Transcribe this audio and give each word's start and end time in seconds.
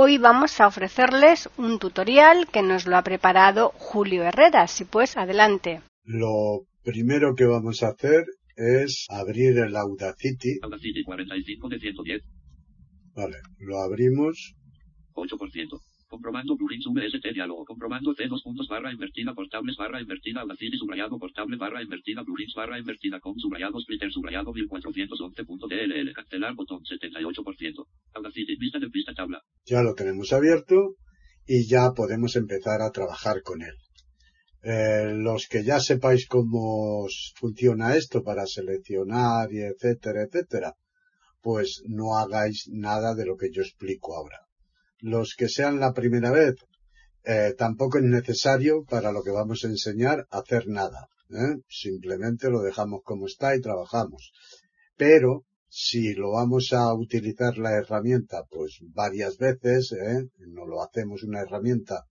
Hoy 0.00 0.16
vamos 0.16 0.60
a 0.60 0.68
ofrecerles 0.68 1.50
un 1.56 1.80
tutorial 1.80 2.46
que 2.52 2.62
nos 2.62 2.86
lo 2.86 2.96
ha 2.96 3.02
preparado 3.02 3.70
Julio 3.70 4.22
Herrera. 4.22 4.68
Si 4.68 4.84
pues, 4.84 5.16
adelante. 5.16 5.82
Lo 6.04 6.68
primero 6.84 7.34
que 7.34 7.46
vamos 7.46 7.82
a 7.82 7.88
hacer 7.88 8.24
es 8.54 9.06
abrir 9.08 9.58
el 9.58 9.74
Audacity. 9.74 10.60
Audacity 10.62 11.02
45 11.02 11.68
de 11.68 11.80
110. 11.80 12.22
Vale, 13.16 13.38
lo 13.58 13.78
abrimos. 13.80 14.54
8%. 15.14 15.80
Comprobando 16.08 16.56
plugins 16.56 16.86
VST 16.88 17.26
diálogo. 17.34 17.66
Comprobando 17.66 18.14
C 18.14 18.26
dos 18.26 18.42
puntos 18.42 18.66
barra 18.66 18.90
invertida 18.90 19.34
portables 19.34 19.76
barra 19.76 20.00
invertida 20.00 20.40
Audacity 20.40 20.78
subrayado 20.78 21.18
portable 21.18 21.56
barra 21.58 21.82
invertida 21.82 22.24
plugins 22.24 22.54
barra 22.56 22.78
invertida 22.78 23.20
con 23.20 23.38
subrayado 23.38 23.78
splitter 23.78 24.10
subrayado 24.10 24.50
1411.dll. 24.54 26.12
Cancelar 26.14 26.54
botón 26.54 26.80
78%. 26.82 27.86
Audacity 28.14 28.56
vista 28.56 28.78
de 28.78 28.88
pista 28.88 29.12
tabla. 29.12 29.42
Ya 29.66 29.82
lo 29.82 29.94
tenemos 29.94 30.32
abierto 30.32 30.96
y 31.46 31.68
ya 31.68 31.92
podemos 31.94 32.36
empezar 32.36 32.80
a 32.80 32.90
trabajar 32.90 33.42
con 33.42 33.60
él. 33.60 33.74
Eh, 34.62 35.12
los 35.14 35.46
que 35.46 35.62
ya 35.62 35.78
sepáis 35.78 36.26
cómo 36.26 37.06
funciona 37.36 37.96
esto 37.96 38.22
para 38.22 38.46
seleccionar 38.46 39.52
y 39.52 39.60
etcétera, 39.60 40.22
etcétera, 40.22 40.72
pues 41.42 41.82
no 41.86 42.16
hagáis 42.16 42.66
nada 42.72 43.14
de 43.14 43.26
lo 43.26 43.36
que 43.36 43.50
yo 43.52 43.60
explico 43.60 44.16
ahora 44.16 44.47
los 45.00 45.34
que 45.36 45.48
sean 45.48 45.80
la 45.80 45.92
primera 45.92 46.30
vez, 46.30 46.54
eh, 47.24 47.54
tampoco 47.56 47.98
es 47.98 48.04
necesario 48.04 48.84
para 48.84 49.12
lo 49.12 49.22
que 49.22 49.30
vamos 49.30 49.64
a 49.64 49.68
enseñar 49.68 50.26
hacer 50.30 50.68
nada. 50.68 51.08
¿eh? 51.30 51.60
Simplemente 51.68 52.50
lo 52.50 52.60
dejamos 52.60 53.00
como 53.04 53.26
está 53.26 53.54
y 53.54 53.60
trabajamos. 53.60 54.32
Pero 54.96 55.44
si 55.68 56.14
lo 56.14 56.32
vamos 56.32 56.72
a 56.72 56.94
utilizar 56.94 57.58
la 57.58 57.72
herramienta 57.72 58.44
pues 58.50 58.78
varias 58.94 59.36
veces, 59.36 59.92
¿eh? 59.92 60.24
no 60.38 60.66
lo 60.66 60.82
hacemos 60.82 61.22
una 61.22 61.40
herramienta 61.40 62.04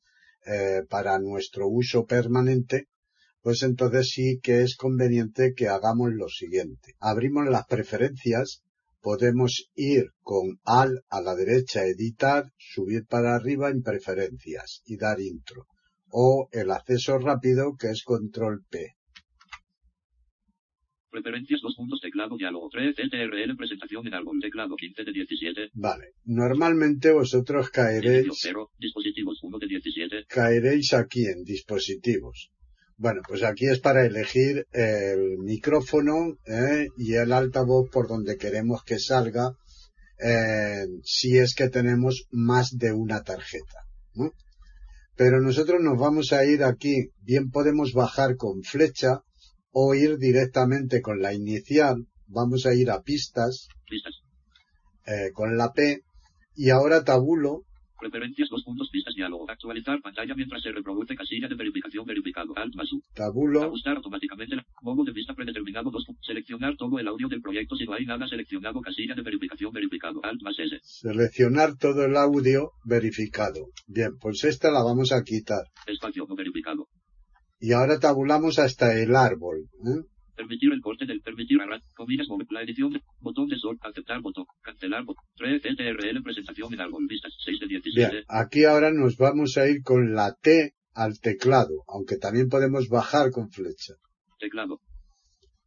eh, 0.45 0.83
para 0.87 1.19
nuestro 1.19 1.67
uso 1.67 2.05
permanente, 2.05 2.87
pues 3.41 3.63
entonces 3.63 4.09
sí 4.09 4.39
que 4.41 4.61
es 4.61 4.75
conveniente 4.75 5.53
que 5.55 5.67
hagamos 5.67 6.11
lo 6.13 6.29
siguiente. 6.29 6.93
Abrimos 6.99 7.47
las 7.49 7.65
preferencias 7.65 8.61
podemos 9.07 9.71
ir 9.73 10.07
con 10.21 10.59
al 10.65 10.99
a 11.09 11.21
la 11.21 11.33
derecha 11.33 11.85
editar, 11.85 12.43
subir 12.57 13.05
para 13.07 13.35
arriba 13.35 13.69
en 13.69 13.81
preferencias 13.81 14.81
y 14.85 14.97
dar 14.97 15.21
intro. 15.21 15.63
O 16.11 16.49
el 16.51 16.69
acceso 16.71 17.17
rápido 17.17 17.77
que 17.79 17.87
es 17.87 18.03
control 18.03 18.65
P. 18.69 18.97
Preferencias, 21.09 21.61
dos 21.63 21.75
puntos, 21.77 22.01
teclado, 22.01 22.35
diálogo 22.35 22.67
3, 22.69 22.97
CTRL, 22.97 23.55
presentación 23.55 24.05
en 24.07 24.13
árbol, 24.13 24.39
teclado 24.41 24.75
15 24.75 25.05
de 25.05 25.11
17. 25.13 25.69
Vale. 25.75 26.07
Normalmente 26.25 27.13
vosotros 27.13 27.69
caeréis. 27.69 28.27
0, 28.33 28.71
dispositivos 28.77 29.39
1 29.41 29.57
de 29.57 29.67
17. 29.67 30.25
Caeréis 30.27 30.93
aquí 30.93 31.27
en 31.27 31.45
dispositivos. 31.45 32.51
Bueno, 32.99 33.21
pues 33.27 33.43
aquí 33.43 33.67
es 33.67 33.79
para 33.79 34.03
elegir 34.05 34.65
el 34.71 35.37
micrófono 35.37 36.35
¿eh? 36.45 36.87
y 36.97 37.13
el 37.13 37.31
altavoz 37.31 37.89
por 37.91 38.07
donde 38.07 38.37
queremos 38.37 38.83
que 38.83 38.97
salga 38.97 39.51
eh, 40.19 40.87
si 41.03 41.37
es 41.37 41.53
que 41.53 41.69
tenemos 41.69 42.25
más 42.31 42.71
de 42.75 42.93
una 42.93 43.21
tarjeta. 43.21 43.85
Pero 45.15 45.41
nosotros 45.41 45.79
nos 45.81 45.99
vamos 45.99 46.33
a 46.33 46.43
ir 46.45 46.63
aquí, 46.63 47.09
bien 47.21 47.51
podemos 47.51 47.93
bajar 47.93 48.35
con 48.35 48.63
flecha 48.63 49.21
o 49.71 49.93
ir 49.93 50.17
directamente 50.17 51.01
con 51.01 51.21
la 51.21 51.33
inicial, 51.33 52.07
vamos 52.25 52.65
a 52.65 52.73
ir 52.73 52.89
a 52.89 53.01
pistas, 53.01 53.67
Pistas. 53.87 54.13
eh, 55.05 55.31
con 55.33 55.55
la 55.55 55.71
P 55.71 56.01
y 56.55 56.71
ahora 56.71 57.03
tabulo 57.03 57.63
Preferencias, 57.99 58.49
dos 58.49 58.63
puntos, 58.63 58.89
pistas, 58.89 59.15
diálogo. 59.15 59.49
Actualizar 59.49 60.01
pantalla 60.01 60.35
mientras 60.35 60.61
se 60.61 60.71
reproduce 60.71 61.15
casilla 61.15 61.47
de 61.47 61.55
verificación 61.55 62.05
verificado. 62.05 62.53
Alt 62.55 62.75
más 62.75 62.91
U. 62.93 63.01
tabulo 63.13 63.63
Ajustar 63.63 63.97
automáticamente 63.97 64.55
la 64.55 64.65
modo 64.81 65.03
de 65.03 65.11
vista 65.11 65.33
predeterminado. 65.33 65.89
Dos, 65.91 66.05
seleccionar 66.21 66.75
todo 66.77 66.99
el 66.99 67.07
audio 67.07 67.27
del 67.27 67.41
proyecto 67.41 67.75
si 67.75 67.85
no 67.85 67.93
hay 67.93 68.05
nada 68.05 68.27
seleccionado. 68.27 68.81
Casilla 68.81 69.15
de 69.15 69.21
verificación 69.21 69.71
verificado. 69.71 70.19
Alt 70.23 70.41
más 70.41 70.57
S. 70.59 70.79
seleccionar 70.83 71.75
todo 71.77 72.05
el 72.05 72.15
audio 72.15 72.71
verificado. 72.85 73.67
Bien, 73.87 74.17
pues 74.19 74.43
esta 74.43 74.71
la 74.71 74.83
vamos 74.83 75.11
a 75.11 75.23
quitar. 75.23 75.65
Espacio 75.87 76.25
no 76.27 76.35
verificado. 76.35 76.87
Y 77.59 77.71
ahora 77.73 77.99
tabulamos 77.99 78.59
hasta 78.59 78.99
el 78.99 79.15
árbol. 79.15 79.67
¿eh? 79.85 80.16
Permitir 80.37 80.71
el 80.71 80.81
corte 80.81 81.05
del 81.05 81.21
permitir 81.21 81.59
arra, 81.59 81.81
comillas, 81.95 82.27
la 82.51 82.61
edición 82.61 82.93
de, 82.93 83.01
botón 83.19 83.47
de 83.47 83.57
sol, 83.57 83.77
aceptar 83.81 84.21
botón, 84.21 84.45
cancelar 84.61 85.03
botón, 85.03 85.25
3 85.35 85.61
CTRL 85.61 86.21
presentación 86.21 86.73
en 86.75 86.81
árbol, 86.81 87.07
vistas, 87.09 87.33
6 87.43 87.59
de 87.59 87.67
17. 87.67 88.11
Bien, 88.11 88.23
aquí 88.29 88.63
ahora 88.63 88.91
nos 88.93 89.17
vamos 89.17 89.57
a 89.57 89.67
ir 89.67 89.81
con 89.83 90.13
la 90.13 90.35
T 90.39 90.75
al 90.93 91.19
teclado, 91.19 91.83
aunque 91.87 92.17
también 92.17 92.49
podemos 92.49 92.87
bajar 92.87 93.31
con 93.31 93.49
flecha. 93.49 93.95
Teclado. 94.39 94.79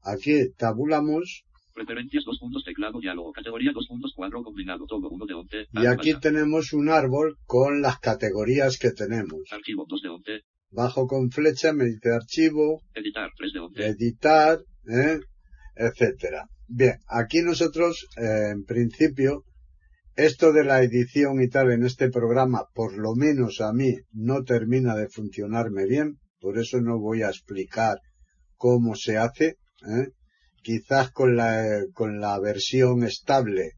Aquí 0.03 0.53
tabulamos 0.57 1.45
Preferencias, 1.75 2.25
dos 2.25 2.39
puntos, 2.39 2.65
teclado, 2.65 3.01
diálogo, 3.01 3.33
categoría, 3.33 3.71
dos 3.73 3.87
puntos, 3.89 4.13
cuadro 4.15 4.43
combinado, 4.43 4.87
todo, 4.87 5.09
uno 5.09 5.25
de 5.25 5.35
11. 5.35 5.67
y 5.73 5.87
aquí 5.87 6.19
tenemos 6.21 6.73
un 6.73 6.89
árbol 6.89 7.39
con 7.47 7.81
las 7.81 7.99
categorías 8.01 8.79
que 8.79 8.91
tenemos. 8.91 9.41
Archivo, 9.51 9.87
2 9.89 10.03
de 10.03 10.09
11. 10.09 10.41
Bajo 10.73 11.07
con 11.07 11.31
flecha, 11.31 11.73
me 11.73 11.85
dice 11.87 12.13
archivo, 12.13 12.83
Editar, 12.95 13.31
3 13.37 13.53
de 13.53 13.59
11. 13.59 13.87
editar, 13.87 14.59
¿eh? 14.89 15.19
etcétera. 15.75 16.47
Bien, 16.69 16.99
aquí 17.09 17.43
nosotros, 17.43 18.07
eh, 18.17 18.51
en 18.53 18.65
principio, 18.65 19.45
esto 20.15 20.53
de 20.53 20.65
la 20.65 20.83
edición 20.83 21.43
y 21.43 21.49
tal 21.49 21.73
en 21.73 21.85
este 21.85 22.09
programa, 22.09 22.67
por 22.73 22.97
lo 22.97 23.17
menos 23.17 23.61
a 23.61 23.73
mí, 23.73 23.97
no 24.13 24.45
termina 24.45 24.95
de 24.95 25.09
funcionarme 25.09 25.87
bien, 25.87 26.21
por 26.41 26.57
eso 26.57 26.81
no 26.81 27.01
voy 27.01 27.23
a 27.23 27.31
explicar 27.31 27.99
cómo 28.57 28.95
se 28.95 29.17
hace. 29.17 29.57
¿eh? 29.89 30.13
Quizás 30.63 31.11
con 31.11 31.35
la, 31.35 31.85
con 31.95 32.21
la 32.21 32.39
versión 32.39 33.03
estable, 33.03 33.73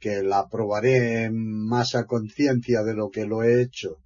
que 0.00 0.22
la 0.22 0.48
probaré 0.48 1.30
más 1.30 1.94
a 1.94 2.06
conciencia 2.06 2.82
de 2.82 2.94
lo 2.94 3.10
que 3.10 3.24
lo 3.24 3.44
he 3.44 3.62
hecho, 3.62 3.98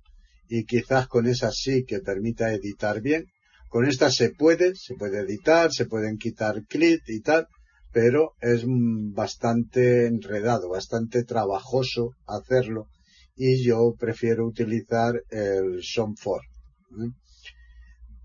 y 0.48 0.64
quizás 0.64 1.09
con 1.09 1.26
esa 1.26 1.50
sí 1.50 1.84
que 1.84 2.00
permita 2.00 2.53
editar 2.53 3.00
bien. 3.00 3.26
Con 3.69 3.86
esta 3.86 4.10
se 4.10 4.31
puede, 4.31 4.75
se 4.75 4.94
puede 4.94 5.20
editar, 5.20 5.72
se 5.72 5.86
pueden 5.86 6.16
quitar 6.16 6.64
clips 6.66 7.09
y 7.09 7.20
tal, 7.20 7.47
pero 7.92 8.32
es 8.41 8.64
bastante 8.66 10.06
enredado, 10.06 10.70
bastante 10.70 11.25
trabajoso 11.25 12.12
hacerlo 12.26 12.88
y 13.36 13.64
yo 13.64 13.94
prefiero 13.98 14.47
utilizar 14.47 15.22
el 15.31 15.82
Soundform. 15.82 16.44
¿eh? 16.44 17.10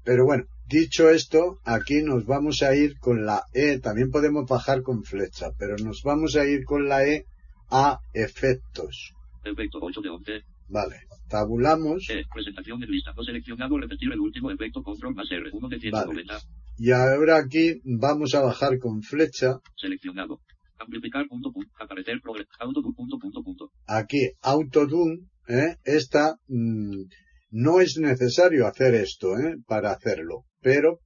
Pero 0.04 0.26
bueno, 0.26 0.46
dicho 0.68 1.10
esto, 1.10 1.60
aquí 1.64 2.02
nos 2.02 2.26
vamos 2.26 2.64
a 2.64 2.76
ir 2.76 2.98
con 3.00 3.26
la 3.26 3.44
E, 3.54 3.80
también 3.80 4.10
podemos 4.10 4.46
bajar 4.48 4.82
con 4.82 5.04
flecha, 5.04 5.52
pero 5.58 5.76
nos 5.78 6.02
vamos 6.04 6.36
a 6.36 6.46
ir 6.46 6.66
con 6.66 6.90
la 6.90 7.06
E 7.06 7.26
a 7.70 8.00
efectos. 8.14 9.14
Efecto 9.44 9.78
8 9.82 10.02
de 10.02 10.10
11. 10.10 10.53
Vale, 10.68 10.96
tabulamos 11.30 12.10
E, 12.10 12.24
presentación 12.34 12.80
de 12.80 12.88
lista, 12.88 13.14
no 13.16 13.24
seleccionado, 13.24 13.78
repetir 13.78 14.12
el 14.12 14.20
último 14.20 14.50
efecto, 14.52 14.82
control 14.82 15.14
más 15.16 15.30
R, 15.32 15.50
1 15.52 15.68
de 15.70 15.80
190. 15.80 16.40
y 16.78 16.92
ahora 16.92 17.38
aquí 17.38 17.80
vamos 17.84 18.34
a 18.36 18.42
bajar 18.42 18.80
con 18.80 19.02
flecha, 19.02 19.60
Seleccionado. 19.78 20.40
Amplificar 20.80 21.26
punto 21.28 21.52
punto. 21.52 21.72
Aparecer 21.80 22.20
progreso. 22.22 22.50
Autodo 22.60 22.92
punto 22.94 23.18
punto 23.18 23.42
punto. 23.42 23.72
aquí 23.88 24.32
Autotune, 24.42 25.20
¿eh? 25.48 25.78
esta 25.86 26.36
mm, 26.48 27.04
no 27.52 27.80
es 27.80 27.98
necesario 27.98 28.68
hacer 28.68 28.96
esto 28.96 29.38
¿eh? 29.38 29.56
para 29.66 29.92
hacerlo, 29.92 30.44
pero 30.62 31.00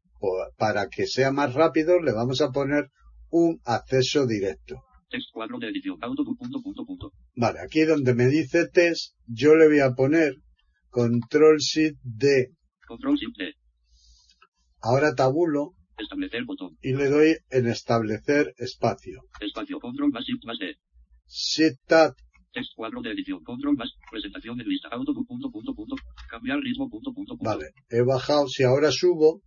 para 0.57 0.87
que 0.87 1.05
sea 1.05 1.31
más 1.31 1.53
rápido 1.53 1.99
le 2.01 2.11
vamos 2.11 2.41
a 2.41 2.49
poner 2.49 2.89
un 3.29 3.59
acceso 3.65 4.25
directo. 4.25 4.81
Text 5.09 5.29
cuadro 5.33 5.57
de 5.59 5.67
edición. 5.69 5.97
Autodo 6.01 6.35
punto 6.35 6.61
punto 6.61 6.85
punto. 6.85 7.11
Vale, 7.35 7.59
aquí 7.65 7.81
donde 7.85 8.13
me 8.13 8.27
dice 8.27 8.67
test, 8.67 9.15
yo 9.25 9.55
le 9.55 9.67
voy 9.67 9.79
a 9.79 9.91
poner 9.91 10.33
control 10.89 11.57
shift 11.57 11.97
D. 12.03 12.47
Control 12.87 13.15
Shift 13.17 13.37
D. 13.37 13.53
Ahora 14.81 15.13
tabulo 15.15 15.73
Establecer 15.97 16.45
botón. 16.45 16.77
y 16.81 16.93
le 16.93 17.09
doy 17.09 17.35
en 17.49 17.67
establecer 17.67 18.53
espacio. 18.57 19.21
Espacio. 19.41 19.79
Control 19.79 20.11
más 20.11 20.23
Shift 20.25 20.45
más 20.45 20.57
D. 20.59 20.75
Shift 21.27 21.79
tab 21.87 22.13
Text 22.53 22.71
cuadro 22.75 23.01
de 23.01 23.11
edición. 23.11 23.43
Control 23.43 23.75
más. 23.75 23.89
Presentación 24.09 24.59
en 24.61 24.67
lista. 24.67 24.87
Autobook 24.89 25.27
punto 25.27 25.51
punto 25.51 25.73
punto. 25.73 25.95
Cambiar 26.29 26.59
ritmo 26.59 26.89
punto 26.89 27.13
punto 27.13 27.35
punto. 27.37 27.43
Vale, 27.49 27.71
he 27.89 28.01
bajado, 28.01 28.47
si 28.47 28.63
ahora 28.63 28.91
subo, 28.91 29.41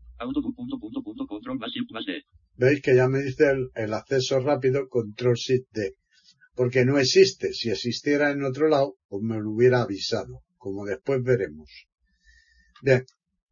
Veis 2.57 2.83
que 2.83 2.95
ya 2.95 3.09
me 3.09 3.21
dice 3.21 3.51
el, 3.51 3.71
el 3.75 3.95
acceso 3.95 4.41
rápido 4.41 4.89
control 4.89 5.35
shift 5.35 5.69
D. 5.73 5.95
Porque 6.55 6.85
no 6.85 6.99
existe. 6.99 7.53
Si 7.53 7.71
existiera 7.71 8.31
en 8.31 8.45
otro 8.45 8.69
lado, 8.69 8.97
pues 9.09 9.23
me 9.23 9.41
lo 9.41 9.51
hubiera 9.51 9.83
avisado, 9.83 10.43
como 10.57 10.85
después 10.85 11.23
veremos. 11.23 11.71
Bien, 12.83 13.05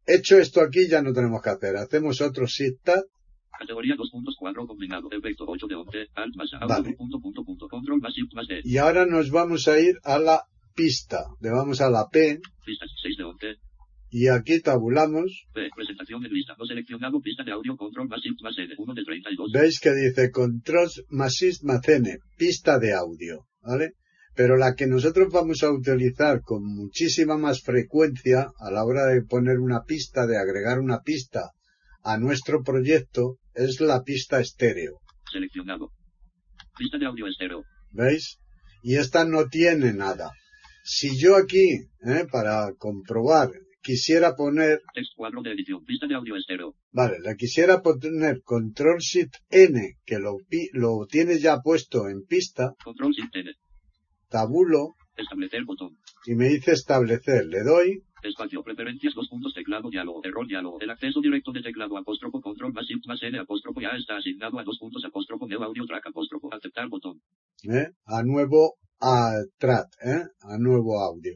hecho 0.05 0.37
esto 0.37 0.61
aquí 0.61 0.87
ya 0.87 1.01
no 1.01 1.13
tenemos 1.13 1.41
que 1.41 1.49
hacer. 1.49 1.75
Hacemos 1.77 2.21
otro 2.21 2.45
shift 2.45 2.83
tab, 2.83 3.03
Categoría 3.59 3.95
2.4 3.95 4.67
combinado. 4.67 5.09
Efecto 5.11 5.43
8 5.45 5.67
de 5.67 5.75
11. 5.75 6.07
Alt 6.15 6.35
más. 6.35 6.49
Vale. 6.67 6.93
Punto 6.93 7.19
punto 7.19 7.43
punto. 7.43 7.67
Control 7.67 7.99
más 7.99 8.13
shift 8.13 8.33
más 8.33 8.47
D. 8.47 8.61
y 8.63 8.77
ahora 8.77 9.05
nos 9.05 9.31
vamos 9.31 9.67
a 9.67 9.79
ir 9.79 9.99
a 10.03 10.17
la 10.17 10.43
pista. 10.73 11.25
Le 11.41 11.49
vamos 11.49 11.81
a 11.81 11.89
la 11.89 12.07
P 12.07 12.39
Pistas 12.65 12.89
6 13.03 13.17
de 13.17 13.23
11. 13.23 13.68
Y 14.11 14.27
aquí 14.27 14.59
tabulamos. 14.61 15.45
P. 15.53 15.69
Presentación 15.75 16.25
en 16.25 16.33
lista. 16.33 16.55
No 16.57 16.65
seleccionado. 16.65 17.21
Pista 17.21 17.43
de 17.43 17.51
audio. 17.51 17.75
Control 17.77 18.07
más 18.07 18.21
shift 18.21 18.41
más 18.41 18.57
N. 18.57 18.73
1 18.77 18.93
de 18.93 19.03
32. 19.03 19.51
Veis 19.51 19.79
que 19.79 19.93
dice 19.93 20.31
control 20.31 20.89
más 21.09 21.33
shift 21.33 21.63
más 21.63 21.87
N, 21.87 22.17
pista 22.37 22.79
de 22.79 22.93
audio, 22.93 23.45
¿vale? 23.61 23.93
Pero 24.35 24.57
la 24.57 24.73
que 24.73 24.87
nosotros 24.87 25.31
vamos 25.31 25.63
a 25.63 25.71
utilizar 25.71 26.41
con 26.41 26.63
muchísima 26.63 27.37
más 27.37 27.61
frecuencia 27.61 28.51
a 28.59 28.71
la 28.71 28.83
hora 28.83 29.05
de 29.05 29.21
poner 29.21 29.59
una 29.59 29.83
pista, 29.83 30.25
de 30.25 30.37
agregar 30.37 30.79
una 30.79 31.01
pista 31.01 31.51
a 32.03 32.17
nuestro 32.17 32.63
proyecto, 32.63 33.37
es 33.53 33.81
la 33.81 34.01
pista 34.03 34.39
estéreo. 34.39 34.99
Seleccionado. 35.31 35.91
Pista 36.77 36.97
de 36.97 37.05
audio 37.05 37.27
estéreo. 37.27 37.63
¿Veis? 37.91 38.39
Y 38.81 38.95
esta 38.95 39.25
no 39.25 39.47
tiene 39.47 39.93
nada. 39.93 40.31
Si 40.83 41.19
yo 41.19 41.35
aquí, 41.35 41.87
¿eh? 42.05 42.25
para 42.31 42.71
comprobar, 42.77 43.51
quisiera 43.89 44.35
poner, 44.35 44.81
Text 44.93 45.13
cuadro 45.15 45.41
de 45.41 45.51
edición. 45.53 45.83
Pista 45.83 46.05
de 46.07 46.15
audio 46.15 46.35
estéreo. 46.35 46.75
vale, 46.91 47.17
le 47.25 47.35
quisiera 47.35 47.81
poner 47.81 48.41
control 48.43 48.97
shift 48.99 49.33
N, 49.49 49.77
que 50.05 50.19
lo, 50.19 50.37
lo 50.73 51.05
tiene 51.07 51.39
ya 51.39 51.57
puesto 51.67 52.07
en 52.07 52.19
pista, 52.33 52.73
Control 52.83 53.11
shift 53.13 53.35
N. 53.35 53.49
tabulo, 54.29 54.95
Establecer 55.15 55.63
botón. 55.65 55.91
y 56.25 56.35
me 56.35 56.47
dice 56.49 56.71
establecer. 56.71 57.45
Le 57.47 57.63
doy, 57.63 58.03
Espacio. 58.21 58.61
Preferencias. 58.63 59.13
Dos 59.15 59.27
puntos. 59.29 59.53
Teclado. 59.53 59.89
Diálogo. 59.89 60.19
Error. 60.23 60.45
Diálogo. 60.45 60.77
El 60.81 60.89
acceso 60.89 61.19
directo 61.21 61.51
de 61.53 61.61
teclado. 61.61 61.97
Apóstrofo. 61.97 62.41
Control 62.41 62.73
más 62.73 62.85
shift 62.85 63.05
más 63.07 63.21
N. 63.23 63.39
Apóstrofo. 63.39 63.79
Ya 63.81 63.91
está 63.97 64.17
asignado 64.17 64.59
a 64.59 64.63
dos 64.63 64.77
puntos. 64.77 65.03
Apóstrofo. 65.05 65.47
Neo 65.47 65.63
audio 65.63 65.85
track. 65.85 66.05
Apóstrofo. 66.07 66.53
Aceptar 66.53 66.87
botón. 66.89 67.15
¿eh? 67.63 67.87
a 68.05 68.21
nuevo 68.23 68.75
a 69.01 69.31
track, 69.57 69.87
¿eh? 70.03 70.23
a 70.41 70.57
nuevo 70.57 70.99
audio. 70.99 71.33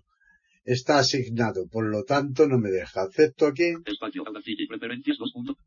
Está 0.65 0.99
asignado, 0.99 1.67
por 1.69 1.85
lo 1.89 2.03
tanto 2.03 2.47
no 2.47 2.57
me 2.57 2.69
deja. 2.69 3.03
Acepto 3.03 3.47
aquí, 3.47 3.73
Espacio. 3.85 4.23
Audacity. 4.25 4.65
Preferencias. 4.67 5.17
Dos 5.17 5.31
puntos. 5.33 5.57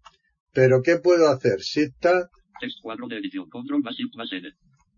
pero 0.52 0.80
¿qué 0.82 0.96
puedo 0.98 1.28
hacer? 1.28 1.58
Shift 1.60 1.98
tab, 2.00 2.28
Text 2.60 2.78
cuadro 2.82 3.06
de 3.06 3.18
edición. 3.18 3.48
Control 3.50 3.82
más 3.82 3.94
shift 3.94 4.14
más 4.16 4.32
N. 4.32 4.48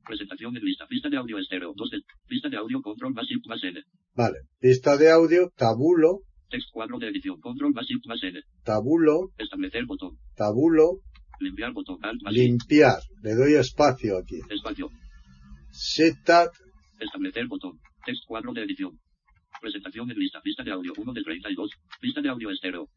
Presentación 0.06 0.56
en 0.56 0.64
lista. 0.64 0.86
Pista 0.86 1.08
de 1.08 1.16
audio 1.16 1.38
estéreo. 1.38 1.72
2 1.74 1.90
de. 1.90 1.98
Pista 2.28 2.48
de 2.48 2.56
audio. 2.56 2.80
Control 2.80 3.12
más 3.12 3.26
shift 3.26 3.46
más 3.48 3.62
N. 3.64 3.82
vale, 4.14 4.38
pista 4.60 4.96
de 4.96 5.10
audio, 5.10 5.50
tabulo, 5.56 6.20
Text 6.48 6.68
cuadro 6.72 6.98
de 6.98 7.08
edición. 7.08 7.40
Control 7.40 7.72
más 7.74 7.84
shift 7.86 8.06
más 8.06 8.22
N. 8.22 8.40
tabulo, 8.64 9.32
Establecer 9.36 9.84
botón. 9.86 10.16
tabulo, 10.36 11.00
Limpiar 11.40 11.72
botón. 11.72 11.98
Alt 12.02 12.22
más 12.22 12.32
limpiar. 12.32 13.00
Le 13.22 13.34
doy 13.34 13.54
espacio 13.54 14.16
aquí. 14.18 14.38
Espacio. 14.48 14.88
Shift 15.72 16.24
tab, 16.24 16.50
Establecer 17.00 17.46
botón. 17.48 17.78
Text 18.06 18.22
cuadro 18.26 18.52
de 18.52 18.62
edición. 18.62 18.92
Presentación 19.60 20.10
en 20.10 20.18
lista. 20.18 20.40
Pista 20.42 20.62
de 20.62 20.72
audio 20.72 20.92
1 20.96 21.12
de 21.12 21.22
32. 21.22 21.70
Pista 22.00 22.20
de 22.20 22.28
audio 22.28 22.50
estéreo. 22.50 22.88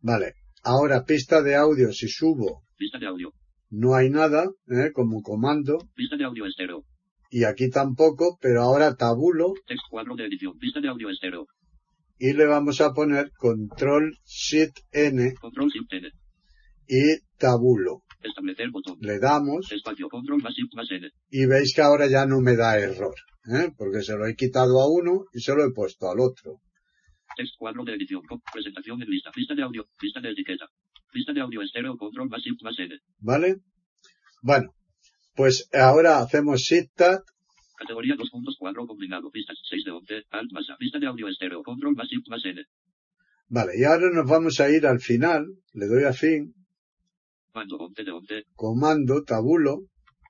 vale. 0.00 0.34
Ahora 0.66 1.04
pista 1.04 1.42
de 1.42 1.54
audio, 1.56 1.92
si 1.92 2.08
subo, 2.08 2.62
Pista 2.78 2.98
de 2.98 3.06
audio. 3.06 3.32
no 3.70 3.94
hay 3.94 4.08
nada, 4.08 4.46
¿eh? 4.68 4.92
como 4.94 5.20
comando, 5.20 5.76
Pista 5.94 6.16
de 6.16 6.24
audio 6.24 6.46
estéreo. 6.46 6.84
y 7.30 7.44
aquí 7.44 7.68
tampoco, 7.68 8.38
pero 8.40 8.62
ahora 8.62 8.94
tabulo, 8.94 9.52
Text 9.66 9.84
cuadro 9.90 10.14
de 10.16 10.24
edición. 10.24 10.56
Pista 10.58 10.80
de 10.80 10.88
audio 10.88 11.10
estéreo. 11.10 11.46
y 12.18 12.32
le 12.32 12.46
vamos 12.46 12.80
a 12.80 12.92
poner 12.94 13.30
control 13.36 14.16
shift 14.24 14.78
N 14.92 15.34
Control 15.38 15.68
shift 15.68 15.92
N. 15.92 16.08
y 16.88 17.18
tabulo. 17.36 18.02
Establecer 18.22 18.70
botón. 18.70 18.96
Le 19.00 19.18
damos 19.18 19.70
Espacio. 19.70 20.08
Control 20.08 20.40
más 20.42 20.54
shift 20.54 20.72
más 20.74 20.90
N. 20.90 21.10
y 21.28 21.44
veis 21.44 21.74
que 21.74 21.82
ahora 21.82 22.06
ya 22.06 22.24
no 22.24 22.40
me 22.40 22.56
da 22.56 22.78
error, 22.78 23.14
¿eh? 23.46 23.70
porque 23.76 24.02
se 24.02 24.16
lo 24.16 24.26
he 24.26 24.34
quitado 24.34 24.80
a 24.80 24.88
uno 24.90 25.24
y 25.32 25.40
se 25.40 25.54
lo 25.54 25.64
he 25.64 25.72
puesto 25.72 26.10
al 26.10 26.20
otro. 26.20 26.60
Text 27.36 27.54
cuadro 27.58 27.84
de 27.84 27.94
edición. 27.94 28.22
Co- 28.28 28.40
Presentación 28.52 29.02
en 29.02 29.08
lista. 29.10 29.30
Pista 29.32 29.54
de 29.54 29.62
audio. 29.62 29.86
Pista 29.98 30.20
de 30.20 30.30
etiqueta. 30.30 30.66
Pista 31.12 31.32
de 31.32 31.40
audio 31.40 31.62
estéreo. 31.62 31.96
Control 31.96 32.28
más 32.28 32.40
shift 32.42 32.62
más 32.62 32.78
N. 32.78 32.96
¿Vale? 33.20 33.56
Bueno, 34.42 34.74
pues 35.34 35.68
ahora 35.72 36.20
hacemos 36.20 36.60
Shift 36.60 36.94
Tab, 36.94 37.20
Categoría 37.76 38.14
2.4 38.14 38.86
combinado. 38.86 39.30
Pistas 39.30 39.56
6 39.68 39.84
de 39.84 39.90
11. 39.90 40.14
Alt 40.30 40.52
más 40.52 40.68
A. 40.70 40.76
Pista 40.76 40.98
de 40.98 41.06
audio 41.06 41.28
estéreo. 41.28 41.62
Control 41.62 41.94
más 41.96 42.06
shift 42.08 42.28
más 42.28 42.44
N. 42.44 42.62
vale, 43.48 43.72
y 43.76 43.84
ahora 43.84 44.10
nos 44.12 44.28
vamos 44.28 44.60
a 44.60 44.68
ir 44.70 44.86
al 44.86 45.00
final, 45.00 45.46
le 45.72 45.86
doy 45.86 46.04
a 46.04 46.12
fin, 46.12 46.54
Mando 47.54 47.76
11 47.76 48.04
de 48.04 48.10
11. 48.10 48.42
comando, 48.54 49.22
tabulo, 49.24 49.80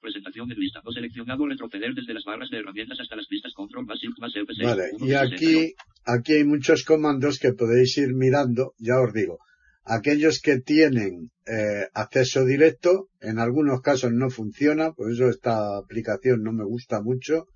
Presentación 0.04 0.52
en 0.52 0.58
lista. 0.60 0.82
No 0.84 0.92
seleccionado. 0.92 1.46
Retroceder 1.46 1.94
desde 1.94 2.12
las 2.12 2.24
barras 2.24 2.50
de 2.50 2.58
herramientas 2.58 3.00
hasta 3.00 3.16
las 3.16 3.26
pistas. 3.26 3.54
Control 3.54 3.86
más 3.86 3.98
shift 3.98 4.18
más 4.20 4.32
F6. 4.34 4.62
vale, 4.62 4.90
1 4.92 5.06
y 5.06 5.08
de 5.08 5.18
60. 5.18 5.34
aquí, 5.34 5.74
aquí 6.04 6.32
hay 6.34 6.44
muchos 6.44 6.84
comandos 6.84 7.38
que 7.38 7.54
podéis 7.54 7.96
ir 7.96 8.12
mirando, 8.12 8.74
ya 8.78 9.00
os 9.00 9.14
digo, 9.14 9.38
aquellos 9.84 10.40
que 10.40 10.60
tienen 10.60 11.30
eh, 11.46 11.88
acceso 11.94 12.44
directo, 12.44 13.08
en 13.20 13.38
algunos 13.38 13.80
casos 13.80 14.12
no 14.12 14.28
funciona, 14.28 14.92
por 14.92 15.10
eso 15.10 15.30
esta 15.30 15.78
aplicación 15.78 16.42
no 16.42 16.52
me 16.52 16.64
gusta 16.64 17.00
mucho, 17.00 17.46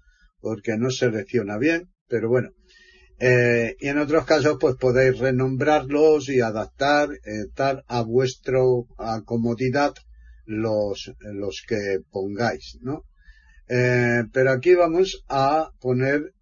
porque 0.41 0.79
no 0.79 0.91
selecciona 0.91 1.59
bien, 1.59 1.91
pero 2.09 2.31
bueno. 2.31 2.51
Eh, 3.21 3.75
y 3.81 3.89
en 3.89 3.99
otros 3.99 4.25
casos 4.25 4.57
pues 4.61 4.77
podéis 4.77 5.19
renombrarlos 5.19 6.29
y 6.29 6.41
adaptar 6.41 7.11
eh, 7.11 7.51
tal 7.55 7.83
a 7.89 8.03
vuestro 8.03 8.87
a 8.97 9.23
comodidad 9.25 9.93
los, 10.49 11.13
los 11.21 11.63
que 11.69 12.01
pongáis, 12.11 12.79
¿no? 12.81 13.05
Eh, 13.69 14.25
pero 14.33 14.51
aquí 14.53 14.75
vamos 14.75 15.23
a 15.29 15.69
poner 15.79 16.33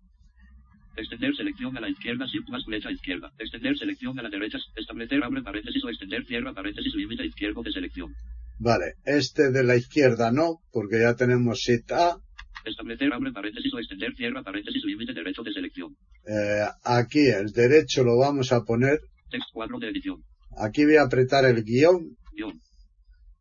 Extender 0.96 1.34
selección 1.36 1.76
a 1.76 1.80
la 1.80 1.90
izquierda, 1.90 2.24
shift 2.24 2.48
más 2.48 2.64
flecha 2.64 2.90
izquierda. 2.90 3.30
Extender 3.38 3.76
selección 3.76 4.18
a 4.18 4.22
la 4.22 4.30
derecha, 4.30 4.56
establecer 4.76 5.22
abre 5.22 5.42
paréntesis 5.42 5.84
o 5.84 5.90
extender 5.90 6.24
cierra 6.24 6.54
paréntesis 6.54 6.94
límite 6.94 7.26
izquierdo 7.26 7.62
de 7.62 7.70
selección. 7.70 8.14
Vale, 8.58 8.94
este 9.04 9.50
de 9.50 9.62
la 9.62 9.76
izquierda 9.76 10.32
no, 10.32 10.60
porque 10.72 11.00
ya 11.00 11.14
tenemos 11.14 11.58
Shift 11.58 11.92
A. 11.92 12.16
Establecer 12.64 13.12
abre 13.12 13.30
paréntesis 13.30 13.74
o 13.74 13.78
extender 13.78 14.14
cierra 14.14 14.42
paréntesis 14.42 14.82
límite 14.84 15.12
derecho 15.12 15.42
de 15.42 15.52
selección. 15.52 15.94
Eh, 16.26 16.64
aquí 16.82 17.26
el 17.26 17.52
derecho 17.52 18.02
lo 18.02 18.16
vamos 18.16 18.52
a 18.52 18.62
poner. 18.62 19.00
Text 19.30 19.52
cuadro 19.52 19.78
de 19.78 19.88
edición. 19.88 20.24
Aquí 20.56 20.86
voy 20.86 20.96
a 20.96 21.02
apretar 21.02 21.44
el 21.44 21.62
guion, 21.62 22.16
Guión. 22.32 22.58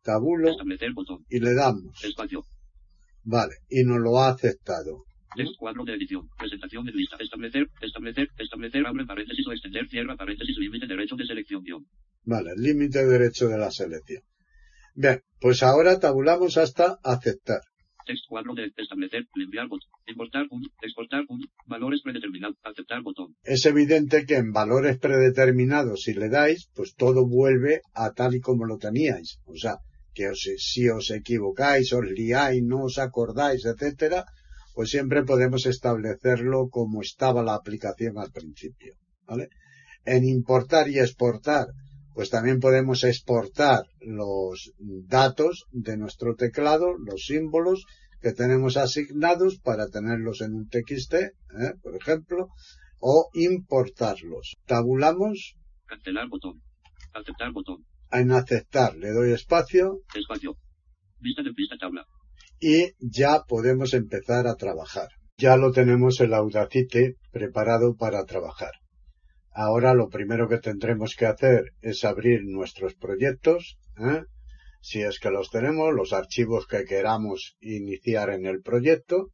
Tabulo, 0.05 0.55
y 1.29 1.39
le 1.39 1.53
damos. 1.55 2.03
Espacio. 2.03 2.43
Vale, 3.23 3.55
y 3.69 3.83
nos 3.83 3.99
lo 3.99 4.19
ha 4.19 4.29
aceptado. 4.29 5.03
Text 5.35 5.57
cuadro 5.57 5.83
de 5.83 5.95
edición. 5.95 6.29
Presentación 6.37 6.87
en 6.87 6.95
lista. 6.95 7.17
Establecer, 7.19 7.67
establecer, 7.81 8.27
establecer 8.37 8.85
abre 8.87 9.05
paréntesis 9.05 9.45
o 9.47 9.51
extender 9.51 9.87
cierra 9.89 10.15
paréntesis 10.15 10.55
límite 10.57 10.87
derecho 10.87 11.15
de 11.15 11.25
selección. 11.25 11.61
Guión. 11.63 11.85
Vale, 12.23 12.51
límite 12.55 13.05
derecho 13.05 13.49
de 13.49 13.57
la 13.57 13.71
selección. 13.71 14.21
Bien, 14.93 15.21
pues 15.41 15.61
ahora 15.63 15.99
tabulamos 15.99 16.57
hasta 16.57 16.99
aceptar. 17.03 17.61
Text 18.05 18.25
cuadro 18.29 18.53
de 18.53 18.71
establecer, 18.77 19.25
limpiar 19.33 19.67
botón. 19.67 19.89
Importar 20.07 20.47
punto, 20.47 20.69
exportar 20.83 21.25
punto, 21.25 21.47
valores 21.65 22.01
predeterminados, 22.03 22.55
aceptar 22.63 23.01
botón. 23.01 23.35
Es 23.43 23.65
evidente 23.65 24.25
que 24.27 24.35
en 24.35 24.51
valores 24.51 24.99
predeterminados, 24.99 26.03
si 26.03 26.13
le 26.13 26.29
dais, 26.29 26.69
pues 26.75 26.93
todo 26.93 27.27
vuelve 27.27 27.81
a 27.95 28.11
tal 28.11 28.35
y 28.35 28.39
como 28.39 28.65
lo 28.65 28.77
teníais. 28.77 29.39
O 29.45 29.55
sea, 29.55 29.79
que 30.15 30.25
os- 30.33 30.49
si 30.69 30.83
os 30.97 31.07
equivocáis, 31.19 31.87
os 31.99 32.05
liáis, 32.19 32.63
no 32.71 32.79
os 32.89 32.95
acordáis, 33.07 33.61
etcétera, 33.71 34.19
pues 34.73 34.87
siempre 34.95 35.23
podemos 35.31 35.63
establecerlo 35.73 36.59
como 36.77 37.01
estaba 37.01 37.43
la 37.43 37.55
aplicación 37.55 38.13
al 38.17 38.31
principio. 38.31 38.93
¿Vale? 39.29 39.45
En 40.05 40.21
importar 40.37 40.85
y 40.89 40.99
exportar, 40.99 41.65
pues 42.15 42.29
también 42.29 42.59
podemos 42.59 43.03
exportar 43.03 43.81
los 43.99 44.71
datos 45.17 45.65
de 45.71 45.97
nuestro 45.97 46.35
teclado, 46.35 46.87
los 46.97 47.25
símbolos 47.25 47.85
que 48.21 48.31
tenemos 48.33 48.77
asignados 48.77 49.59
para 49.59 49.87
tenerlos 49.89 50.41
en 50.41 50.53
un 50.53 50.67
TXT, 50.69 51.13
¿eh? 51.15 51.73
por 51.83 51.95
ejemplo, 51.95 52.47
o 52.99 53.29
importarlos. 53.33 54.55
Tabulamos 54.65 55.55
Cancelar 55.87 56.27
botón. 56.29 56.61
Aceptar 57.13 57.51
botón. 57.51 57.85
En 58.11 58.31
aceptar, 58.31 58.95
le 58.95 59.11
doy 59.11 59.31
espacio 59.31 60.01
Espacio. 60.13 60.57
Vista 61.19 61.43
de 61.43 61.53
pista 61.53 61.75
tabla. 61.77 62.05
y 62.59 62.91
ya 62.99 63.43
podemos 63.47 63.93
empezar 63.93 64.47
a 64.47 64.55
trabajar. 64.55 65.09
Ya 65.37 65.57
lo 65.57 65.71
tenemos 65.71 66.21
el 66.21 66.33
Audacity 66.33 67.15
preparado 67.31 67.95
para 67.95 68.23
trabajar. 68.23 68.71
Ahora 69.51 69.93
lo 69.93 70.09
primero 70.09 70.47
que 70.47 70.57
tendremos 70.57 71.15
que 71.15 71.25
hacer 71.25 71.71
es 71.81 72.03
abrir 72.03 72.41
nuestros 72.43 72.95
proyectos, 72.95 73.77
¿eh? 73.97 74.23
si 74.81 75.01
es 75.01 75.17
que 75.19 75.31
los 75.31 75.49
tenemos, 75.49 75.93
los 75.93 76.13
archivos 76.13 76.67
que 76.67 76.83
queramos 76.83 77.55
iniciar 77.59 78.29
en 78.29 78.45
el 78.45 78.61
proyecto. 78.61 79.31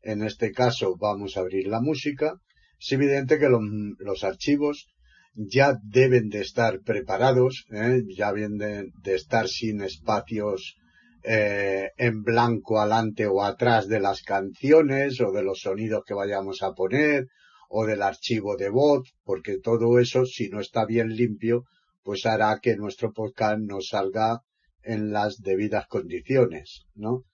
En 0.00 0.22
este 0.22 0.50
caso 0.52 0.96
vamos 0.96 1.36
a 1.36 1.40
abrir 1.40 1.66
la 1.66 1.80
música. 1.80 2.34
Es 2.80 2.92
evidente 2.92 3.38
que 3.38 3.48
los, 3.48 4.24
archivos 4.24 4.88
ya 5.34 5.78
deben 5.82 6.28
de 6.28 6.40
estar 6.40 6.80
preparados, 6.80 7.66
¿eh? 7.72 8.02
ya 8.16 8.32
deben 8.32 8.56
de, 8.58 9.14
estar 9.14 9.48
sin 9.48 9.80
espacios 9.80 10.76
eh, 11.22 11.90
en 11.96 12.22
blanco 12.22 12.78
adelante 12.78 13.26
o 13.26 13.42
atrás 13.42 13.88
de 13.88 14.00
las 14.00 14.22
canciones 14.22 15.20
o 15.20 15.32
de 15.32 15.42
los 15.42 15.60
sonidos 15.60 16.04
que 16.06 16.14
vayamos 16.14 16.62
a 16.62 16.72
poner 16.72 17.26
o 17.68 17.86
del 17.86 18.02
archivo 18.02 18.56
de 18.56 18.68
voz, 18.68 19.14
porque 19.24 19.58
todo 19.58 19.98
eso, 19.98 20.26
si 20.26 20.48
no 20.48 20.60
está 20.60 20.84
bien 20.84 21.16
limpio, 21.16 21.64
pues 22.04 22.26
hará 22.26 22.58
que 22.62 22.76
nuestro 22.76 23.12
podcast 23.12 23.58
no 23.58 23.80
salga 23.80 24.42
en 24.82 25.12
las 25.12 25.38
debidas 25.40 25.86
condiciones, 25.88 26.84
¿no? 26.94 27.24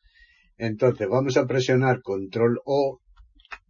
Entonces 0.57 1.09
vamos 1.09 1.37
a 1.37 1.47
presionar 1.47 2.01
control 2.01 2.61
O. 2.65 3.01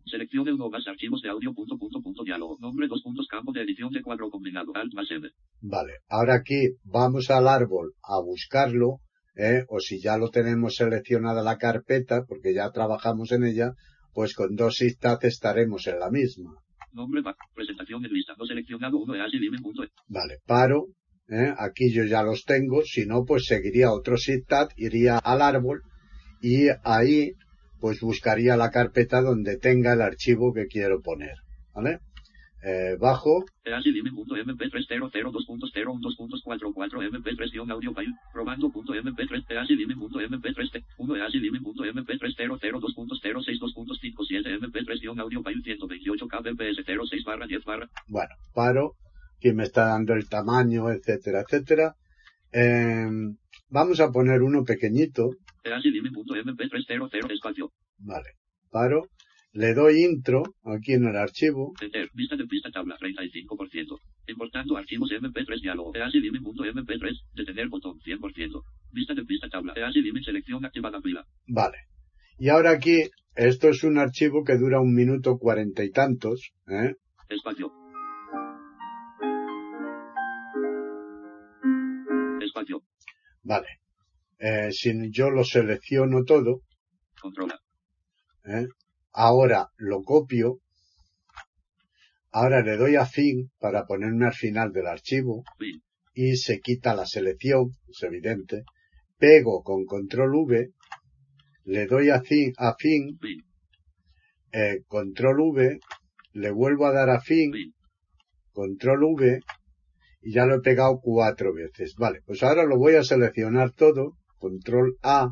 Selección 0.06 0.44
de 0.44 0.52
uno 0.52 0.70
más 0.70 0.86
archivos 0.86 1.22
de 1.22 1.28
audio 1.28 1.52
punto 1.54 1.78
punto 1.78 2.00
punto 2.02 2.24
diálogo. 2.24 2.56
Nombre 2.60 2.88
dos 2.88 3.02
puntos 3.02 3.26
campo 3.28 3.52
de 3.52 3.62
edición 3.62 3.92
de 3.92 4.02
cuadro 4.02 4.30
combinado. 4.30 4.72
Alt 4.74 4.94
más 4.94 5.10
M. 5.10 5.28
Vale. 5.60 5.92
Ahora 6.08 6.36
aquí 6.36 6.76
vamos 6.84 7.30
al 7.30 7.46
árbol 7.46 7.94
a 8.02 8.20
buscarlo, 8.20 9.00
¿eh? 9.36 9.64
o 9.68 9.78
si 9.78 10.00
ya 10.00 10.16
lo 10.16 10.30
tenemos 10.30 10.76
seleccionada 10.76 11.42
la 11.42 11.58
carpeta, 11.58 12.24
porque 12.26 12.54
ya 12.54 12.70
trabajamos 12.70 13.30
en 13.32 13.44
ella, 13.44 13.72
pues 14.12 14.34
con 14.34 14.56
dos 14.56 14.82
Tab 14.98 15.18
estaremos 15.22 15.86
en 15.86 15.98
la 15.98 16.10
misma. 16.10 16.54
Nombre, 16.92 17.22
presentación 17.54 18.02
de 18.02 18.08
lista, 18.08 18.34
no 18.36 18.44
seleccionado, 18.46 18.98
uno 18.98 19.12
de 19.12 19.20
e. 19.20 19.88
Vale, 20.08 20.38
paro, 20.44 20.86
¿eh? 21.28 21.54
aquí 21.56 21.92
yo 21.92 22.04
ya 22.04 22.22
los 22.22 22.44
tengo, 22.44 22.82
si 22.82 23.06
no, 23.06 23.24
pues 23.24 23.44
seguiría 23.44 23.92
otro 23.92 24.16
Tab, 24.48 24.70
iría 24.76 25.18
al 25.18 25.42
árbol 25.42 25.82
y 26.40 26.66
ahí 26.82 27.32
pues 27.80 28.00
buscaría 28.00 28.56
la 28.56 28.70
carpeta 28.70 29.22
donde 29.22 29.56
tenga 29.58 29.94
el 29.94 30.02
archivo 30.02 30.52
que 30.52 30.66
quiero 30.66 31.00
poner, 31.00 31.34
¿vale? 31.74 32.00
eh, 32.62 32.96
bajo. 32.98 33.44
mp3 37.10 37.70
audio 37.70 37.94
file, 37.94 38.14
probando.mp3 38.32 39.44
easilime.mp3 39.48 40.84
1 40.98 41.16
easilime.mp3 41.16 42.36
mp3 44.60 45.18
audio 45.20 45.42
file 45.42 45.62
128 45.62 46.28
kbps 46.28 46.84
06 46.86 47.24
barra 47.24 47.46
10 47.46 47.64
barra. 47.64 47.88
Bueno, 48.08 48.34
paro, 48.54 48.96
que 49.40 49.52
me 49.54 49.64
está 49.64 49.86
dando 49.86 50.14
el 50.14 50.28
tamaño, 50.28 50.90
etcétera, 50.90 51.40
etcétera. 51.40 51.94
Eh, 52.52 53.08
vamos 53.70 54.00
a 54.00 54.10
poner 54.10 54.42
uno 54.42 54.64
pequeñito. 54.64 55.30
easilime.mp3 55.64 57.32
espacio. 57.32 57.72
Vale, 57.98 58.30
paro 58.70 59.08
le 59.52 59.74
doy 59.74 60.04
intro 60.04 60.42
aquí 60.64 60.92
en 60.92 61.06
el 61.06 61.16
archivo. 61.16 61.72
Enter, 61.80 62.08
vista 62.14 62.36
de 62.36 62.46
pista 62.46 62.70
tabla, 62.70 62.96
35%. 62.98 63.98
Importando 64.28 64.76
archivos 64.76 65.10
MP3 65.10 65.60
diálogo, 65.60 65.92
easilime.mp3, 65.94 67.16
detener 67.34 67.68
botón, 67.68 67.98
100%. 67.98 68.62
Vista 68.92 69.14
de 69.14 69.24
pista 69.24 69.48
tabla, 69.48 69.72
easilime 69.74 70.22
selección 70.22 70.64
activada 70.64 71.00
pila. 71.00 71.26
Vale. 71.48 71.78
Y 72.38 72.48
ahora 72.48 72.70
aquí, 72.70 73.10
esto 73.34 73.68
es 73.68 73.82
un 73.82 73.98
archivo 73.98 74.44
que 74.44 74.56
dura 74.56 74.80
un 74.80 74.94
minuto 74.94 75.36
cuarenta 75.38 75.82
y 75.82 75.90
tantos, 75.90 76.52
¿eh? 76.68 76.94
Espacio. 77.28 77.72
Espacio. 82.40 82.82
Vale. 83.42 83.79
Eh, 84.40 84.72
si 84.72 84.90
yo 85.10 85.30
lo 85.30 85.44
selecciono 85.44 86.24
todo. 86.24 86.62
Controla. 87.20 87.60
¿eh? 88.46 88.66
Ahora 89.12 89.68
lo 89.76 90.02
copio. 90.02 90.60
Ahora 92.32 92.62
le 92.62 92.78
doy 92.78 92.96
a 92.96 93.04
fin 93.04 93.50
para 93.58 93.84
ponerme 93.84 94.24
al 94.24 94.32
final 94.32 94.72
del 94.72 94.86
archivo. 94.86 95.44
Y 96.14 96.36
se 96.36 96.60
quita 96.60 96.94
la 96.94 97.04
selección, 97.04 97.72
es 97.86 98.02
evidente. 98.02 98.64
Pego 99.18 99.62
con 99.62 99.84
control 99.84 100.34
V. 100.34 100.70
Le 101.64 101.86
doy 101.86 102.08
a 102.08 102.22
fin, 102.22 102.54
a 102.56 102.74
fin. 102.78 103.18
Eh, 104.52 104.82
control 104.86 105.40
V. 105.40 105.80
Le 106.32 106.50
vuelvo 106.50 106.86
a 106.86 106.92
dar 106.92 107.10
a 107.10 107.20
fin. 107.20 107.52
Control 108.52 109.04
V. 109.04 109.40
Y 110.22 110.32
ya 110.32 110.46
lo 110.46 110.56
he 110.56 110.60
pegado 110.60 110.98
cuatro 111.02 111.52
veces. 111.52 111.94
Vale, 111.98 112.20
pues 112.24 112.42
ahora 112.42 112.64
lo 112.64 112.78
voy 112.78 112.94
a 112.94 113.04
seleccionar 113.04 113.72
todo. 113.72 114.16
Control 114.40 114.96
A. 115.02 115.28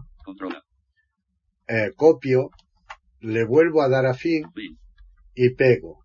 Eh, 1.67 1.93
copio 1.97 2.51
le 3.21 3.45
vuelvo 3.45 3.83
a 3.83 3.89
dar 3.89 4.07
a 4.07 4.15
fin 4.15 4.45
y 5.35 5.55
pego. 5.55 5.99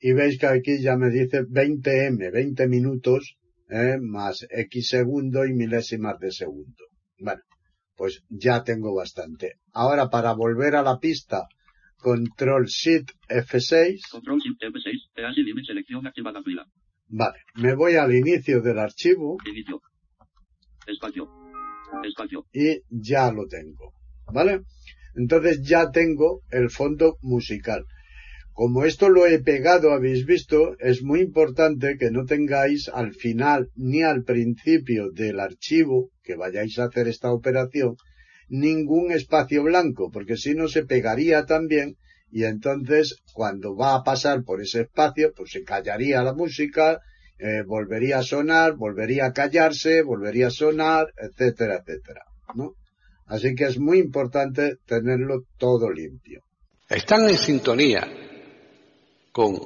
Y 0.00 0.12
veis 0.14 0.38
que 0.38 0.46
aquí 0.46 0.80
ya 0.80 0.96
me 0.96 1.10
dice 1.10 1.42
20M, 1.42 2.32
20 2.32 2.66
minutos, 2.66 3.36
eh, 3.68 3.98
más 4.00 4.46
X 4.50 4.88
segundo 4.88 5.44
y 5.44 5.52
milésimas 5.52 6.18
de 6.18 6.30
segundo. 6.30 6.86
Bueno, 7.18 7.42
pues 8.02 8.24
ya 8.30 8.64
tengo 8.64 8.92
bastante. 8.96 9.60
Ahora 9.72 10.10
para 10.10 10.32
volver 10.32 10.74
a 10.74 10.82
la 10.82 10.98
pista, 10.98 11.46
control 11.98 12.66
shift 12.66 13.10
F6. 13.28 14.10
Control 14.10 14.40
shift 14.40 14.60
F6, 14.60 15.64
selección 15.64 16.04
activada 16.04 16.42
fila. 16.42 16.66
Vale, 17.06 17.38
me 17.54 17.76
voy 17.76 17.94
al 17.94 18.12
inicio 18.12 18.60
del 18.60 18.80
archivo. 18.80 19.36
Inicio. 19.46 19.80
Espacio. 20.84 21.30
Espacio. 22.02 22.44
Y 22.52 22.80
ya 22.90 23.30
lo 23.30 23.46
tengo. 23.46 23.92
¿Vale? 24.32 24.62
Entonces 25.14 25.62
ya 25.62 25.92
tengo 25.92 26.42
el 26.50 26.70
fondo 26.70 27.18
musical. 27.22 27.84
Como 28.52 28.84
esto 28.84 29.10
lo 29.10 29.28
he 29.28 29.38
pegado, 29.38 29.92
habéis 29.92 30.26
visto, 30.26 30.76
es 30.80 31.04
muy 31.04 31.20
importante 31.20 31.96
que 32.00 32.10
no 32.10 32.24
tengáis 32.24 32.88
al 32.88 33.14
final 33.14 33.70
ni 33.76 34.02
al 34.02 34.24
principio 34.24 35.12
del 35.12 35.38
archivo 35.38 36.10
que 36.22 36.36
vayáis 36.36 36.78
a 36.78 36.84
hacer 36.84 37.08
esta 37.08 37.32
operación 37.32 37.96
ningún 38.48 39.12
espacio 39.12 39.62
blanco, 39.62 40.10
porque 40.10 40.36
si 40.36 40.54
no 40.54 40.68
se 40.68 40.84
pegaría 40.84 41.46
también 41.46 41.96
y 42.30 42.44
entonces 42.44 43.22
cuando 43.32 43.76
va 43.76 43.94
a 43.94 44.02
pasar 44.02 44.42
por 44.42 44.60
ese 44.60 44.82
espacio, 44.82 45.32
pues 45.36 45.52
se 45.52 45.64
callaría 45.64 46.22
la 46.22 46.34
música, 46.34 47.00
eh, 47.38 47.62
volvería 47.66 48.18
a 48.18 48.22
sonar, 48.22 48.74
volvería 48.74 49.26
a 49.26 49.32
callarse, 49.32 50.02
volvería 50.02 50.46
a 50.48 50.50
sonar, 50.50 51.12
etcétera, 51.16 51.76
etcétera. 51.76 52.22
Así 53.26 53.54
que 53.54 53.64
es 53.64 53.78
muy 53.78 53.98
importante 53.98 54.76
tenerlo 54.86 55.44
todo 55.56 55.90
limpio. 55.90 56.42
Están 56.88 57.28
en 57.28 57.38
sintonía 57.38 58.06
con 59.32 59.58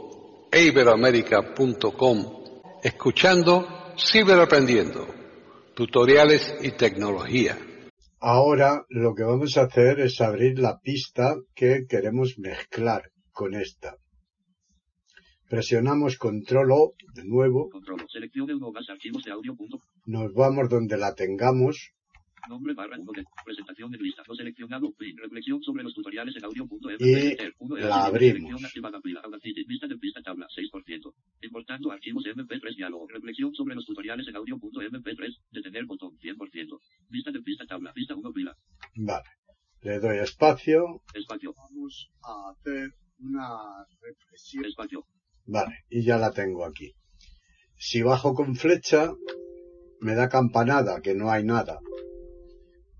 iberoamérica.com, 0.53 2.45
escuchando 2.83 3.95
Ciberaprendiendo, 3.99 5.09
tutoriales 5.77 6.57
y 6.63 6.71
tecnología. 6.71 7.59
Ahora 8.19 8.87
lo 8.89 9.15
que 9.15 9.25
vamos 9.25 9.59
a 9.59 9.65
hacer 9.65 10.01
es 10.01 10.23
abrir 10.23 10.59
la 10.59 10.81
pista 10.81 11.37
que 11.55 11.85
queremos 11.87 12.39
mezclar 12.39 13.11
con 13.31 13.55
esta. 13.55 13.99
Presionamos 15.51 16.17
control 16.17 16.73
O 16.73 16.95
de 17.15 17.25
nuevo. 17.27 17.69
Control. 17.69 18.03
Selección 18.09 18.47
de 18.47 18.55
más 18.57 18.89
archivos 18.89 19.23
de 19.23 19.33
audio. 19.33 19.55
Punto. 19.55 19.79
Nos 20.07 20.33
vamos 20.33 20.71
donde 20.71 20.97
la 20.97 21.15
tengamos. 21.15 21.93
Nombre 22.49 22.75
barra 22.75 22.99
1 22.99 23.13
de 23.13 23.25
presentación 23.45 23.91
de 23.91 23.99
lista. 23.99 24.23
No 24.27 24.35
seleccionado. 24.35 24.93
Fin. 24.99 25.17
Reflexión 25.17 25.63
sobre 25.63 25.83
los 25.83 25.95
tutoriales 25.95 26.35
en 26.37 26.45
audio.mp. 26.45 27.01
Y 27.01 27.81
la 27.81 28.05
abrimos. 28.07 28.63
Vista 29.67 29.87
de 29.87 29.99
pista 29.99 30.23
tabla 30.23 30.47
6%. 30.49 31.15
Importando 31.43 31.91
archivos 31.91 32.25
MP3 32.25 32.77
diálogo. 32.77 33.07
Reflexión 33.09 33.55
sobre 33.55 33.75
los 33.75 33.85
tutoriales 33.85 34.27
en 34.29 34.37
audio.mp3. 34.37 35.37
Detener 35.51 35.85
botón 35.87 36.17
100%. 36.19 36.79
Vista 37.09 37.31
de 37.31 37.43
pista 37.43 37.67
tabla. 37.67 37.93
Vista 37.95 38.15
1 38.15 38.33
pila. 38.33 38.57
Vale. 38.97 39.29
Le 39.83 39.99
doy 40.01 40.19
espacio. 40.19 41.03
Espacio. 41.15 41.53
Vamos 41.57 42.11
a 42.23 42.51
hacer 42.51 42.91
una 43.19 43.85
reflexión. 44.01 44.65
Espacio. 44.65 45.05
Vale, 45.47 45.85
y 45.89 46.03
ya 46.05 46.19
la 46.19 46.33
tengo 46.33 46.65
aquí. 46.65 46.93
Si 47.77 48.03
bajo 48.03 48.35
con 48.35 48.57
flecha, 48.57 49.13
me 50.01 50.15
da 50.15 50.29
campanada, 50.29 51.01
que 51.01 51.15
no 51.15 51.31
hay 51.31 51.45
nada. 51.45 51.79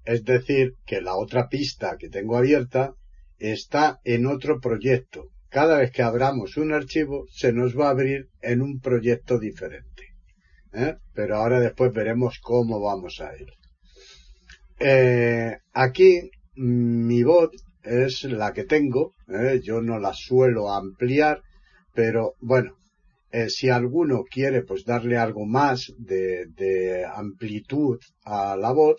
Es 0.07 0.25
decir, 0.25 0.75
que 0.87 1.01
la 1.01 1.17
otra 1.17 1.49
pista 1.49 1.97
que 1.99 2.09
tengo 2.09 2.37
abierta 2.37 2.95
está 3.39 4.01
en 4.05 4.27
otro 4.27 4.61
proyecto. 4.61 5.31
Cada 5.51 5.79
vez 5.79 5.91
que 5.91 6.03
abramos 6.03 6.57
un 6.57 6.73
archivo, 6.73 7.27
se 7.31 7.53
nos 7.53 7.79
va 7.79 7.89
a 7.89 7.91
abrir 7.91 8.29
en 8.41 8.63
un 8.63 8.81
proyecto 8.81 9.39
diferente. 9.39 10.15
¿Eh? 10.73 10.95
Pero 11.15 11.37
ahora 11.37 11.61
después 11.61 11.93
veremos 11.93 12.39
cómo 12.43 12.81
vamos 12.81 13.21
a 13.21 13.37
ir. 13.37 13.49
Eh, 14.79 15.57
aquí, 15.73 16.31
mi 16.55 17.23
voz 17.23 17.51
es 17.83 18.25
la 18.25 18.53
que 18.53 18.65
tengo. 18.65 19.15
¿eh? 19.29 19.61
Yo 19.63 19.83
no 19.83 19.99
la 19.99 20.13
suelo 20.15 20.73
ampliar 20.73 21.43
pero 21.97 22.35
bueno, 22.41 22.77
si 23.49 23.71
alguno 23.71 24.23
quiere 24.31 24.63
pues 24.63 24.85
darle 24.85 25.17
algo 25.17 25.47
más 25.47 25.93
de, 25.97 26.45
de, 26.55 27.07
amplitud 27.07 27.99
a 28.25 28.55
la 28.55 28.71
voz, 28.73 28.97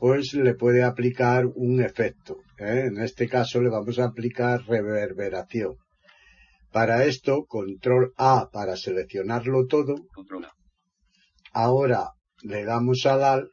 pues 0.00 0.32
le 0.32 0.54
puede 0.54 0.82
aplicar 0.82 1.44
un 1.44 1.82
efecto. 1.82 2.38
¿eh? 2.58 2.86
En 2.86 2.98
este 3.02 3.28
caso 3.28 3.60
le 3.60 3.68
vamos 3.68 3.98
a 3.98 4.06
aplicar 4.06 4.62
reverberación. 4.66 5.76
Para 6.72 7.04
esto, 7.04 7.44
control 7.46 8.14
A 8.16 8.48
para 8.50 8.76
seleccionarlo 8.76 9.66
todo. 9.66 10.06
Control 10.14 10.46
A. 10.46 10.52
Ahora 11.52 12.12
le 12.42 12.64
damos 12.64 13.04
al 13.04 13.22
AL. 13.22 13.50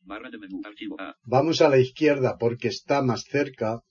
Barra 0.00 0.30
de 0.30 0.38
menú, 0.38 0.60
archivo 0.64 1.00
A. 1.00 1.14
Vamos 1.22 1.62
a 1.62 1.68
la 1.68 1.78
izquierda 1.78 2.36
porque 2.38 2.66
está 2.68 3.00
más 3.00 3.22
cerca. 3.22 3.82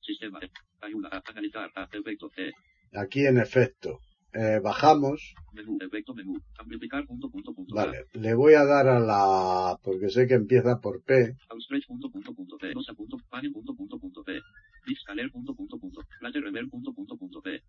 Sistema. 0.00 0.40
Ayuda 0.80 1.10
a 1.12 1.22
analizar 1.30 1.70
a 1.74 1.88
efecto 1.92 2.30
C. 2.34 2.52
Aquí 2.94 3.26
en 3.26 3.36
efecto. 3.36 3.98
Eh, 4.32 4.60
bajamos. 4.62 5.34
Menú, 5.52 5.78
efecto, 5.80 6.14
menú. 6.14 6.36
Amplificar, 6.58 7.06
punto, 7.06 7.30
punto, 7.30 7.54
punto. 7.54 7.74
Vale. 7.74 8.04
Le 8.12 8.34
voy 8.34 8.54
a 8.54 8.64
dar 8.64 8.86
a 8.88 9.00
la, 9.00 9.78
porque 9.82 10.10
sé 10.10 10.26
que 10.26 10.34
empieza 10.34 10.80
por 10.80 11.02
P. 11.02 11.34
Outstretch, 11.48 11.86
punto, 11.86 12.10
punto, 12.10 12.34
punto, 12.34 12.58
P. 12.58 12.72
Rosa, 12.72 12.92
punto, 12.94 13.16
pane, 13.30 13.50
punto, 13.50 13.74
punto, 13.74 13.98
punto, 13.98 14.22
P. 14.22 14.38
Pixcaler, 14.84 15.30
punto, 15.30 15.54
punto, 15.54 15.78
punto. 15.78 16.00
Plate, 16.20 16.40
rever, 16.40 16.68
punto, 16.68 16.92
punto, 16.92 17.16
punto, 17.16 17.40
P. 17.40 17.62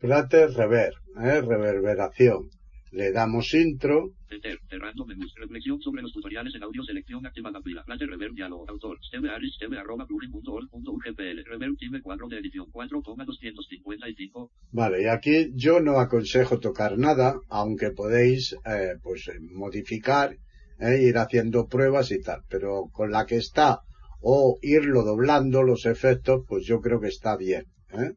Plate, 0.00 0.48
rever, 0.48 0.92
eh, 1.20 1.40
reverberación. 1.40 2.50
Le 2.92 3.10
damos 3.10 3.54
intro. 3.54 4.12
Enter, 4.28 4.58
cerrando 4.68 5.06
menús. 5.06 5.32
Reflexión 5.36 5.80
sobre 5.80 6.02
los 6.02 6.12
tutoriales 6.12 6.54
en 6.54 6.62
audio. 6.62 6.84
Selección 6.84 7.24
activada. 7.24 7.62
Pila. 7.62 7.82
Plate, 7.84 8.06
reverb, 8.06 8.34
diálogo. 8.34 8.68
Autor. 8.68 8.98
Steve 9.02 9.30
Harris, 9.30 9.54
Steve, 9.54 9.78
arroba, 9.78 10.06
plugin.org.ugpl. 10.06 11.44
Reverb, 11.46 11.76
time 11.78 12.02
4 12.02 12.28
de 12.28 12.38
edición. 12.38 12.66
4,255. 12.70 14.52
Vale, 14.72 15.02
y 15.02 15.06
aquí 15.06 15.52
yo 15.54 15.80
no 15.80 16.00
aconsejo 16.00 16.60
tocar 16.60 16.98
nada, 16.98 17.40
aunque 17.48 17.92
podéis, 17.92 18.54
eh, 18.66 18.96
pues, 19.02 19.30
modificar, 19.40 20.36
eh, 20.78 21.02
ir 21.02 21.16
haciendo 21.16 21.68
pruebas 21.68 22.10
y 22.10 22.20
tal. 22.20 22.42
Pero 22.50 22.90
con 22.92 23.10
la 23.10 23.24
que 23.24 23.36
está, 23.36 23.80
o 24.20 24.58
irlo 24.60 25.02
doblando 25.02 25.62
los 25.62 25.86
efectos, 25.86 26.44
pues 26.46 26.66
yo 26.66 26.82
creo 26.82 27.00
que 27.00 27.08
está 27.08 27.38
bien. 27.38 27.64
¿eh? 27.92 28.12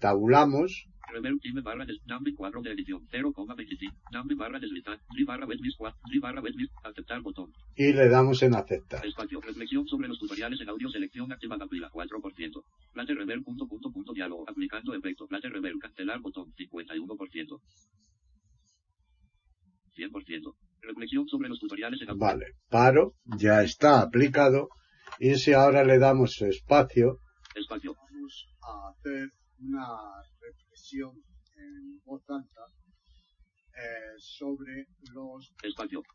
Tabulamos. 0.00 0.88
Reverb 1.12 1.40
time 1.40 1.62
barra 1.62 1.84
des, 1.84 1.98
number 2.06 2.34
4 2.34 2.62
de 2.62 2.72
edición 2.72 3.06
0,25. 3.10 3.92
Number 4.12 4.36
barra 4.36 4.58
deslizar. 4.58 4.98
Dri 5.14 5.24
barra 5.24 5.46
wetmiss 5.46 5.76
4. 5.76 5.98
Dri 6.08 6.18
barra 6.18 6.40
wetmiss. 6.40 6.70
Aceptar 6.82 7.22
botón. 7.22 7.52
Y 7.76 7.92
le 7.92 8.08
damos 8.08 8.42
en 8.42 8.54
aceptar. 8.54 9.04
Espacio. 9.06 9.40
Reflexión 9.40 9.86
sobre 9.86 10.08
los 10.08 10.18
tutoriales 10.18 10.60
en 10.60 10.68
audio. 10.68 10.88
Selección 10.90 11.32
activada. 11.32 11.66
Pila 11.68 11.90
4%. 11.90 12.64
Plate 12.92 13.14
reverb. 13.14 13.44
Punto, 13.44 13.66
punto, 13.66 13.90
punto. 13.90 14.12
Diálogo. 14.12 14.44
Aplicando 14.48 14.94
efecto. 14.94 15.26
Plate. 15.26 15.48
Cancelar 15.80 16.20
botón. 16.20 16.52
51%. 16.54 17.60
100%. 19.96 20.54
Reflexión 20.82 21.28
sobre 21.28 21.48
los 21.48 21.58
tutoriales 21.58 22.00
en 22.02 22.10
audio. 22.10 22.20
Vale. 22.20 22.46
Paro. 22.68 23.14
Ya 23.24 23.62
está 23.62 24.00
aplicado. 24.00 24.68
Y 25.18 25.36
si 25.36 25.52
ahora 25.52 25.84
le 25.84 25.98
damos 25.98 26.40
espacio. 26.42 27.20
Espacio. 27.54 27.94
Vamos 27.94 28.46
a 28.62 28.90
hacer 28.90 29.30
una 29.58 29.86
reflexión 30.86 31.22
en 31.56 32.00
voz 32.04 32.22
alta 32.28 32.60
eh, 33.76 34.14
sobre 34.18 34.86
los... 35.14 35.52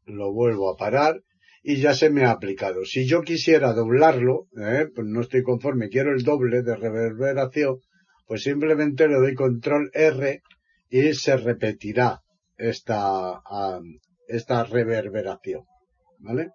Lo 0.06 0.32
vuelvo 0.32 0.72
a 0.72 0.78
parar 0.78 1.22
y 1.64 1.78
ya 1.78 1.94
se 1.94 2.10
me 2.10 2.26
ha 2.26 2.32
aplicado. 2.32 2.86
Si 2.86 3.06
yo 3.06 3.22
quisiera 3.22 3.74
doblarlo, 3.74 4.48
eh, 4.58 4.88
pues 4.94 5.08
no 5.08 5.22
estoy 5.22 5.44
conforme, 5.44 5.90
quiero 5.90 6.14
el 6.14 6.24
doble 6.24 6.64
de 6.64 6.76
reverberación, 6.76 7.80
pues 8.26 8.44
simplemente 8.44 9.08
le 9.08 9.16
doy 9.16 9.36
control 9.36 9.92
R 9.94 10.42
y 10.90 11.14
se 11.14 11.38
repetirá 11.38 12.22
esta, 12.58 13.42
um, 13.50 14.00
esta 14.28 14.64
reverberación. 14.64 15.64
¿Vale? 16.20 16.52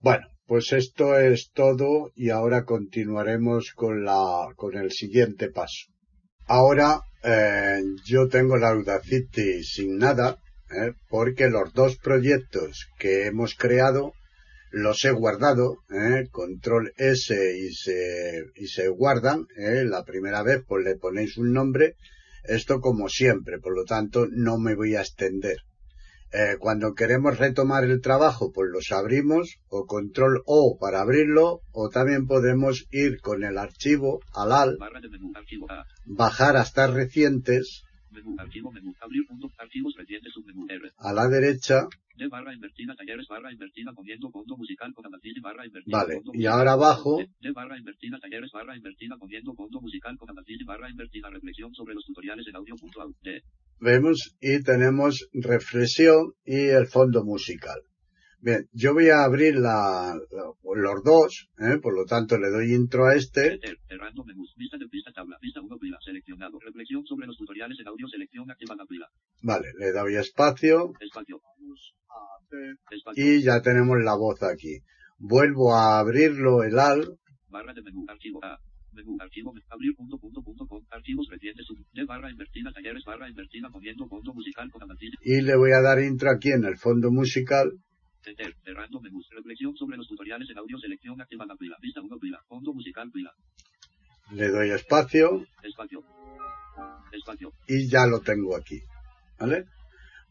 Bueno, 0.00 0.26
pues 0.46 0.72
esto 0.72 1.18
es 1.18 1.50
todo 1.52 2.10
y 2.14 2.30
ahora 2.30 2.64
continuaremos 2.64 3.72
con 3.72 4.04
la, 4.04 4.48
con 4.54 4.76
el 4.76 4.92
siguiente 4.92 5.50
paso. 5.50 5.95
Ahora 6.46 7.00
eh, 7.24 7.82
yo 8.04 8.28
tengo 8.28 8.56
la 8.56 8.68
Audacity 8.68 9.64
sin 9.64 9.98
nada, 9.98 10.38
eh, 10.70 10.92
porque 11.08 11.48
los 11.48 11.72
dos 11.72 11.96
proyectos 11.96 12.88
que 12.98 13.26
hemos 13.26 13.54
creado 13.54 14.12
los 14.70 15.04
he 15.04 15.10
guardado, 15.10 15.78
eh, 15.90 16.28
control 16.30 16.92
S 16.96 17.34
y 17.56 17.72
se, 17.72 18.44
y 18.56 18.66
se 18.66 18.88
guardan, 18.88 19.46
eh, 19.56 19.84
la 19.84 20.04
primera 20.04 20.42
vez 20.42 20.62
pues 20.66 20.84
le 20.84 20.96
ponéis 20.96 21.36
un 21.36 21.52
nombre, 21.52 21.96
esto 22.44 22.80
como 22.80 23.08
siempre, 23.08 23.58
por 23.58 23.74
lo 23.74 23.84
tanto 23.84 24.26
no 24.30 24.58
me 24.58 24.74
voy 24.74 24.94
a 24.94 25.00
extender. 25.00 25.56
Eh, 26.38 26.58
cuando 26.58 26.92
queremos 26.92 27.38
retomar 27.38 27.84
el 27.84 28.02
trabajo, 28.02 28.52
pues 28.52 28.68
los 28.70 28.92
abrimos 28.92 29.56
o 29.68 29.86
control 29.86 30.42
O 30.44 30.76
para 30.78 31.00
abrirlo 31.00 31.62
o 31.72 31.88
también 31.88 32.26
podemos 32.26 32.86
ir 32.90 33.22
con 33.22 33.42
el 33.42 33.56
archivo 33.56 34.20
al 34.34 34.52
AL, 34.52 34.76
Barra 34.78 35.00
de 35.00 35.08
menú. 35.08 35.32
Archivo 35.34 35.64
A. 35.70 35.86
bajar 36.04 36.58
hasta 36.58 36.88
recientes 36.88 37.84
Menú. 38.10 38.36
Archivo. 38.38 38.70
Menú. 38.70 38.94
Abrir. 39.00 39.26
Punto. 39.26 39.48
Archivos 39.58 39.94
recientes. 39.96 40.32
Submenú. 40.32 40.66
R. 40.68 40.90
a 40.98 41.12
la 41.12 41.28
derecha, 41.28 41.86
barra 42.30 42.52
invertida. 42.54 42.94
Talleres 42.94 43.26
barra 43.28 43.50
invertida. 43.52 43.92
Poniendo 43.94 44.30
fondo 44.30 44.56
musical 44.56 44.92
con 44.94 45.06
Audacity 45.06 45.40
barra 45.40 45.66
invertida. 45.66 45.98
vale, 45.98 46.14
fondo 46.16 46.32
y 46.34 46.46
ahora 46.46 46.72
abajo, 46.72 47.18
barra 47.54 47.78
invertida. 47.78 48.18
Talleres 48.18 48.50
barra 48.52 48.76
invertida. 48.76 49.16
Poniendo 49.18 49.54
fondo 49.54 49.80
musical 49.80 50.16
con 50.18 50.28
Audacity 50.30 50.64
barra 50.64 50.90
invertida. 50.90 51.30
Reflexión 51.30 51.74
sobre 51.74 51.94
los 51.94 52.04
tutoriales 52.04 52.46
en 52.46 52.56
audio. 52.56 52.74
Punto, 52.76 53.00
au. 53.00 53.14
D. 53.22 53.42
vemos 53.80 54.36
y 54.40 54.62
tenemos 54.62 55.28
reflexión 55.32 56.32
y 56.44 56.66
el 56.68 56.86
fondo 56.86 57.24
musical. 57.24 57.80
Bien, 58.40 58.68
yo 58.72 58.92
voy 58.92 59.08
a 59.08 59.24
abrir 59.24 59.56
la, 59.56 60.14
la- 60.30 60.52
los 60.82 61.02
dos, 61.02 61.48
¿eh? 61.58 61.78
por 61.82 61.94
lo 61.94 62.04
tanto 62.04 62.38
le 62.38 62.50
doy 62.50 62.74
intro 62.74 63.06
a 63.06 63.14
este, 63.14 63.54
Enter, 63.54 63.78
cerrando 63.88 64.24
menús, 64.24 64.54
vista 64.56 64.76
de 64.76 64.86
pista 64.88 65.10
tabla, 65.12 65.36
vista 65.40 65.60
1 65.60 65.78
pila, 65.78 65.96
seleccionado, 66.04 66.58
reflexión 66.60 67.04
sobre 67.06 67.26
los 67.26 67.36
tutoriales 67.36 67.78
en 67.80 67.88
audio, 67.88 68.06
selección 68.08 68.48
activada 68.50 68.84
pila, 68.86 69.06
vale, 69.42 69.68
le 69.78 69.90
doy 69.90 70.16
espacio. 70.16 70.92
Espacio, 71.00 71.40
espacio, 72.90 73.24
y 73.24 73.42
ya 73.42 73.60
tenemos 73.62 73.98
la 74.02 74.14
voz 74.16 74.42
aquí. 74.42 74.80
Vuelvo 75.18 75.74
a 75.74 75.98
abrirlo 75.98 76.62
el 76.62 76.78
AL, 76.78 77.18
barra 77.48 77.72
de 77.72 77.82
menú, 77.82 78.04
archivo 78.08 78.44
A, 78.44 78.58
menú, 78.96 79.16
archivo, 79.20 79.54
abrir 79.68 79.94
punto 79.94 80.18
punto 80.18 80.42
punto 80.42 80.66
com, 80.66 80.82
archivos 80.90 81.28
recientes, 81.30 81.64
sub, 81.66 81.78
D 81.92 82.04
barra 82.04 82.30
invertida, 82.30 82.72
talleres 82.72 83.04
barra 83.04 83.28
invertida, 83.28 83.68
poniendo 83.70 84.08
fondo 84.08 84.32
musical 84.34 84.70
con 84.70 84.82
Audacity, 84.82 85.16
y 85.22 85.42
le 85.42 85.56
voy 85.56 85.72
a 85.72 85.80
dar 85.80 86.00
intro 86.00 86.30
aquí 86.30 86.50
en 86.50 86.64
el 86.64 86.76
fondo 86.76 87.10
musical, 87.10 87.70
enter, 88.24 88.54
cerrando 88.64 89.00
menús, 89.00 89.28
reflexión 89.30 89.76
sobre 89.76 89.96
los 89.98 90.08
tutoriales 90.08 90.48
en 90.50 90.58
audio, 90.58 90.78
selección 90.78 91.20
activada 91.20 91.54
pila, 91.56 91.76
vista 91.80 92.00
1 92.00 92.18
pila, 92.18 92.38
fondo 92.48 92.72
musical 92.72 93.10
pila, 93.12 93.30
le 94.32 94.48
doy 94.48 94.70
espacio, 94.70 95.46
espacio, 95.62 96.02
Espacio. 97.12 97.52
y 97.68 97.88
ya 97.88 98.06
lo 98.06 98.20
tengo 98.20 98.56
aquí. 98.56 98.80
¿Vale? 99.38 99.66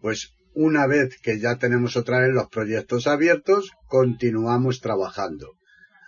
Pues 0.01 0.34
una 0.54 0.88
vez 0.88 1.19
que 1.21 1.39
ya 1.39 1.58
tenemos 1.58 1.95
otra 1.97 2.19
vez 2.19 2.34
los 2.34 2.49
proyectos 2.49 3.08
abiertos, 3.08 3.71
continuamos 3.88 4.82
trabajando. 4.82 5.54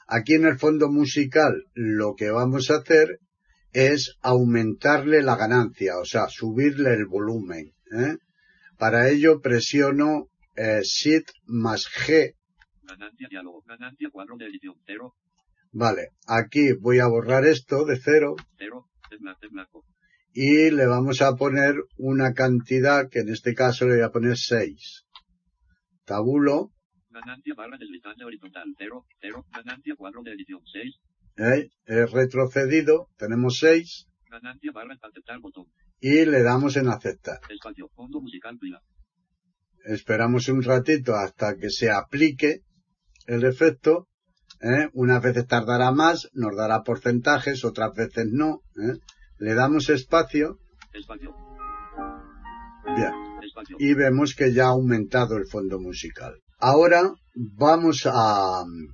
Aquí 0.08 0.36
en 0.36 0.46
el 0.46 0.58
fondo 0.58 0.90
musical 0.90 1.66
lo 1.74 2.16
que 2.16 2.32
vamos 2.32 2.72
a 2.72 2.78
hacer 2.78 3.20
es 3.74 4.18
aumentarle 4.22 5.22
la 5.22 5.36
ganancia, 5.36 5.98
o 6.00 6.06
sea, 6.06 6.30
subirle 6.30 6.94
el 6.94 7.06
volumen. 7.06 7.74
¿eh? 7.92 8.18
Para 8.78 9.10
ello 9.10 9.42
presiono 9.42 10.30
eh, 10.56 10.80
Shift 10.82 11.30
más 11.46 11.88
G. 11.88 12.34
Ganancia 12.84 13.28
diálogo. 13.30 13.64
Ganancia 13.68 14.10
cuadro 14.12 14.38
de 14.38 14.46
edición. 14.46 14.76
Cero. 14.86 15.14
Vale, 15.72 16.12
aquí 16.26 16.72
voy 16.74 17.00
a 17.00 17.08
borrar 17.08 17.46
esto 17.46 17.86
de 17.86 18.00
cero 18.00 18.36
Cero. 18.58 18.88
En 19.12 19.20
blanco. 19.20 19.40
Blanco. 19.52 19.86
y 20.34 20.72
le 20.72 20.86
vamos 20.86 21.22
a 21.22 21.36
poner 21.36 21.76
una 21.98 22.34
cantidad 22.34 23.10
que 23.10 23.20
en 23.20 23.30
este 23.30 23.54
caso 23.54 23.86
le 23.86 23.96
voy 23.96 24.04
a 24.04 24.12
poner 24.12 24.38
6. 24.38 25.06
Tabulo, 26.06 26.72
Ganancia 27.20 27.54
barra 27.56 27.78
deslizante 27.78 28.24
horizontal. 28.24 28.68
Cero. 28.78 29.06
Cero. 29.22 29.46
Ganancia 29.52 29.96
cuadro 29.98 30.22
de 30.24 30.32
edición. 30.34 30.62
Seis. 30.72 30.96
¿eh? 31.38 31.70
he 31.86 32.06
retrocedido, 32.06 33.10
tenemos 33.18 33.58
6 33.60 34.08
Ganancia 34.30 34.72
barra 34.72 34.96
aceptar 35.02 35.40
botón. 35.40 35.66
y 36.00 36.26
le 36.26 36.44
damos 36.44 36.76
en 36.78 36.88
aceptar. 36.90 37.40
Espacio. 37.50 37.90
Fondo 37.96 38.22
musical 38.22 38.58
pila. 38.60 38.82
Esperamos 39.86 40.48
un 40.50 40.62
ratito 40.64 41.16
hasta 41.16 41.56
que 41.58 41.70
se 41.70 41.90
aplique 41.90 42.62
el 43.26 43.44
efecto. 43.46 44.08
¿eh? 44.62 44.90
Unas 44.94 45.22
veces 45.24 45.48
tardará 45.48 45.92
más, 45.92 46.30
nos 46.34 46.56
dará 46.56 46.84
porcentajes, 46.84 47.64
otras 47.64 47.94
veces 47.96 48.28
no. 48.32 48.62
¿eh? 48.76 48.98
Le 49.40 49.54
damos 49.54 49.90
espacio, 49.90 50.58
Espacio. 50.94 51.34
bien, 52.96 53.14
Espacio. 53.44 53.78
y 53.80 53.94
vemos 53.94 54.34
que 54.36 54.52
ya 54.54 54.66
ha 54.66 54.70
aumentado 54.70 55.38
el 55.38 55.46
fondo 55.48 55.80
musical. 55.80 56.34
Ahora 56.60 57.14
vamos 57.36 58.08
a 58.12 58.64
mm, 58.66 58.88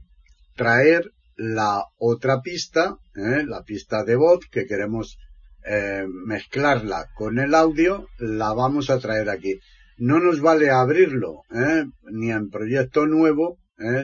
traer 0.56 1.12
la 1.38 1.86
otra 1.98 2.42
pista, 2.42 2.98
¿eh? 3.16 3.44
la 3.48 3.64
pista 3.64 4.04
de 4.04 4.16
voz 4.18 4.46
que 4.52 4.66
queremos 4.66 5.18
eh, 5.66 6.06
mezclarla 6.26 7.08
con 7.16 7.40
el 7.40 7.56
audio, 7.56 8.08
la 8.20 8.54
vamos 8.54 8.90
a 8.90 9.00
traer 9.00 9.30
aquí. 9.30 9.60
No 9.98 10.20
nos 10.20 10.42
vale 10.42 10.72
abrirlo, 10.72 11.44
¿eh? 11.52 11.86
ni 12.12 12.32
en 12.32 12.50
proyecto 12.50 13.06
nuevo, 13.06 13.60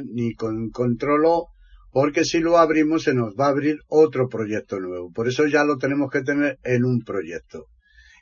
ni 0.06 0.36
con 0.36 0.70
control 0.70 1.26
O, 1.26 1.48
porque 1.92 2.24
si 2.24 2.40
lo 2.40 2.58
abrimos 2.58 3.04
se 3.04 3.14
nos 3.14 3.36
va 3.36 3.48
a 3.48 3.50
abrir 3.50 3.80
otro 3.88 4.30
proyecto 4.30 4.80
nuevo. 4.80 5.12
Por 5.12 5.28
eso 5.28 5.48
ya 5.48 5.66
lo 5.66 5.78
tenemos 5.78 6.10
que 6.10 6.22
tener 6.22 6.60
en 6.64 6.86
un 6.86 7.02
proyecto. 7.02 7.66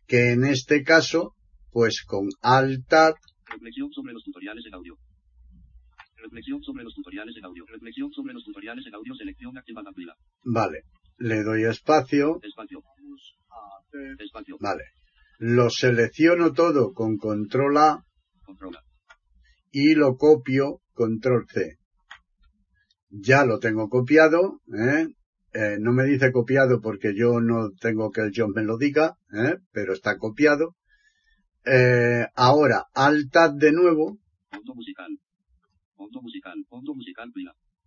Que 0.08 0.32
en 0.32 0.46
este 0.46 0.84
caso, 0.84 1.36
pues 1.72 2.04
con 2.04 2.30
Alt 2.42 2.88
Tab 2.88 3.16
Reflexión. 3.50 3.90
Reflexión 6.18 6.62
sobre 6.64 6.84
los 6.84 6.94
tutoriales 6.94 7.36
en 7.38 7.46
audio. 7.46 7.66
Reflexión 7.68 8.12
sobre 8.12 8.34
los 8.34 8.44
tutoriales 8.44 8.86
en 8.88 8.96
audio. 8.96 9.14
Selección 9.16 9.58
activada 9.58 9.92
pila. 9.92 10.16
Vale, 10.44 10.84
le 11.18 11.44
doy 11.44 11.64
espacio, 11.64 12.40
Espacio. 12.44 12.84
Espacio. 14.20 14.58
vale. 14.60 14.84
Lo 15.40 15.70
selecciono 15.70 16.52
todo 16.54 16.94
con 16.94 17.18
control 17.18 17.78
A 17.78 18.04
Controla. 18.44 18.82
y 19.72 19.94
lo 19.96 20.16
copio 20.18 20.82
control 20.94 21.46
C. 21.48 21.78
Ya 23.10 23.46
lo 23.46 23.60
tengo 23.60 23.88
copiado, 23.90 24.62
¿eh? 24.74 25.08
Eh, 25.54 25.78
no 25.80 25.94
me 25.94 26.04
dice 26.06 26.32
copiado 26.32 26.82
porque 26.82 27.14
yo 27.16 27.40
no 27.40 27.70
tengo 27.80 28.12
que 28.12 28.22
el 28.22 28.32
John 28.36 28.52
me 28.54 28.64
lo 28.64 28.78
diga, 28.78 29.16
¿eh? 29.32 29.58
pero 29.72 29.94
está 29.94 30.18
copiado. 30.18 30.76
Eh, 31.66 32.26
ahora, 32.36 32.86
Alt 32.94 33.32
Tab 33.32 33.54
de 33.56 33.72
nuevo, 33.72 34.18
Fondo 34.52 34.76
musical. 34.76 35.08
Musical. 36.22 36.66
Fondo 36.70 36.94
musical. 36.94 37.32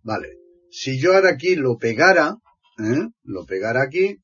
Vale. 0.03 0.29
Si 0.69 0.99
yo 0.99 1.13
ahora 1.13 1.31
aquí 1.31 1.55
lo 1.55 1.77
pegara, 1.77 2.37
¿eh? 2.79 3.07
lo 3.23 3.45
pegara 3.45 3.83
aquí, 3.83 4.17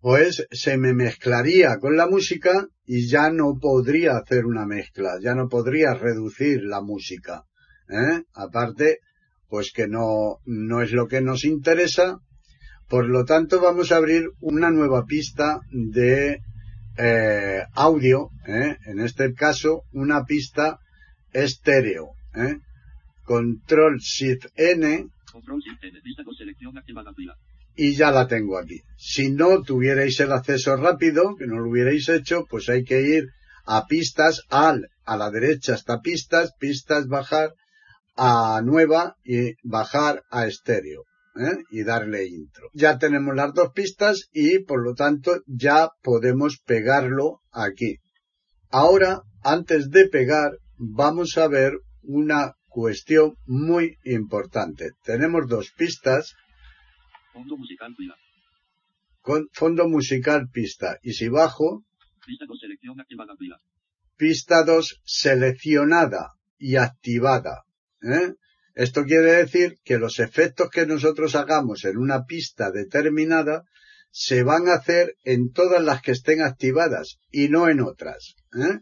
pues 0.00 0.46
se 0.50 0.76
me 0.76 0.92
mezclaría 0.92 1.78
con 1.78 1.96
la 1.96 2.06
música 2.06 2.66
y 2.84 3.08
ya 3.08 3.30
no 3.30 3.58
podría 3.60 4.16
hacer 4.16 4.44
una 4.44 4.66
mezcla, 4.66 5.18
ya 5.22 5.34
no 5.34 5.48
podría 5.48 5.94
reducir 5.94 6.62
la 6.62 6.80
música. 6.80 7.44
¿eh? 7.88 8.22
Aparte, 8.34 8.98
pues 9.48 9.72
que 9.72 9.86
no, 9.86 10.38
no 10.44 10.82
es 10.82 10.92
lo 10.92 11.06
que 11.06 11.20
nos 11.20 11.44
interesa. 11.44 12.18
Por 12.88 13.08
lo 13.08 13.24
tanto, 13.24 13.60
vamos 13.60 13.92
a 13.92 13.96
abrir 13.96 14.24
una 14.40 14.70
nueva 14.70 15.04
pista 15.04 15.60
de 15.70 16.40
eh, 16.98 17.62
audio, 17.72 18.30
¿eh? 18.46 18.76
en 18.86 19.00
este 19.00 19.32
caso, 19.32 19.82
una 19.92 20.24
pista 20.24 20.78
estéreo. 21.32 22.10
¿eh? 22.34 22.58
Control 23.24 23.98
Shift 23.98 24.46
N 24.56 25.08
Control 25.32 25.60
Shift 25.60 25.82
Lista 26.04 26.24
con 26.24 26.34
selección 26.34 26.78
activada 26.78 27.12
pila. 27.12 27.34
y 27.76 27.94
ya 27.94 28.10
la 28.12 28.26
tengo 28.28 28.56
aquí. 28.58 28.80
Si 28.96 29.30
no 29.30 29.62
tuvierais 29.62 30.20
el 30.20 30.32
acceso 30.32 30.76
rápido, 30.76 31.34
que 31.36 31.46
no 31.46 31.58
lo 31.58 31.70
hubierais 31.70 32.08
hecho, 32.08 32.44
pues 32.48 32.68
hay 32.68 32.84
que 32.84 33.02
ir 33.02 33.28
a 33.66 33.86
pistas, 33.86 34.42
al, 34.48 34.88
a 35.04 35.16
la 35.16 35.30
derecha 35.30 35.74
está 35.74 36.00
pistas, 36.00 36.52
pistas 36.58 37.08
bajar 37.08 37.54
a 38.16 38.60
nueva 38.62 39.16
y 39.24 39.54
bajar 39.64 40.22
a 40.30 40.46
estéreo. 40.46 41.02
¿eh? 41.36 41.64
Y 41.70 41.82
darle 41.82 42.26
intro. 42.26 42.68
Ya 42.72 42.98
tenemos 42.98 43.34
las 43.34 43.52
dos 43.52 43.72
pistas 43.74 44.28
y 44.32 44.60
por 44.60 44.82
lo 44.84 44.94
tanto 44.94 45.40
ya 45.46 45.90
podemos 46.02 46.58
pegarlo 46.64 47.40
aquí. 47.50 47.98
Ahora, 48.70 49.22
antes 49.42 49.90
de 49.90 50.08
pegar, 50.08 50.52
vamos 50.76 51.36
a 51.38 51.48
ver 51.48 51.72
una 52.02 52.54
cuestión 52.74 53.36
muy 53.46 53.98
importante. 54.02 54.90
Tenemos 55.04 55.46
dos 55.46 55.70
pistas 55.78 56.34
Fondo 57.32 57.56
musical 57.56 57.94
pila. 57.96 58.16
con 59.20 59.48
fondo 59.52 59.88
musical 59.88 60.48
pista. 60.50 60.98
Y 61.02 61.12
si 61.12 61.28
bajo, 61.28 61.84
Lista 62.26 62.46
con 62.48 62.58
selección 62.58 63.00
activada 63.00 63.36
pila. 63.36 63.60
pista 64.16 64.64
2 64.64 65.02
seleccionada 65.04 66.32
y 66.58 66.74
activada. 66.74 67.62
¿eh? 68.02 68.34
Esto 68.74 69.04
quiere 69.04 69.32
decir 69.44 69.76
que 69.84 69.98
los 69.98 70.18
efectos 70.18 70.68
que 70.70 70.84
nosotros 70.84 71.36
hagamos 71.36 71.84
en 71.84 71.96
una 71.96 72.24
pista 72.24 72.72
determinada 72.72 73.62
se 74.10 74.42
van 74.42 74.68
a 74.68 74.74
hacer 74.74 75.14
en 75.22 75.52
todas 75.52 75.82
las 75.84 76.02
que 76.02 76.10
estén 76.10 76.42
activadas 76.42 77.18
y 77.30 77.48
no 77.48 77.68
en 77.68 77.80
otras. 77.80 78.34
¿eh? 78.52 78.80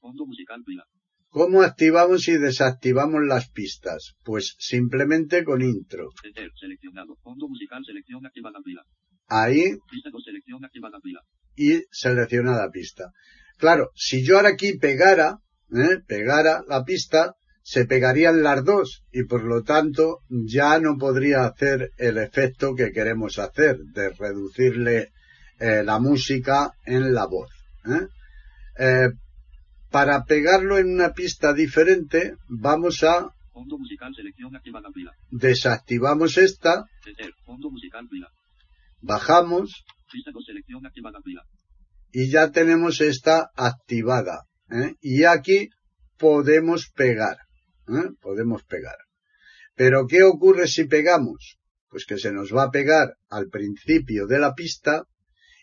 Fondo 0.00 0.26
musical 0.26 0.62
pila. 0.66 0.84
¿Cómo 1.32 1.62
activamos 1.62 2.28
y 2.28 2.36
desactivamos 2.36 3.22
las 3.26 3.48
pistas? 3.48 4.12
Pues 4.22 4.54
simplemente 4.58 5.44
con 5.44 5.62
intro. 5.62 6.10
Enter. 6.24 6.50
Seleccionado. 6.60 7.16
Fondo 7.22 7.48
musical. 7.48 7.82
Selección 7.86 8.26
activada 8.26 8.58
pila. 8.62 8.82
Ahí 9.28 9.78
Lista 9.90 10.10
con 10.10 10.20
selección 10.20 10.60
pila. 11.02 11.20
y 11.56 11.80
seleccionada 11.90 12.70
pista. 12.70 13.12
Claro, 13.56 13.92
si 13.94 14.22
yo 14.22 14.36
ahora 14.36 14.50
aquí 14.50 14.76
pegara, 14.76 15.38
¿eh? 15.74 16.00
pegara 16.06 16.64
la 16.68 16.84
pista, 16.84 17.34
se 17.62 17.86
pegarían 17.86 18.42
las 18.42 18.62
dos 18.62 19.02
y 19.10 19.24
por 19.24 19.42
lo 19.44 19.62
tanto 19.62 20.18
ya 20.28 20.78
no 20.80 20.98
podría 20.98 21.46
hacer 21.46 21.92
el 21.96 22.18
efecto 22.18 22.74
que 22.74 22.92
queremos 22.92 23.38
hacer 23.38 23.78
de 23.94 24.10
reducirle 24.10 25.12
eh, 25.58 25.82
la 25.82 25.98
música 25.98 26.72
en 26.84 27.14
la 27.14 27.24
voz. 27.24 27.48
¿eh? 28.78 29.08
Para 29.92 30.24
pegarlo 30.24 30.78
en 30.78 30.88
una 30.88 31.12
pista 31.12 31.52
diferente, 31.52 32.34
vamos 32.48 33.04
a 33.04 33.28
Fondo 33.52 33.78
musical. 33.78 34.14
Selección 34.14 34.50
desactivamos 35.30 36.38
esta. 36.38 36.86
Fondo 37.44 37.70
musical 37.70 38.08
bajamos 39.02 39.84
con 40.32 40.42
selección 40.42 40.82
pila. 41.24 41.42
y 42.12 42.30
ya 42.30 42.50
tenemos 42.50 43.00
esta 43.00 43.50
activada. 43.56 44.44
¿eh? 44.70 44.94
Y 45.00 45.24
aquí 45.24 45.68
podemos 46.18 46.90
pegar. 46.94 47.38
¿eh? 47.88 48.10
Podemos 48.20 48.62
pegar. 48.64 48.96
Pero 49.74 50.06
¿qué 50.06 50.22
ocurre 50.22 50.68
si 50.68 50.84
pegamos? 50.84 51.58
Pues 51.88 52.06
que 52.06 52.18
se 52.18 52.32
nos 52.32 52.54
va 52.54 52.64
a 52.64 52.70
pegar 52.70 53.16
al 53.28 53.48
principio 53.48 54.26
de 54.26 54.38
la 54.38 54.54
pista 54.54 55.04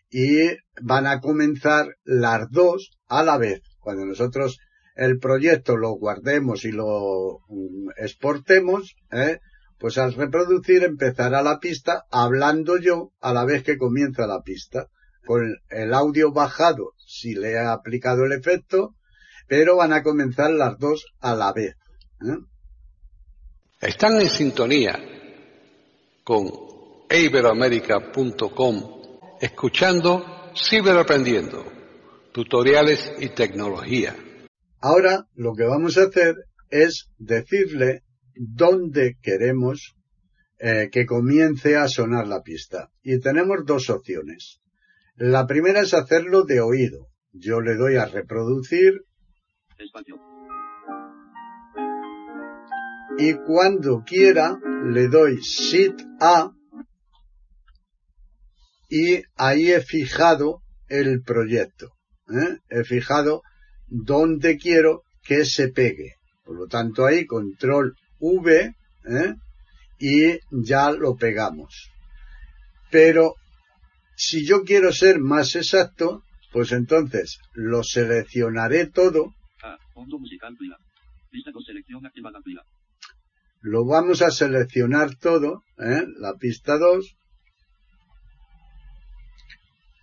y 0.09 0.49
van 0.81 1.07
a 1.07 1.19
comenzar 1.19 1.95
las 2.03 2.49
dos 2.49 2.91
a 3.07 3.23
la 3.23 3.37
vez. 3.37 3.61
Cuando 3.79 4.05
nosotros 4.05 4.59
el 4.95 5.19
proyecto 5.19 5.77
lo 5.77 5.91
guardemos 5.91 6.65
y 6.65 6.71
lo 6.71 7.39
mm, 7.47 7.89
exportemos, 7.97 8.95
¿eh? 9.11 9.39
pues 9.77 9.97
al 9.97 10.13
reproducir 10.13 10.83
empezará 10.83 11.41
la 11.41 11.59
pista 11.59 12.05
hablando 12.11 12.77
yo 12.77 13.11
a 13.21 13.33
la 13.33 13.45
vez 13.45 13.63
que 13.63 13.77
comienza 13.77 14.27
la 14.27 14.41
pista 14.41 14.87
con 15.25 15.55
el 15.69 15.93
audio 15.93 16.31
bajado 16.31 16.93
si 16.97 17.33
le 17.33 17.51
he 17.51 17.59
aplicado 17.59 18.25
el 18.25 18.33
efecto, 18.33 18.95
pero 19.47 19.77
van 19.77 19.93
a 19.93 20.03
comenzar 20.03 20.51
las 20.51 20.77
dos 20.77 21.05
a 21.21 21.35
la 21.35 21.53
vez. 21.53 21.75
¿eh? 22.21 22.37
Están 23.81 24.19
en 24.19 24.29
sintonía 24.29 24.99
con 26.23 26.49
iberoamerica.com 27.09 28.99
escuchando 29.39 30.51
Ciberaprendiendo, 30.55 31.63
tutoriales 32.39 33.11
y 33.19 33.27
tecnología. 33.27 34.15
Ahora 34.79 35.25
lo 35.35 35.55
que 35.55 35.65
vamos 35.65 35.97
a 35.97 36.03
hacer 36.03 36.35
es 36.69 37.09
decirle 37.17 38.03
dónde 38.33 39.17
queremos 39.21 39.97
eh, 40.57 40.87
que 40.89 41.05
comience 41.05 41.75
a 41.75 41.89
sonar 41.89 42.27
la 42.27 42.41
pista. 42.41 42.91
Y 43.03 43.19
tenemos 43.19 43.65
dos 43.65 43.89
opciones. 43.89 44.61
La 45.17 45.47
primera 45.47 45.81
es 45.81 45.93
hacerlo 45.93 46.43
de 46.43 46.61
oído. 46.61 47.07
Yo 47.33 47.59
le 47.59 47.75
doy 47.75 47.97
a 47.97 48.05
reproducir 48.05 49.01
Espacio. 49.77 50.15
y 53.17 53.33
cuando 53.33 54.03
quiera 54.05 54.57
le 54.85 55.09
doy 55.09 55.41
Shift 55.41 55.99
A 56.21 56.53
y 58.87 59.23
ahí 59.35 59.71
he 59.71 59.81
fijado 59.81 60.61
el 60.87 61.21
proyecto. 61.21 61.98
¿Eh? 62.29 62.57
He 62.69 62.83
fijado 62.83 63.41
dónde 63.87 64.57
quiero 64.57 65.03
que 65.23 65.45
se 65.45 65.69
pegue. 65.69 66.15
Por 66.43 66.57
lo 66.57 66.67
tanto 66.67 67.05
ahí 67.05 67.25
control 67.25 67.95
V 68.19 68.75
¿eh? 69.05 69.35
y 69.99 70.39
ya 70.51 70.91
lo 70.91 71.15
pegamos. 71.15 71.91
Pero 72.91 73.35
si 74.15 74.45
yo 74.45 74.63
quiero 74.63 74.91
ser 74.91 75.19
más 75.19 75.55
exacto, 75.55 76.23
pues 76.51 76.71
entonces 76.71 77.39
lo 77.53 77.83
seleccionaré 77.83 78.87
todo, 78.87 79.33
A. 79.61 79.77
Fondo 79.93 80.17
musical 80.17 80.55
pila. 80.57 80.77
Lista 81.31 81.51
con 81.51 81.63
selección 81.63 82.05
activada 82.05 82.39
pila. 82.41 82.63
lo 83.61 83.85
vamos 83.85 84.21
a 84.21 84.31
seleccionar 84.31 85.15
todo, 85.17 85.63
¿eh? 85.77 86.03
la 86.17 86.33
pista 86.35 86.77
2, 86.77 87.15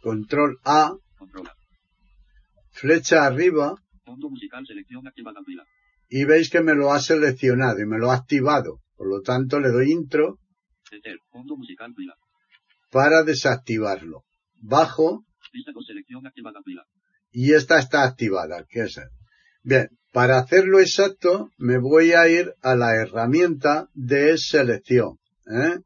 control 0.02 0.58
A, 0.64 0.92
Controla. 1.18 1.55
Flecha 2.80 3.24
arriba, 3.26 3.76
Fondo 4.04 4.28
musical 4.30 4.64
selección 4.66 5.06
activada 5.06 5.40
pila. 5.44 5.64
y 6.08 6.24
veis 6.24 6.48
que 6.50 6.60
me 6.62 6.74
lo 6.74 6.92
ha 6.92 7.00
seleccionado 7.00 7.80
y 7.80 7.86
me 7.86 7.98
lo 7.98 8.10
ha 8.10 8.16
activado. 8.16 8.80
Por 8.96 9.08
lo 9.08 9.20
tanto, 9.20 9.58
le 9.60 9.70
doy 9.70 9.90
intro 9.90 10.38
Enter. 10.92 11.18
Fondo 11.32 11.56
musical 11.56 11.92
pila. 11.94 12.14
para 12.90 13.22
desactivarlo. 13.24 14.24
Bajo 14.60 15.24
Lista 15.52 15.72
con 15.72 15.84
selección 15.84 16.26
activada 16.26 16.60
pila. 16.64 16.84
y 17.32 17.52
esta 17.52 17.78
está 17.78 18.04
activada, 18.04 18.64
que 18.68 18.82
es 18.82 19.00
Bien, 19.62 19.88
para 20.12 20.38
hacerlo 20.38 20.78
exacto 20.80 21.50
me 21.58 21.78
voy 21.78 22.12
a 22.12 22.28
ir 22.28 22.54
a 22.62 22.76
la 22.76 22.94
herramienta 22.94 23.88
de 23.94 24.38
selección. 24.38 25.18
¿eh? 25.50 25.78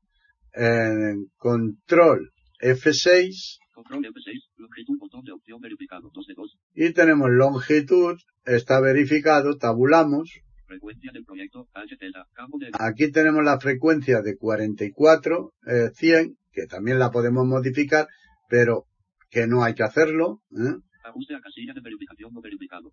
En 0.53 1.27
control 1.37 2.31
F6 2.61 3.59
Control 3.83 4.13
F6. 4.13 4.51
Longitud 4.57 4.99
botón 4.99 5.25
de 5.25 5.33
opción 5.33 5.59
verificado. 5.61 6.11
2 6.13 6.27
de 6.27 6.35
2. 6.35 6.59
y 6.75 6.93
tenemos 6.93 7.31
longitud, 7.31 8.19
está 8.45 8.79
verificado, 8.81 9.57
tabulamos. 9.57 10.41
Frecuencia 10.67 11.11
del 11.13 11.25
proyecto. 11.25 11.67
HZ. 11.75 12.13
Campo 12.35 12.59
de. 12.59 12.69
Aquí 12.75 13.11
tenemos 13.11 13.43
la 13.43 13.59
frecuencia 13.59 14.21
de 14.21 14.37
44, 14.37 15.55
eh, 15.67 15.91
100, 15.95 16.37
que 16.53 16.67
también 16.67 16.99
la 16.99 17.11
podemos 17.11 17.47
modificar, 17.47 18.07
pero 18.49 18.85
que 19.31 19.47
no 19.47 19.65
hay 19.65 19.73
que 19.75 19.83
hacerlo. 19.83 20.43
¿eh? 20.53 20.75
Ajuste 21.05 21.35
a 21.35 21.41
casilla 21.41 21.73
de 21.73 21.81
verificación 21.81 22.35
no 22.35 22.43
verificado. 22.43 22.93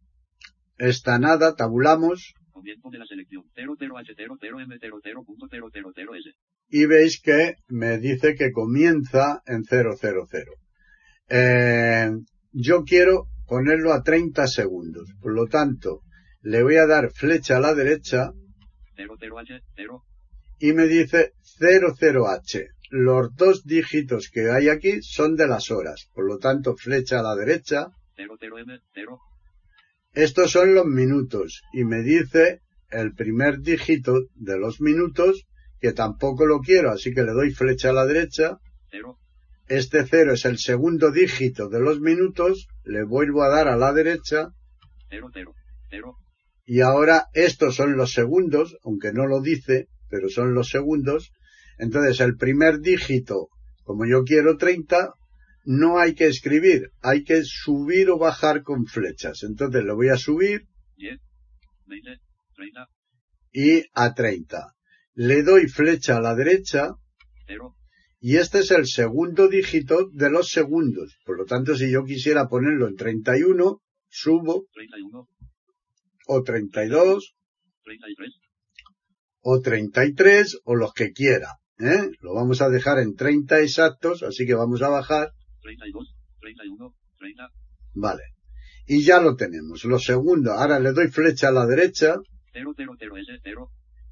Esta 0.77 1.19
nada, 1.19 1.55
tabulamos 1.55 2.33
Comienzo 2.51 2.89
de 2.89 2.97
la 2.97 3.05
selección. 3.05 3.43
00H00M00.000S. 3.55 6.33
y 6.69 6.85
veis 6.85 7.21
que 7.21 7.55
me 7.67 7.97
dice 7.99 8.35
que 8.35 8.51
comienza 8.51 9.41
en 9.45 9.63
000. 9.63 9.95
Eh, 11.29 12.09
yo 12.51 12.83
quiero 12.83 13.27
ponerlo 13.47 13.93
a 13.93 14.03
30 14.03 14.47
segundos, 14.47 15.13
por 15.21 15.33
lo 15.33 15.47
tanto, 15.47 16.01
le 16.41 16.63
voy 16.63 16.77
a 16.77 16.85
dar 16.85 17.11
flecha 17.11 17.57
a 17.57 17.61
la 17.61 17.73
derecha 17.73 18.31
00H. 18.95 19.61
0. 19.75 20.03
y 20.59 20.73
me 20.73 20.87
dice 20.87 21.33
00H. 21.59 22.67
Los 22.89 23.35
dos 23.35 23.65
dígitos 23.65 24.29
que 24.29 24.49
hay 24.49 24.69
aquí 24.69 25.01
son 25.01 25.35
de 25.35 25.47
las 25.47 25.71
horas, 25.71 26.09
por 26.13 26.25
lo 26.25 26.37
tanto, 26.37 26.75
flecha 26.75 27.19
a 27.19 27.23
la 27.23 27.35
derecha 27.35 27.87
00M. 28.17 28.81
0. 28.93 29.19
Estos 30.13 30.51
son 30.51 30.73
los 30.73 30.85
minutos 30.85 31.61
y 31.73 31.83
me 31.83 32.01
dice 32.01 32.61
el 32.89 33.13
primer 33.13 33.59
dígito 33.59 34.13
de 34.35 34.57
los 34.57 34.79
minutos 34.79 35.45
que 35.79 35.93
tampoco 35.93 36.45
lo 36.45 36.59
quiero, 36.59 36.91
así 36.91 37.13
que 37.13 37.23
le 37.23 37.33
doy 37.33 37.51
flecha 37.51 37.89
a 37.89 37.93
la 37.93 38.05
derecha. 38.05 38.57
0. 38.89 39.17
Este 39.67 40.05
cero 40.05 40.33
es 40.33 40.45
el 40.45 40.57
segundo 40.59 41.11
dígito 41.11 41.67
de 41.67 41.81
los 41.81 41.99
minutos, 41.99 42.67
le 42.85 43.03
vuelvo 43.03 43.43
a 43.43 43.49
dar 43.49 43.67
a 43.67 43.75
la 43.75 43.91
derecha 43.91 44.49
0. 45.09 45.29
0. 45.33 45.53
0. 45.89 46.17
y 46.65 46.81
ahora 46.81 47.27
estos 47.33 47.75
son 47.75 47.97
los 47.97 48.11
segundos, 48.11 48.77
aunque 48.83 49.11
no 49.11 49.25
lo 49.25 49.41
dice, 49.41 49.87
pero 50.09 50.29
son 50.29 50.53
los 50.53 50.69
segundos. 50.69 51.31
Entonces 51.77 52.19
el 52.21 52.37
primer 52.37 52.79
dígito, 52.79 53.49
como 53.83 54.05
yo 54.05 54.23
quiero 54.23 54.57
30, 54.57 55.13
no 55.65 55.99
hay 55.99 56.15
que 56.15 56.27
escribir, 56.27 56.91
hay 57.01 57.23
que 57.23 57.43
subir 57.43 58.09
o 58.09 58.17
bajar 58.17 58.63
con 58.63 58.85
flechas. 58.85 59.43
Entonces 59.43 59.83
le 59.83 59.93
voy 59.93 60.09
a 60.09 60.17
subir 60.17 60.67
10. 60.95 61.19
20. 61.87 62.19
30. 62.55 62.87
y 63.51 63.83
a 63.93 64.13
30. 64.13 64.73
Le 65.15 65.43
doy 65.43 65.67
flecha 65.67 66.17
a 66.17 66.21
la 66.21 66.35
derecha 66.35 66.91
0. 67.47 67.75
Y 68.19 68.37
este 68.37 68.59
es 68.59 68.71
el 68.71 68.87
segundo 68.87 69.47
dígito 69.47 70.09
de 70.11 70.29
los 70.29 70.49
segundos. 70.49 71.17
Por 71.25 71.37
lo 71.37 71.45
tanto, 71.45 71.75
si 71.75 71.91
yo 71.91 72.03
quisiera 72.03 72.47
ponerlo 72.47 72.87
en 72.87 72.95
31, 72.95 73.81
subo 74.09 74.65
31. 74.73 75.27
o 76.27 76.43
32 76.43 77.35
33. 77.83 78.33
o 79.41 79.61
33 79.61 80.59
o 80.65 80.75
los 80.75 80.93
que 80.93 81.11
quiera. 81.11 81.57
¿eh? 81.79 82.09
Lo 82.21 82.33
vamos 82.33 82.61
a 82.61 82.69
dejar 82.69 82.99
en 82.99 83.15
30 83.15 83.61
exactos, 83.61 84.23
así 84.23 84.45
que 84.45 84.55
vamos 84.55 84.81
a 84.81 84.89
bajar. 84.89 85.31
32. 85.61 86.15
31. 86.39 86.93
30. 87.19 87.43
Vale. 87.93 88.23
Y 88.87 89.03
ya 89.03 89.21
lo 89.21 89.35
tenemos. 89.35 89.83
Lo 89.85 89.99
segundo, 89.99 90.53
ahora 90.53 90.79
le 90.79 90.91
doy 90.91 91.07
flecha 91.09 91.49
a 91.49 91.51
la 91.51 91.65
derecha 91.65 92.15
0. 92.53 92.73
0. 92.75 92.93
0. 92.97 93.17
S. 93.17 93.39
0. 93.43 93.69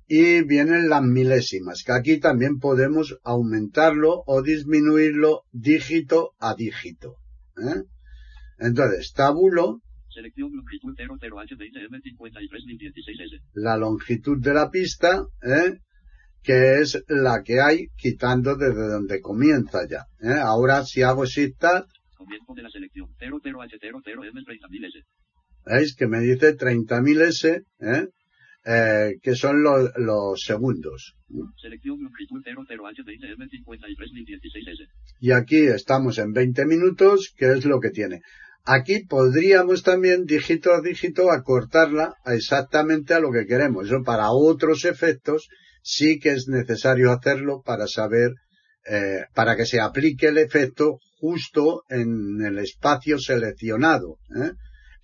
Y 0.07 0.43
vienen 0.43 0.89
las 0.89 1.03
milésimas, 1.03 1.83
que 1.83 1.91
aquí 1.91 2.19
también 2.19 2.59
podemos 2.59 3.17
aumentarlo 3.23 4.23
o 4.27 4.41
disminuirlo 4.41 5.43
dígito 5.51 6.31
a 6.39 6.55
dígito. 6.55 7.17
¿eh? 7.57 7.83
Entonces, 8.59 9.11
tabulo 9.13 9.81
Selección 10.09 10.51
longitud 10.55 10.95
00H20M53016S. 10.95 13.41
la 13.55 13.75
longitud 13.77 14.41
de 14.41 14.53
la 14.53 14.69
pista, 14.69 15.25
¿eh? 15.43 15.79
que 16.41 16.79
es 16.79 17.03
la 17.09 17.41
que 17.43 17.59
hay 17.59 17.87
quitando 17.97 18.55
desde 18.55 18.87
donde 18.87 19.19
comienza 19.19 19.85
ya. 19.89 20.05
¿eh? 20.21 20.39
Ahora 20.39 20.85
si 20.85 21.01
hago 21.01 21.25
shift 21.25 21.57
tab, 21.59 21.85
Comienzo 22.15 22.53
de 22.53 22.61
la 22.61 22.69
selección. 22.69 23.09
00H00M30.000S. 23.19 25.03
veis 25.65 25.95
que 25.95 26.07
me 26.07 26.19
dice 26.21 26.55
30.000 26.55 27.21
S, 27.23 27.63
¿eh? 27.79 28.07
Eh, 28.67 29.19
que 29.21 29.35
son 29.35 29.61
los, 29.61 29.91
los 29.95 30.41
segundos. 30.41 31.13
Selección 31.61 32.01
longitud 32.01 32.41
00H20M53.016S. 32.43 34.87
Y 35.19 35.33
aquí 35.33 35.67
estamos 35.67 36.17
en 36.17 36.31
20 36.31 36.65
minutos, 36.65 37.31
que 37.37 37.51
es 37.51 37.65
lo 37.65 37.79
que 37.79 37.91
tiene. 37.91 38.21
Aquí 38.63 39.05
podríamos 39.05 39.83
también, 39.83 40.25
dígito 40.25 40.73
a 40.73 40.81
dígito, 40.81 41.31
acortarla 41.31 42.15
a 42.25 42.33
exactamente 42.33 43.13
a 43.13 43.19
lo 43.19 43.31
que 43.31 43.45
queremos. 43.45 43.85
Eso 43.85 44.01
para 44.03 44.31
otros 44.31 44.85
efectos 44.85 45.47
sí 45.83 46.17
que 46.17 46.31
es 46.31 46.47
necesario 46.47 47.11
hacerlo 47.11 47.61
para 47.63 47.85
saber, 47.85 48.31
eh, 48.89 49.25
para 49.35 49.55
que 49.55 49.67
se 49.67 49.79
aplique 49.79 50.29
el 50.29 50.39
efecto 50.39 50.97
justo 51.19 51.83
en 51.87 52.43
el 52.43 52.57
espacio 52.57 53.19
seleccionado, 53.19 54.17
¿eh? 54.35 54.53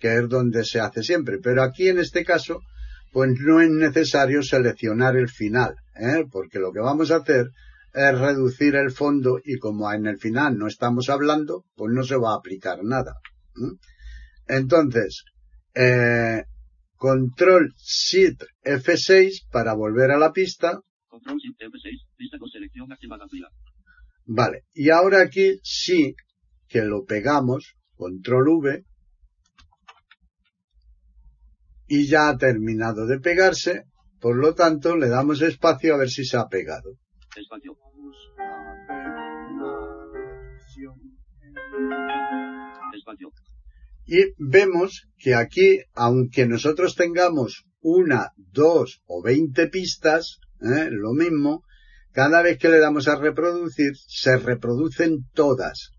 que 0.00 0.16
es 0.16 0.28
donde 0.28 0.64
se 0.64 0.80
hace 0.80 1.04
siempre. 1.04 1.38
Pero 1.40 1.62
aquí 1.62 1.86
en 1.86 2.00
este 2.00 2.24
caso, 2.24 2.58
pues 3.12 3.30
no 3.38 3.60
es 3.60 3.70
necesario 3.70 4.42
seleccionar 4.42 5.16
el 5.16 5.28
final, 5.28 5.76
¿eh? 5.94 6.24
porque 6.30 6.58
lo 6.58 6.72
que 6.72 6.80
vamos 6.80 7.10
a 7.10 7.16
hacer 7.16 7.50
es 7.92 8.18
reducir 8.18 8.74
el 8.74 8.90
fondo 8.90 9.38
y 9.44 9.58
como 9.58 9.92
en 9.92 10.06
el 10.06 10.18
final 10.18 10.56
no 10.56 10.66
estamos 10.66 11.10
hablando, 11.10 11.66
pues 11.74 11.92
no 11.92 12.02
se 12.04 12.16
va 12.16 12.32
a 12.32 12.38
aplicar 12.38 12.82
nada. 12.82 13.16
Entonces, 14.48 15.24
eh, 15.74 16.44
control 16.96 17.74
shift 17.76 18.42
F6 18.64 19.46
para 19.50 19.74
volver 19.74 20.10
a 20.10 20.18
la 20.18 20.32
pista. 20.32 20.80
Control 21.06 21.36
Shift 21.36 21.60
F6. 21.60 21.90
Lista 22.16 22.38
con 22.38 22.48
selección 22.48 22.90
activada 22.90 23.26
pila. 23.30 23.48
Vale. 24.24 24.62
Y 24.72 24.88
ahora 24.88 25.20
aquí 25.20 25.58
sí 25.62 26.14
que 26.66 26.82
lo 26.82 27.04
pegamos, 27.04 27.74
control 27.94 28.48
V. 28.48 28.84
Y 31.94 32.06
ya 32.06 32.30
ha 32.30 32.38
terminado 32.38 33.06
de 33.06 33.20
pegarse. 33.20 33.84
Por 34.18 34.36
lo 34.36 34.54
tanto, 34.54 34.96
le 34.96 35.10
damos 35.10 35.42
espacio 35.42 35.94
a 35.94 35.98
ver 35.98 36.08
si 36.08 36.24
se 36.24 36.38
ha 36.38 36.46
pegado. 36.48 36.96
Espacio. 37.36 37.76
Espacio. 42.94 43.32
Y 44.06 44.20
vemos 44.38 45.06
que 45.18 45.34
aquí, 45.34 45.80
aunque 45.94 46.46
nosotros 46.46 46.94
tengamos 46.94 47.66
una, 47.82 48.30
dos 48.36 49.02
o 49.04 49.22
veinte 49.22 49.66
pistas, 49.66 50.38
¿eh? 50.62 50.88
lo 50.90 51.12
mismo, 51.12 51.62
cada 52.12 52.40
vez 52.40 52.56
que 52.56 52.70
le 52.70 52.78
damos 52.78 53.06
a 53.06 53.16
reproducir, 53.16 53.92
se 54.08 54.38
reproducen 54.38 55.28
todas. 55.34 55.90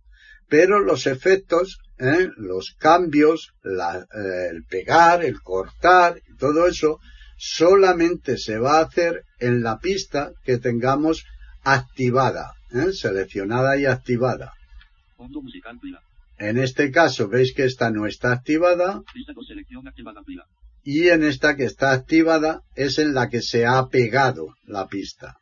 Pero 0.49 0.79
los 0.79 1.05
efectos, 1.05 1.77
¿eh? 2.11 2.29
los 2.37 2.65
cambios, 2.87 3.37
la- 3.63 3.99
eh, 4.21 4.47
el 4.51 4.63
pegar, 4.65 5.23
el 5.23 5.37
cortar, 5.41 6.19
todo 6.37 6.67
eso, 6.67 6.99
solamente 7.37 8.37
se 8.37 8.57
va 8.57 8.73
a 8.79 8.83
hacer 8.85 9.23
en 9.39 9.63
la 9.63 9.77
pista 9.79 10.31
que 10.45 10.57
tengamos 10.57 11.23
activada, 11.63 12.51
¿eh? 12.71 12.91
seleccionada 12.93 13.77
y 13.77 13.85
activada. 13.85 14.51
Musical. 15.17 15.79
En 16.37 16.57
este 16.57 16.91
caso 16.91 17.29
veis 17.29 17.53
que 17.55 17.63
esta 17.65 17.89
no 17.89 18.05
está 18.05 18.33
activada 18.33 19.01
y 20.83 21.07
en 21.09 21.23
esta 21.23 21.55
que 21.55 21.63
está 21.65 21.93
activada 21.93 22.61
es 22.75 22.99
en 22.99 23.13
la 23.13 23.29
que 23.29 23.41
se 23.41 23.65
ha 23.65 23.87
pegado 23.87 24.47
la 24.65 24.87
pista. 24.87 25.37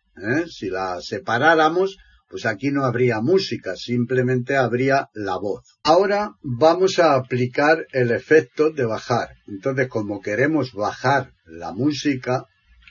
Si 0.48 0.70
la 0.70 1.02
separáramos, 1.02 1.98
pues 2.32 2.46
aquí 2.46 2.72
no 2.72 2.86
habría 2.86 3.20
música, 3.22 3.76
simplemente 3.76 4.56
habría 4.56 5.10
la 5.14 5.38
voz. 5.38 5.66
Ahora 5.84 6.32
vamos 6.42 6.98
a 6.98 7.16
aplicar 7.16 7.86
el 7.92 8.12
efecto 8.12 8.72
de 8.72 8.86
bajar. 8.86 9.36
Entonces, 9.48 9.90
como 9.90 10.22
queremos 10.22 10.72
bajar 10.72 11.34
la 11.46 11.74
música, 11.74 12.46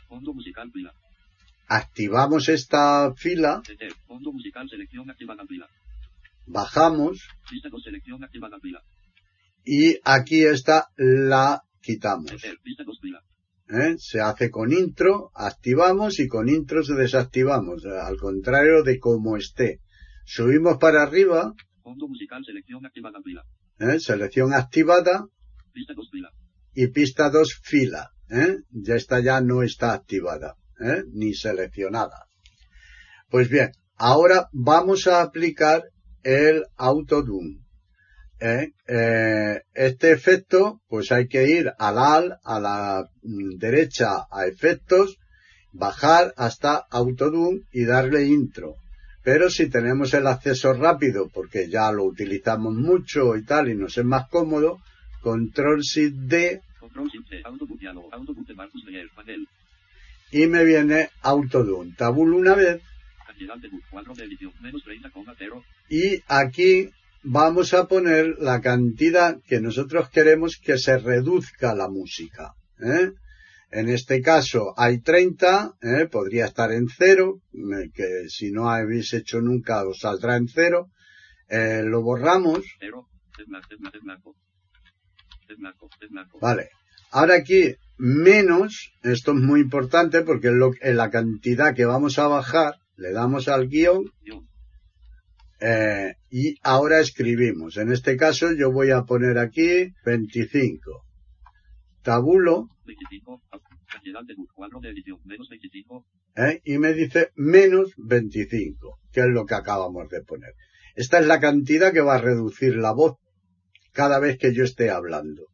Fondo 0.08 0.34
musical 0.34 0.70
pila. 0.70 0.92
activamos 1.68 2.48
esta 2.50 3.14
fila. 3.14 3.62
Fondo 4.06 4.32
musical 4.32 4.68
selección 4.68 5.06
bajamos 6.46 7.28
con 7.70 7.80
selección 7.80 8.20
y 9.64 9.98
aquí 10.04 10.44
esta 10.44 10.88
la 10.96 11.62
quitamos. 11.80 12.30
Con. 12.30 12.99
¿Eh? 13.70 13.94
Se 13.98 14.20
hace 14.20 14.50
con 14.50 14.72
intro, 14.72 15.30
activamos 15.34 16.18
y 16.18 16.28
con 16.28 16.48
intro 16.48 16.82
se 16.82 16.94
desactivamos, 16.94 17.84
al 17.84 18.16
contrario 18.18 18.82
de 18.82 18.98
como 18.98 19.36
esté. 19.36 19.80
Subimos 20.24 20.78
para 20.78 21.02
arriba, 21.02 21.54
Fondo 21.82 22.08
musical 22.08 22.44
selección 22.44 22.84
activada 22.84 23.20
pila. 23.22 23.44
¿eh? 23.78 23.98
selección 23.98 24.52
activada 24.52 25.26
Lista 25.74 25.94
con 25.94 26.04
pila. 26.10 26.30
y 26.74 26.88
pista 26.88 27.30
2 27.30 27.60
fila. 27.62 28.10
¿eh? 28.30 28.58
Ya 28.70 28.94
esta 28.94 29.20
ya 29.20 29.40
no 29.40 29.62
está 29.62 29.92
activada, 29.92 30.56
¿eh? 30.80 31.02
ni 31.12 31.34
seleccionada. 31.34 32.26
Pues 33.28 33.48
bien, 33.48 33.72
ahora 33.96 34.48
vamos 34.52 35.06
a 35.06 35.22
aplicar 35.22 35.84
el 36.22 36.64
autodoom. 36.76 37.64
¿Eh? 38.40 38.72
Eh, 38.86 39.62
este 39.74 40.12
efecto, 40.12 40.80
pues 40.88 41.12
hay 41.12 41.28
que 41.28 41.48
ir 41.48 41.72
al 41.78 41.98
AL, 41.98 42.38
a 42.42 42.60
la 42.60 43.08
derecha 43.22 44.26
a 44.30 44.46
efectos, 44.46 45.18
bajar 45.72 46.34
hasta 46.36 46.86
autodoom 46.90 47.60
y 47.72 47.84
darle 47.84 48.24
intro. 48.24 48.76
Pero 49.22 49.50
si 49.50 49.68
tenemos 49.68 50.14
el 50.14 50.26
acceso 50.26 50.72
rápido, 50.72 51.28
porque 51.32 51.68
ya 51.68 51.92
lo 51.92 52.04
utilizamos 52.04 52.74
mucho 52.74 53.36
y 53.36 53.44
tal, 53.44 53.68
y 53.68 53.74
nos 53.74 53.98
es 53.98 54.04
más 54.04 54.28
cómodo, 54.28 54.78
control 55.20 55.80
shift 55.80 56.16
D 56.16 56.62
Control 56.80 57.08
shift 57.08 57.30
Leer. 58.86 59.08
Panel. 59.14 59.46
y 60.32 60.46
me 60.46 60.64
viene 60.64 61.10
autodoom. 61.22 61.94
Tabulo 61.94 62.38
una 62.38 62.54
vez 62.54 62.80
Cantidad 63.26 63.56
de 63.58 63.68
boot. 63.68 63.82
Cuadro 63.90 64.14
de 64.14 64.24
edición. 64.24 64.52
Menos 64.60 64.82
30,0. 64.84 65.62
y 65.90 66.22
aquí 66.26 66.90
vamos 67.22 67.74
a 67.74 67.86
poner 67.86 68.36
la 68.38 68.60
cantidad 68.60 69.38
que 69.46 69.60
nosotros 69.60 70.08
queremos 70.10 70.56
que 70.62 70.78
se 70.78 70.98
reduzca 70.98 71.74
la 71.74 71.88
música. 71.88 72.52
¿eh? 72.82 73.10
En 73.72 73.88
este 73.88 74.20
caso 74.20 74.74
hay 74.76 75.00
30, 75.00 75.74
¿eh? 75.82 76.06
podría 76.10 76.46
estar 76.46 76.72
en 76.72 76.88
cero, 76.88 77.40
eh, 77.52 77.90
que 77.94 78.28
si 78.28 78.50
no 78.50 78.68
habéis 78.70 79.12
hecho 79.12 79.40
nunca 79.40 79.86
os 79.86 80.00
saldrá 80.00 80.36
en 80.36 80.48
cero. 80.48 80.88
Eh, 81.48 81.82
lo 81.84 82.02
borramos, 82.02 82.64
vale. 86.40 86.68
Ahora 87.12 87.34
aquí 87.34 87.74
menos, 87.98 88.92
esto 89.02 89.32
es 89.32 89.38
muy 89.38 89.60
importante 89.60 90.22
porque 90.22 90.48
es 90.48 90.54
lo- 90.54 90.70
en 90.80 90.96
la 90.96 91.10
cantidad 91.10 91.74
que 91.74 91.84
vamos 91.84 92.18
a 92.18 92.28
bajar, 92.28 92.74
le 92.96 93.12
damos 93.12 93.48
al 93.48 93.68
guion 93.68 94.04
Guión. 94.22 94.48
Eh, 95.60 96.14
y 96.30 96.56
ahora 96.62 97.00
escribimos. 97.00 97.76
En 97.76 97.92
este 97.92 98.16
caso 98.16 98.52
yo 98.52 98.72
voy 98.72 98.90
a 98.90 99.02
poner 99.02 99.38
aquí 99.38 99.92
25. 100.06 101.04
Tabulo 102.02 102.68
25. 102.86 103.42
au- 103.52 103.60
Cantidad 103.86 104.20
de. 104.24 104.34
Cuadro 104.54 104.80
de 104.80 104.90
edición. 104.90 105.18
Menos 105.24 105.48
25. 105.48 106.06
¿eh? 106.36 106.60
y 106.64 106.78
me 106.78 106.92
dice 106.94 107.30
menos 107.34 107.92
25, 107.98 108.98
que 109.12 109.20
es 109.20 109.26
lo 109.26 109.44
que 109.44 109.54
acabamos 109.54 110.08
de 110.08 110.22
poner. 110.22 110.54
Esta 110.94 111.18
es 111.18 111.26
la 111.26 111.40
cantidad 111.40 111.92
que 111.92 112.00
va 112.00 112.14
a 112.14 112.20
reducir 112.20 112.76
la 112.76 112.92
voz 112.92 113.16
cada 113.92 114.18
vez 114.20 114.38
que 114.38 114.54
yo 114.54 114.62
esté 114.64 114.90
hablando. 114.90 115.46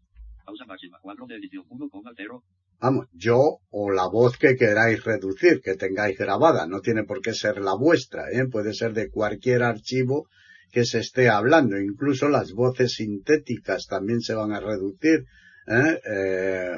Pausa 0.44 0.64
máxima. 0.66 0.98
Cuadro 1.00 1.26
de 1.26 1.36
edición. 1.36 1.64
1,0. 1.68 2.42
Vamos, 2.80 3.06
yo 3.12 3.58
o 3.70 3.90
la 3.90 4.06
voz 4.06 4.36
que 4.36 4.54
queráis 4.56 5.02
reducir, 5.04 5.60
que 5.62 5.74
tengáis 5.76 6.16
grabada, 6.18 6.66
no 6.66 6.80
tiene 6.80 7.04
por 7.04 7.20
qué 7.20 7.32
ser 7.32 7.58
la 7.58 7.74
vuestra, 7.74 8.30
¿eh? 8.30 8.46
puede 8.46 8.74
ser 8.74 8.92
de 8.92 9.08
cualquier 9.10 9.62
archivo 9.62 10.28
que 10.70 10.84
se 10.84 10.98
esté 10.98 11.28
hablando, 11.30 11.78
incluso 11.80 12.28
las 12.28 12.52
voces 12.52 12.94
sintéticas 12.94 13.86
también 13.86 14.20
se 14.20 14.34
van 14.34 14.52
a 14.52 14.60
reducir. 14.60 15.24
¿eh? 15.68 16.00
Eh, 16.04 16.76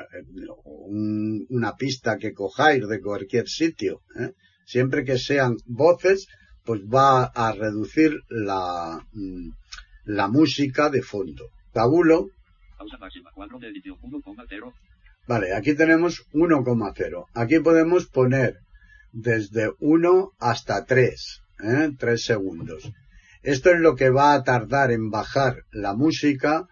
un- 0.64 1.46
una 1.50 1.74
pista 1.74 2.16
que 2.16 2.32
cojáis 2.32 2.87
de 2.88 3.00
cualquier 3.00 3.48
sitio, 3.48 4.00
¿eh? 4.18 4.32
siempre 4.64 5.04
que 5.04 5.18
sean 5.18 5.56
voces, 5.66 6.26
pues 6.64 6.82
va 6.82 7.24
a 7.24 7.52
reducir 7.52 8.12
la, 8.28 9.00
mm, 9.12 9.50
la 10.04 10.28
música 10.28 10.90
de 10.90 11.02
fondo. 11.02 11.48
Tabulo, 11.72 12.28
Pausa 12.78 12.96
máxima. 12.98 13.30
Cuadro 13.32 13.58
de 13.58 13.68
edición. 13.68 13.96
1,0. 14.00 14.72
Vale, 15.28 15.54
aquí 15.54 15.74
tenemos 15.74 16.24
1,0. 16.32 17.26
Aquí 17.34 17.58
podemos 17.58 18.06
poner 18.06 18.60
desde 19.12 19.70
1 19.78 20.30
hasta 20.38 20.86
3, 20.86 21.42
¿eh? 21.64 21.90
3 21.98 22.24
segundos. 22.24 22.90
Esto 23.42 23.70
es 23.70 23.78
lo 23.78 23.94
que 23.94 24.08
va 24.08 24.32
a 24.32 24.42
tardar 24.42 24.90
en 24.90 25.10
bajar 25.10 25.64
la 25.70 25.94
música 25.94 26.66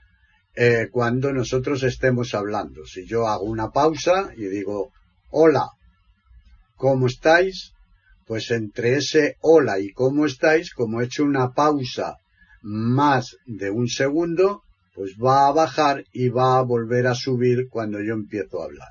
eh, 0.54 0.88
cuando 0.90 1.34
nosotros 1.34 1.82
estemos 1.82 2.34
hablando. 2.34 2.86
Si 2.86 3.04
yo 3.06 3.28
hago 3.28 3.44
una 3.44 3.72
pausa 3.72 4.30
y 4.34 4.46
digo, 4.46 4.90
hola, 5.28 5.68
¿cómo 6.76 7.08
estáis? 7.08 7.72
Pues 8.26 8.50
entre 8.50 8.96
ese 8.96 9.36
hola 9.40 9.80
y 9.80 9.92
cómo 9.92 10.24
estáis, 10.24 10.72
como 10.72 11.02
he 11.02 11.04
hecho 11.04 11.24
una 11.24 11.52
pausa 11.52 12.16
más 12.62 13.36
de 13.44 13.70
un 13.70 13.86
segundo, 13.86 14.62
pues 14.96 15.14
va 15.22 15.46
a 15.46 15.52
bajar 15.52 16.04
y 16.11 16.30
va 16.30 16.56
a 16.56 16.62
volver 16.62 17.06
a 17.06 17.14
subir 17.14 17.68
cuando 17.68 18.00
yo 18.00 18.14
empiezo 18.14 18.62
a 18.62 18.64
hablar. 18.64 18.88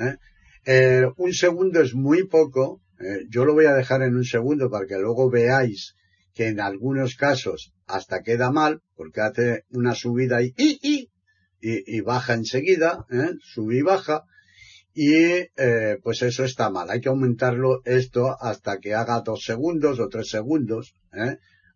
¿eh? 0.00 0.16
Eh, 0.66 1.06
un 1.16 1.32
segundo 1.32 1.80
es 1.80 1.94
muy 1.94 2.26
poco, 2.26 2.82
eh, 2.98 3.26
yo 3.30 3.44
lo 3.44 3.54
voy 3.54 3.66
a 3.66 3.74
dejar 3.74 4.02
en 4.02 4.16
un 4.16 4.24
segundo 4.24 4.68
para 4.68 4.86
que 4.86 4.98
luego 4.98 5.30
veáis 5.30 5.94
que 6.34 6.48
en 6.48 6.58
algunos 6.58 7.14
casos 7.14 7.72
hasta 7.86 8.22
queda 8.22 8.50
mal, 8.50 8.82
porque 8.96 9.20
hace 9.20 9.64
una 9.70 9.94
subida 9.94 10.42
y, 10.42 10.52
y, 10.56 10.80
y, 10.82 11.08
y, 11.96 12.00
baja 12.00 12.34
enseguida, 12.34 13.06
sube 13.40 13.78
y 13.78 13.82
baja, 13.82 14.24
y 14.92 15.46
pues 16.02 16.22
eso 16.22 16.44
está 16.44 16.68
mal. 16.68 16.90
Hay 16.90 17.00
que 17.00 17.08
aumentarlo 17.08 17.80
esto 17.84 18.36
hasta 18.38 18.80
que 18.80 18.94
haga 18.94 19.20
dos 19.20 19.44
segundos 19.44 19.98
o 19.98 20.08
tres 20.08 20.28
segundos. 20.28 20.94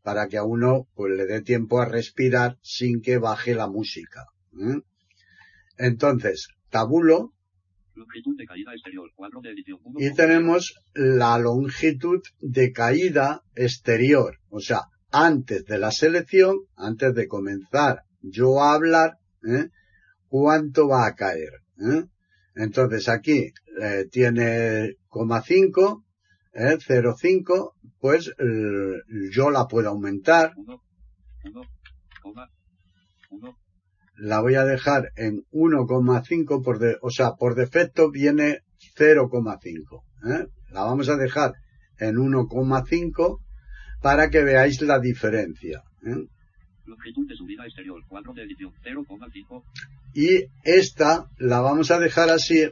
Para 0.03 0.29
que 0.29 0.39
a 0.39 0.45
uno 0.45 0.89
pues 0.95 1.13
le 1.17 1.27
dé 1.27 1.43
tiempo 1.43 1.81
a 1.81 1.87
respirar 1.87 2.59
sin 2.63 3.01
que 3.01 3.19
baje 3.19 3.55
la 3.55 3.69
música. 3.69 4.27
Entonces, 5.77 6.49
tabulo 6.71 7.33
Longitud 7.95 8.37
de 8.37 8.47
caída 8.47 8.73
exterior. 8.73 9.11
Cuadro 9.15 9.41
de 9.43 9.51
edición. 9.51 9.79
y 9.99 10.15
tenemos 10.15 10.81
la 10.95 11.39
longitud 11.39 12.23
de 12.41 12.73
caída 12.73 13.43
exterior. 13.55 14.39
O 14.49 14.61
sea, 14.61 14.83
antes 15.11 15.65
de 15.67 15.79
la 15.79 15.91
selección, 15.91 16.57
antes 16.77 17.15
de 17.15 17.27
comenzar 17.27 18.05
yo 18.23 18.63
a 18.63 18.75
hablar, 18.75 19.19
¿eh? 19.45 19.69
cuánto 20.29 20.89
va 20.89 21.07
a 21.07 21.15
caer. 21.15 21.61
¿eh? 21.79 22.05
Entonces 22.55 23.09
aquí 23.09 23.53
eh, 23.81 24.07
tiene 24.11 24.97
coma 25.09 25.43
5, 25.43 26.05
¿eh? 26.55 26.79
0,5, 26.79 27.73
pues 28.01 28.29
eh, 28.39 29.03
yo 29.31 29.51
la 29.51 29.67
puedo 29.67 29.91
aumentar, 29.91 30.53
1. 30.57 30.83
1. 31.45 31.63
Coma. 32.23 32.51
1. 33.31 33.59
la 34.17 34.41
voy 34.41 34.55
a 34.55 34.65
dejar 34.65 35.13
en 35.17 35.45
1,5 35.53 36.65
por 36.65 36.79
de, 36.79 36.97
o 37.03 37.11
sea, 37.11 37.33
por 37.39 37.55
defecto 37.55 38.11
viene 38.11 38.61
0,5. 38.97 40.03
¿eh? 40.27 40.47
La 40.71 40.83
vamos 40.83 41.09
a 41.09 41.17
dejar 41.17 41.53
en 41.99 42.17
1,5 42.17 43.39
para 44.03 44.31
que 44.31 44.43
veáis 44.43 44.81
la 44.83 44.99
diferencia. 44.99 45.83
¿eh? 46.05 46.27
Longitud 46.87 47.29
de 47.29 47.37
subida 47.37 47.65
exterior, 47.65 48.03
cuadro 48.09 48.33
de 48.33 48.43
edición, 48.43 48.73
0,5. 48.83 49.63
Y 50.15 50.47
esta 50.65 51.27
la 51.39 51.61
vamos 51.61 51.91
a 51.91 51.99
dejar 51.99 52.31
así 52.31 52.69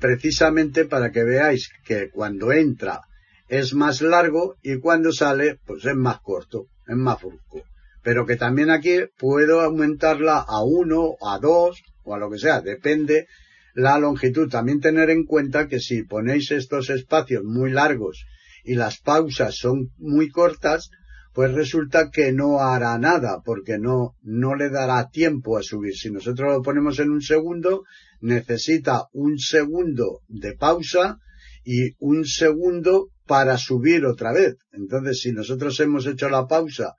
precisamente 0.00 0.84
para 0.84 1.10
que 1.10 1.24
veáis 1.24 1.70
que 1.84 2.10
cuando 2.10 2.52
entra 2.52 3.00
es 3.48 3.74
más 3.74 4.00
largo 4.00 4.56
y 4.62 4.78
cuando 4.78 5.12
sale 5.12 5.58
pues 5.64 5.84
es 5.84 5.94
más 5.94 6.20
corto, 6.20 6.66
es 6.86 6.96
más 6.96 7.20
brusco. 7.20 7.62
Pero 8.02 8.26
que 8.26 8.36
también 8.36 8.70
aquí 8.70 8.96
puedo 9.18 9.60
aumentarla 9.60 10.44
a 10.46 10.62
1, 10.62 11.16
a 11.22 11.38
2 11.38 11.82
o 12.04 12.14
a 12.14 12.18
lo 12.18 12.30
que 12.30 12.38
sea, 12.38 12.60
depende 12.60 13.26
la 13.74 13.98
longitud. 13.98 14.48
También 14.48 14.80
tener 14.80 15.10
en 15.10 15.24
cuenta 15.24 15.68
que 15.68 15.80
si 15.80 16.02
ponéis 16.02 16.50
estos 16.50 16.90
espacios 16.90 17.44
muy 17.44 17.70
largos 17.70 18.24
y 18.62 18.74
las 18.74 18.98
pausas 18.98 19.56
son 19.56 19.90
muy 19.98 20.30
cortas, 20.30 20.90
pues 21.32 21.52
resulta 21.52 22.10
que 22.10 22.32
no 22.32 22.60
hará 22.60 22.96
nada, 22.98 23.42
porque 23.44 23.76
no, 23.78 24.14
no 24.22 24.54
le 24.54 24.70
dará 24.70 25.08
tiempo 25.08 25.58
a 25.58 25.62
subir. 25.62 25.94
Si 25.94 26.10
nosotros 26.10 26.52
lo 26.52 26.62
ponemos 26.62 27.00
en 27.00 27.10
un 27.10 27.22
segundo, 27.22 27.82
necesita 28.20 29.08
un 29.12 29.38
segundo 29.38 30.20
de 30.28 30.52
pausa 30.52 31.18
y 31.64 31.94
un 31.98 32.24
segundo 32.24 33.08
para 33.26 33.56
subir 33.58 34.04
otra 34.04 34.32
vez. 34.32 34.56
Entonces, 34.72 35.20
si 35.20 35.32
nosotros 35.32 35.78
hemos 35.80 36.06
hecho 36.06 36.28
la 36.28 36.46
pausa 36.46 36.94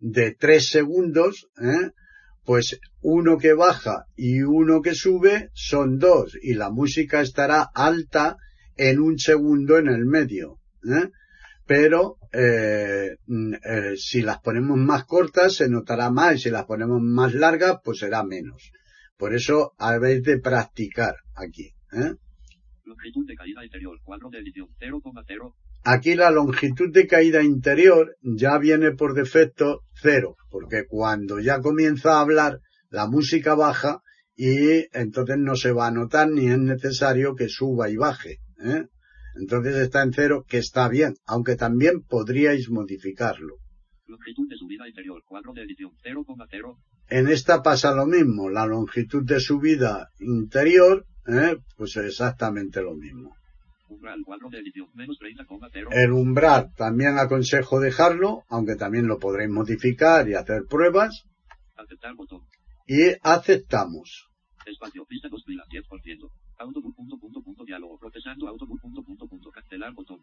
de 0.00 0.34
tres 0.34 0.68
segundos, 0.68 1.48
¿eh? 1.60 1.90
pues 2.44 2.80
uno 3.02 3.36
que 3.36 3.52
baja 3.52 4.06
y 4.16 4.40
uno 4.40 4.80
que 4.80 4.94
sube 4.94 5.50
son 5.52 5.98
dos 5.98 6.36
y 6.40 6.54
la 6.54 6.70
música 6.70 7.20
estará 7.20 7.68
alta 7.74 8.36
en 8.76 9.00
un 9.00 9.18
segundo 9.18 9.76
en 9.76 9.88
el 9.88 10.06
medio. 10.06 10.58
¿eh? 10.84 11.10
Pero 11.66 12.16
eh, 12.32 13.16
mm, 13.26 13.54
eh, 13.54 13.96
si 13.96 14.22
las 14.22 14.40
ponemos 14.40 14.78
más 14.78 15.04
cortas 15.04 15.56
se 15.56 15.68
notará 15.68 16.10
más 16.10 16.36
y 16.36 16.38
si 16.38 16.50
las 16.50 16.64
ponemos 16.64 17.02
más 17.02 17.34
largas 17.34 17.80
pues 17.84 17.98
será 17.98 18.24
menos. 18.24 18.72
Por 19.18 19.34
eso 19.34 19.74
habéis 19.76 20.22
de 20.22 20.38
practicar 20.38 21.16
aquí. 21.34 21.74
de 21.92 23.34
caída 23.36 23.64
interior, 23.64 23.98
cuadro 24.02 24.30
de 24.30 24.38
edición, 24.38 24.68
0,0. 24.80 25.54
Aquí 25.84 26.14
la 26.14 26.30
longitud 26.30 26.92
de 26.92 27.06
caída 27.06 27.42
interior 27.42 28.16
ya 28.22 28.58
viene 28.58 28.92
por 28.92 29.14
defecto 29.14 29.82
cero, 29.94 30.36
porque 30.50 30.86
cuando 30.86 31.40
ya 31.40 31.60
comienza 31.60 32.14
a 32.14 32.20
hablar 32.20 32.60
la 32.90 33.06
música 33.06 33.54
baja 33.54 34.02
y 34.36 34.86
entonces 34.92 35.36
no 35.38 35.56
se 35.56 35.72
va 35.72 35.88
a 35.88 35.90
notar 35.90 36.30
ni 36.30 36.48
es 36.48 36.58
necesario 36.58 37.34
que 37.34 37.48
suba 37.48 37.90
y 37.90 37.96
baje. 37.96 38.38
¿eh? 38.62 38.86
Entonces 39.36 39.76
está 39.76 40.02
en 40.02 40.12
cero, 40.12 40.44
que 40.48 40.58
está 40.58 40.88
bien, 40.88 41.14
aunque 41.26 41.56
también 41.56 42.02
podríais 42.02 42.68
modificarlo. 42.70 43.56
Longitud 44.06 44.48
de 44.48 44.56
subida 44.56 44.88
interior, 44.88 45.22
cuadro 45.24 45.52
de 45.52 45.62
edición, 45.62 45.92
0,0. 46.02 46.76
En 47.08 47.28
esta 47.28 47.62
pasa 47.62 47.94
lo 47.94 48.06
mismo, 48.06 48.48
la 48.48 48.66
longitud 48.66 49.24
de 49.24 49.40
subida 49.40 50.08
interior, 50.18 51.06
¿eh? 51.26 51.56
pues 51.76 51.96
exactamente 51.96 52.82
lo 52.82 52.94
mismo. 52.94 53.37
El 55.90 56.12
umbral 56.12 56.72
también 56.76 57.18
aconsejo 57.18 57.80
dejarlo, 57.80 58.44
aunque 58.48 58.76
también 58.76 59.06
lo 59.06 59.18
podréis 59.18 59.50
modificar 59.50 60.28
y 60.28 60.34
hacer 60.34 60.62
pruebas. 60.68 61.24
Aceptar 61.76 62.14
botón. 62.14 62.42
Y 62.86 63.14
aceptamos. 63.22 64.28
Espacio, 64.66 65.04
pista 65.06 65.28
2 65.30 65.44
pilas, 65.44 65.66
10%. 65.68 66.30
Autobus, 66.58 66.94
punto, 66.94 67.18
punto, 67.18 67.42
punto, 67.42 67.64
diálogo. 67.64 67.98
Procesando 67.98 68.48
autobus, 68.48 68.80
punto, 68.80 69.02
punto, 69.02 69.26
punto. 69.26 69.50
Cancelar 69.50 69.94
botón. 69.94 70.20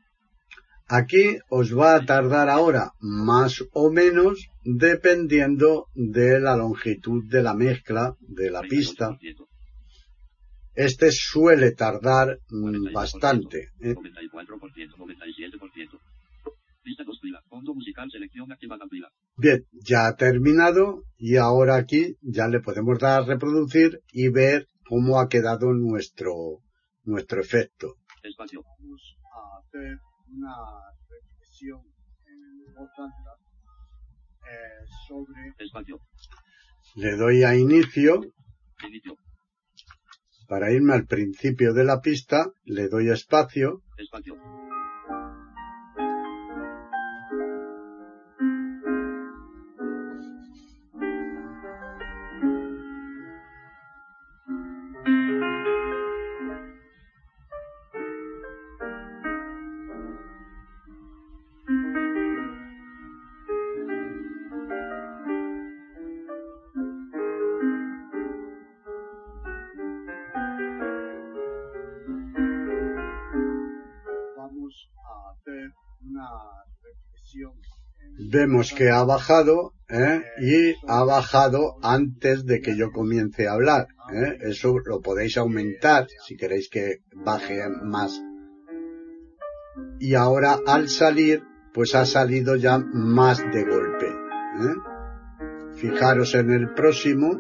Aquí 0.88 1.40
os 1.50 1.76
va 1.76 1.96
a 1.96 2.06
tardar 2.06 2.48
ahora 2.50 2.92
más 3.00 3.64
o 3.74 3.90
menos 3.90 4.50
dependiendo 4.64 5.88
de 5.96 6.40
la 6.40 6.56
longitud 6.56 7.24
de 7.28 7.42
la 7.42 7.56
mezcla 7.56 8.16
de 8.20 8.52
la 8.52 8.62
pista. 8.62 9.18
32%. 9.20 9.48
Este 10.76 11.10
suele 11.12 11.72
tardar 11.72 12.38
mm, 12.50 12.88
42%, 12.88 12.94
bastante. 12.94 13.70
¿eh? 13.80 13.96
94%, 13.96 14.96
97%. 14.98 16.00
Pista 16.84 17.04
2 17.04 17.20
pilas. 17.20 17.44
Fondo 17.50 17.74
musical, 17.74 18.10
selección 18.12 18.52
activada 18.52 18.86
pila. 18.88 19.10
Bien, 19.38 19.66
ya 19.72 20.08
ha 20.08 20.16
terminado 20.16 21.04
y 21.18 21.38
ahora 21.38 21.78
aquí 21.78 22.16
ya 22.22 22.48
le 22.48 22.60
podemos 22.60 23.00
dar 23.00 23.24
a 23.24 23.26
reproducir 23.26 24.02
y 24.12 24.30
ver 24.30 24.68
cómo 24.88 25.20
ha 25.20 25.28
quedado 25.28 25.74
nuestro, 25.74 26.60
nuestro 27.04 27.42
efecto. 27.42 27.96
Espacio. 28.22 28.62
Vamos 28.80 29.18
a 29.34 29.60
hacer 29.60 29.98
una 30.28 30.56
reflexión 31.10 31.80
en 32.28 32.74
voz 32.76 32.92
alta 32.98 33.32
eh, 34.52 34.86
sobre... 35.08 35.54
Espacio. 35.58 36.00
Le 36.96 37.16
doy 37.16 37.44
a 37.44 37.56
inicio. 37.56 38.22
Inicio. 38.88 39.18
Para 40.48 40.72
irme 40.72 40.94
al 40.94 41.06
principio 41.06 41.74
de 41.74 41.84
la 41.84 42.02
pista, 42.02 42.52
le 42.66 42.88
doy 42.88 43.10
espacio. 43.10 43.82
Vemos 78.36 78.74
que 78.74 78.90
ha 78.90 79.02
bajado 79.06 79.72
¿eh? 79.88 80.22
y 80.42 80.76
ha 80.90 81.06
bajado 81.06 81.78
antes 81.82 82.46
de 82.46 82.60
que 82.60 82.76
yo 82.76 82.92
comience 82.92 83.48
a 83.48 83.54
hablar. 83.54 83.88
¿eh? 84.14 84.38
Eso 84.42 84.78
lo 84.86 85.00
podéis 85.00 85.38
aumentar 85.38 86.08
si 86.28 86.36
queréis 86.36 86.68
que 86.70 86.98
baje 87.16 87.62
más. 87.82 88.22
Y 90.00 90.16
ahora 90.16 90.60
al 90.68 90.90
salir, 90.90 91.44
pues 91.74 91.96
ha 91.96 92.06
salido 92.06 92.58
ya 92.58 92.78
más 92.78 93.38
de 93.54 93.64
golpe. 93.64 94.08
¿eh? 94.08 94.76
Fijaros 95.78 96.36
en 96.36 96.52
el 96.52 96.74
próximo. 96.74 97.40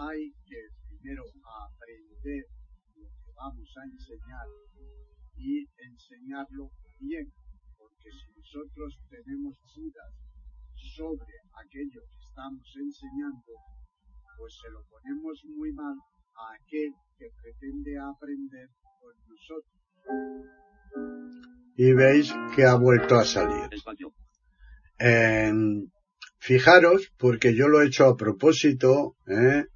Hay 0.00 0.30
que 0.46 0.60
primero 0.86 1.24
aprender 1.26 2.44
lo 2.94 3.08
que 3.18 3.32
vamos 3.34 3.68
a 3.76 3.82
enseñar 3.84 4.46
y 5.34 5.66
enseñarlo 5.90 6.70
bien, 7.00 7.26
porque 7.76 8.08
si 8.10 8.30
nosotros 8.38 8.94
tenemos 9.10 9.58
dudas 9.74 10.12
sobre 10.94 11.34
aquello 11.64 12.00
que 12.10 12.18
estamos 12.22 12.68
enseñando, 12.76 13.52
pues 14.38 14.54
se 14.62 14.70
lo 14.70 14.84
ponemos 14.86 15.42
muy 15.56 15.72
mal 15.72 15.96
a 16.34 16.54
aquel 16.54 16.92
que 17.18 17.26
pretende 17.42 17.98
aprender 17.98 18.68
con 19.00 19.14
nosotros. 19.26 19.78
Y 21.76 21.92
veis 21.92 22.32
que 22.54 22.64
ha 22.64 22.76
vuelto 22.76 23.16
a 23.16 23.24
salir. 23.24 23.68
Fijaros, 26.40 27.12
porque 27.18 27.54
yo 27.54 27.66
lo 27.66 27.82
he 27.82 27.88
hecho 27.88 28.06
a 28.06 28.16
propósito, 28.16 29.16
¿eh? 29.26 29.66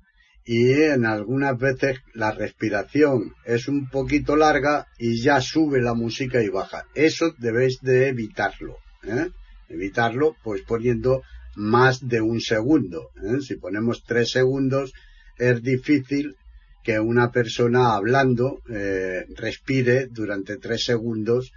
Y 0.44 0.72
en 0.72 1.06
algunas 1.06 1.58
veces 1.58 2.00
la 2.14 2.32
respiración 2.32 3.34
es 3.44 3.68
un 3.68 3.88
poquito 3.88 4.36
larga 4.36 4.88
y 4.98 5.20
ya 5.20 5.40
sube 5.40 5.80
la 5.80 5.94
música 5.94 6.42
y 6.42 6.48
baja. 6.48 6.84
Eso 6.94 7.34
debéis 7.38 7.80
de 7.80 8.08
evitarlo. 8.08 8.76
¿eh? 9.04 9.28
Evitarlo 9.68 10.36
pues 10.42 10.62
poniendo 10.62 11.22
más 11.54 12.06
de 12.08 12.20
un 12.20 12.40
segundo. 12.40 13.10
¿eh? 13.22 13.40
Si 13.40 13.56
ponemos 13.56 14.02
tres 14.04 14.30
segundos 14.30 14.92
es 15.38 15.62
difícil 15.62 16.36
que 16.82 16.98
una 16.98 17.30
persona 17.30 17.94
hablando 17.94 18.60
eh, 18.68 19.24
respire 19.36 20.08
durante 20.08 20.56
tres 20.56 20.84
segundos 20.84 21.52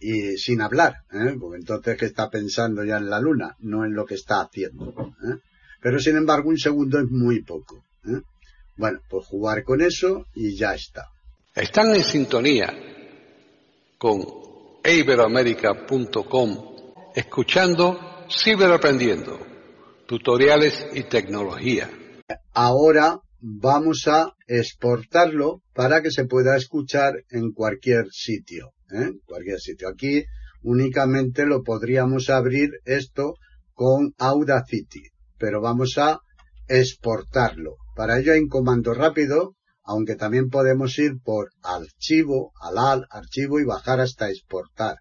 y 0.00 0.36
sin 0.36 0.60
hablar, 0.60 0.96
¿eh? 1.12 1.36
porque 1.38 1.58
entonces 1.58 1.96
que 1.96 2.06
está 2.06 2.28
pensando 2.30 2.84
ya 2.84 2.96
en 2.96 3.08
la 3.08 3.20
luna, 3.20 3.56
no 3.60 3.84
en 3.84 3.94
lo 3.94 4.04
que 4.04 4.14
está 4.14 4.40
haciendo. 4.40 5.14
¿eh? 5.22 5.36
Pero 5.80 5.98
sin 5.98 6.16
embargo 6.16 6.48
un 6.48 6.58
segundo 6.58 6.98
es 6.98 7.08
muy 7.10 7.42
poco. 7.42 7.84
¿Eh? 8.04 8.20
Bueno, 8.76 9.00
pues 9.08 9.26
jugar 9.26 9.64
con 9.64 9.80
eso 9.80 10.26
y 10.34 10.56
ya 10.56 10.74
está. 10.74 11.08
Están 11.54 11.94
en 11.94 12.02
sintonía 12.02 12.72
con 13.98 14.24
iberoamérica.com, 14.84 16.76
escuchando 17.14 18.26
Ciberaprendiendo, 18.30 19.38
tutoriales 20.06 20.86
y 20.94 21.02
tecnología. 21.04 21.90
Ahora 22.54 23.20
vamos 23.40 24.08
a 24.08 24.34
exportarlo 24.46 25.60
para 25.74 26.00
que 26.00 26.10
se 26.10 26.24
pueda 26.24 26.56
escuchar 26.56 27.14
en 27.30 27.52
cualquier 27.52 28.06
sitio, 28.10 28.72
¿eh? 28.90 29.10
cualquier 29.26 29.60
sitio. 29.60 29.88
Aquí 29.88 30.24
únicamente 30.62 31.44
lo 31.44 31.62
podríamos 31.62 32.30
abrir 32.30 32.70
esto 32.84 33.34
con 33.74 34.14
Audacity, 34.18 35.02
pero 35.38 35.60
vamos 35.60 35.98
a 35.98 36.20
exportarlo. 36.68 37.76
Para 37.94 38.18
ello 38.18 38.32
hay 38.32 38.40
un 38.40 38.48
comando 38.48 38.94
rápido, 38.94 39.54
aunque 39.84 40.16
también 40.16 40.48
podemos 40.48 40.98
ir 40.98 41.20
por 41.22 41.50
archivo, 41.62 42.52
al 42.60 42.78
al, 42.78 43.06
archivo 43.10 43.60
y 43.60 43.64
bajar 43.64 44.00
hasta 44.00 44.30
exportar. 44.30 44.96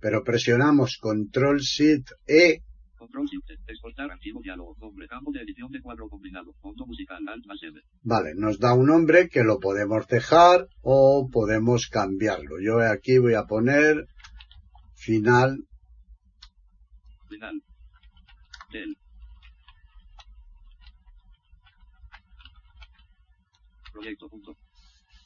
Pero 0.00 0.22
presionamos 0.22 0.98
control 0.98 1.58
shift 1.58 2.10
E 2.26 2.62
Control 2.98 3.26
Shift. 3.26 3.68
Exportar 3.68 4.10
archivo 4.10 4.40
diálogo. 4.42 4.74
Nombre. 4.80 5.06
Campo 5.06 5.30
de 5.30 5.40
edición 5.42 5.70
de 5.70 5.80
cuadro 5.80 6.08
combinado. 6.08 6.52
Fondo 6.60 6.84
musical. 6.84 7.26
Alt 7.28 7.46
más 7.46 7.62
M. 7.62 7.80
Vale, 8.02 8.34
nos 8.34 8.58
da 8.58 8.74
un 8.74 8.86
nombre 8.86 9.28
que 9.28 9.44
lo 9.44 9.60
podemos 9.60 10.08
dejar 10.08 10.66
o 10.82 11.28
podemos 11.30 11.86
cambiarlo. 11.86 12.56
Yo 12.60 12.80
aquí 12.80 13.18
voy 13.18 13.34
a 13.34 13.44
poner 13.44 14.08
final 14.96 15.68
Final. 17.28 17.62
Del. 18.72 18.96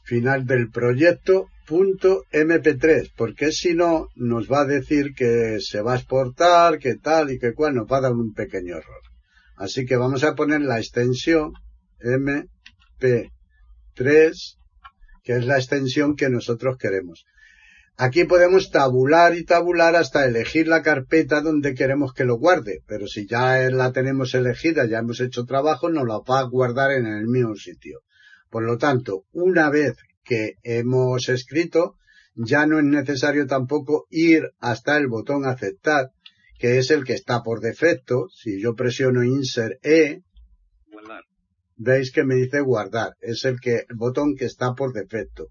Final 0.05 0.47
del 0.47 0.71
proyecto 0.71 1.47
punto 1.67 2.25
mp3 2.33 3.13
porque 3.17 3.53
si 3.53 3.75
no 3.75 4.09
nos 4.17 4.51
va 4.51 4.63
a 4.63 4.67
decir 4.67 5.15
que 5.15 5.59
se 5.61 5.81
va 5.81 5.93
a 5.95 5.97
exportar 5.97 6.79
que 6.79 6.97
tal 6.97 7.31
y 7.31 7.39
que 7.39 7.55
cual 7.55 7.75
nos 7.75 7.87
va 7.87 7.99
a 7.99 8.03
dar 8.03 8.13
un 8.13 8.35
pequeño 8.35 8.77
error. 8.77 9.01
Así 9.57 9.87
que 9.87 9.97
vamos 9.97 10.25
a 10.25 10.35
poner 10.35 10.61
la 10.63 10.79
extensión 10.79 11.53
mp3 12.01 13.31
que 15.25 15.33
es 15.37 15.47
la 15.47 15.57
extensión 15.57 16.17
que 16.17 16.29
nosotros 16.29 16.77
queremos. 16.79 17.25
Aquí 17.97 18.25
podemos 18.25 18.71
tabular 18.71 19.37
y 19.37 19.45
tabular 19.45 19.95
hasta 19.95 20.27
elegir 20.27 20.67
la 20.67 20.83
carpeta 20.83 21.41
donde 21.43 21.75
queremos 21.75 22.13
que 22.13 22.25
lo 22.25 22.39
guarde 22.39 22.81
pero 22.89 23.07
si 23.07 23.27
ya 23.27 23.71
la 23.71 23.93
tenemos 23.93 24.35
elegida 24.35 24.87
ya 24.87 24.99
hemos 24.99 25.21
hecho 25.21 25.45
trabajo 25.45 25.91
nos 25.91 26.09
la 26.09 26.19
va 26.19 26.41
a 26.41 26.49
guardar 26.49 26.91
en 26.93 27.07
el 27.07 27.29
mismo 27.29 27.55
sitio 27.55 28.01
por 28.53 28.65
lo 28.65 28.77
tanto, 28.77 29.25
una 29.33 29.71
vez 29.71 29.97
que 30.23 30.57
hemos 30.63 31.31
escrito, 31.31 31.97
ya 32.35 32.67
no 32.67 32.79
es 32.79 32.85
necesario 32.85 33.47
tampoco 33.47 34.07
ir 34.11 34.43
hasta 34.61 34.99
el 34.99 35.09
botón 35.09 35.47
aceptar, 35.47 36.11
que 36.59 36.77
es 36.77 36.91
el 36.91 37.03
que 37.03 37.15
está 37.15 37.43
por 37.43 37.61
defecto. 37.61 38.27
Si 38.29 38.61
yo 38.61 38.75
presiono 38.75 39.25
Insert 39.25 39.83
E, 39.83 40.21
Guardar. 40.91 41.25
veis 41.79 42.13
que 42.13 42.25
me 42.25 42.35
dice 42.35 42.61
guardar. 42.61 43.15
Es 43.23 43.47
el 43.47 43.59
que, 43.59 43.87
el 43.89 43.97
botón 43.97 44.37
que 44.37 44.45
está 44.45 44.75
por 44.75 44.93
defecto. 44.93 45.49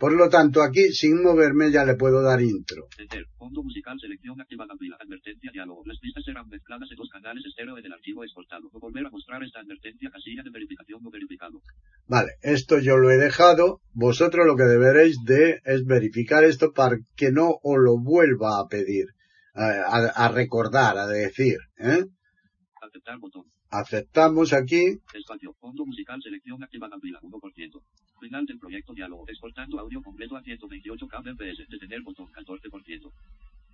Por 0.00 0.12
lo 0.14 0.30
tanto, 0.30 0.62
aquí, 0.62 0.84
sin 1.00 1.22
moverme, 1.22 1.70
ya 1.70 1.84
le 1.84 1.94
puedo 1.94 2.22
dar 2.22 2.40
intro. 2.40 2.88
Enter. 2.96 3.24
Fondo 3.36 3.62
musical. 3.62 3.96
Selección 4.00 4.40
activa. 4.40 4.64
Pila. 4.78 4.96
Advertencia. 4.98 5.50
Diálogo. 5.52 5.82
Las 5.84 5.98
pistas 5.98 6.24
serán 6.24 6.48
mezcladas 6.48 6.88
en 6.90 6.96
dos 6.96 7.10
canales 7.12 7.44
estéreo 7.44 7.76
archivo 7.76 8.24
exportado. 8.24 8.62
No 8.72 8.80
volver 8.80 9.04
a 9.06 9.10
mostrar 9.10 9.42
esta 9.44 9.60
advertencia. 9.60 10.08
Casilla 10.10 10.42
de 10.42 10.50
verificación 10.50 11.02
no 11.02 11.10
verificado. 11.10 11.60
Vale, 12.06 12.30
esto 12.40 12.78
yo 12.78 12.96
lo 12.96 13.10
he 13.10 13.18
dejado. 13.18 13.80
Vosotros 13.92 14.46
lo 14.46 14.56
que 14.56 14.64
deberéis 14.64 15.16
de 15.26 15.60
es 15.64 15.84
verificar 15.84 16.44
esto 16.44 16.72
para 16.72 16.96
que 17.14 17.30
no 17.30 17.58
os 17.62 17.76
lo 17.78 17.98
vuelva 18.00 18.58
a 18.58 18.66
pedir, 18.68 19.06
a, 19.54 19.66
a- 19.66 20.12
a 20.24 20.28
recordar, 20.32 20.96
a 20.96 21.06
decir. 21.06 21.58
¿eh? 21.76 22.04
Aceptar 22.82 23.18
botón. 23.18 23.44
Aceptamos 23.70 24.52
aquí. 24.52 24.98
Espacio. 25.14 25.54
Fondo 25.60 25.86
musical. 25.86 26.20
Selección 26.22 26.62
activa. 26.62 26.88
Pila. 27.00 27.20
1%. 27.20 27.82
Final 28.20 28.46
del 28.46 28.58
proyecto. 28.58 28.92
Diálogo. 28.92 29.24
Exportando 29.28 29.78
audio 29.78 30.02
completo 30.02 30.36
a 30.36 30.42
128 30.42 31.06
kbps. 31.06 31.68
Detener 31.68 32.02
botón. 32.02 32.26
14%. 32.32 33.12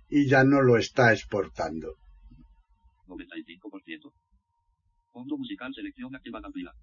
y 0.09 0.27
ya 0.27 0.43
no 0.43 0.61
lo 0.61 0.77
está 0.77 1.11
exportando. 1.11 1.95
95%. 3.07 4.13
Fondo 5.11 5.37
musical. 5.37 5.73
Selección 5.73 6.15
activa. 6.15 6.41
Pila. 6.53 6.73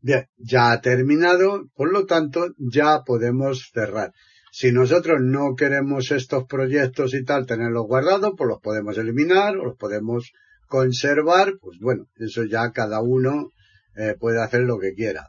Bien, 0.00 0.26
ya 0.36 0.72
ha 0.72 0.80
terminado, 0.82 1.66
por 1.74 1.90
lo 1.90 2.04
tanto 2.04 2.48
ya 2.58 3.02
podemos 3.06 3.70
cerrar. 3.72 4.12
Si 4.52 4.70
nosotros 4.70 5.20
no 5.22 5.54
queremos 5.56 6.10
estos 6.10 6.44
proyectos 6.44 7.14
y 7.14 7.24
tal 7.24 7.46
tenerlos 7.46 7.86
guardados, 7.86 8.34
pues 8.36 8.48
los 8.48 8.60
podemos 8.60 8.98
eliminar 8.98 9.56
o 9.56 9.64
los 9.64 9.76
podemos 9.76 10.30
conservar, 10.68 11.54
pues 11.60 11.78
bueno, 11.80 12.06
eso 12.16 12.44
ya 12.44 12.70
cada 12.72 13.00
uno 13.00 13.50
eh, 13.96 14.14
puede 14.18 14.42
hacer 14.42 14.62
lo 14.62 14.78
que 14.78 14.94
quiera. 14.94 15.28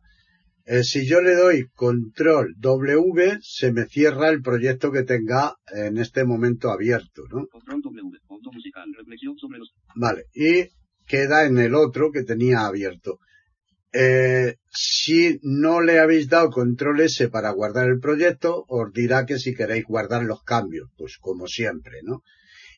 Eh, 0.68 0.84
si 0.84 1.06
yo 1.06 1.22
le 1.22 1.36
doy 1.36 1.68
control 1.76 2.56
W, 2.58 3.38
se 3.42 3.72
me 3.72 3.86
cierra 3.86 4.30
el 4.30 4.42
proyecto 4.42 4.92
que 4.92 5.04
tenga 5.04 5.56
en 5.72 5.98
este 6.00 6.24
momento 6.24 6.72
abierto, 6.72 7.24
¿no? 7.30 7.46
Control 7.48 7.82
W. 7.84 8.20
Fondo 8.28 8.52
musical. 8.52 8.92
Reflexión 8.98 9.38
sobre 9.38 9.60
los. 9.60 9.72
Vale, 9.96 10.26
y 10.34 10.70
queda 11.06 11.46
en 11.46 11.60
el 11.60 11.76
otro 11.76 12.12
que 12.12 12.24
tenía 12.24 12.66
abierto. 12.66 13.20
Eh, 13.94 14.56
si 14.72 15.40
no 15.44 15.82
le 15.82 16.00
habéis 16.00 16.28
dado 16.28 16.50
control 16.50 17.00
S 17.02 17.30
para 17.30 17.52
guardar 17.52 17.88
el 17.88 18.00
proyecto, 18.00 18.66
os 18.68 18.92
dirá 18.92 19.26
que 19.26 19.38
si 19.38 19.54
queréis 19.54 19.86
guardar 19.86 20.24
los 20.24 20.44
cambios, 20.44 20.90
pues 20.98 21.18
como 21.18 21.48
siempre, 21.48 22.00
¿no? 22.04 22.24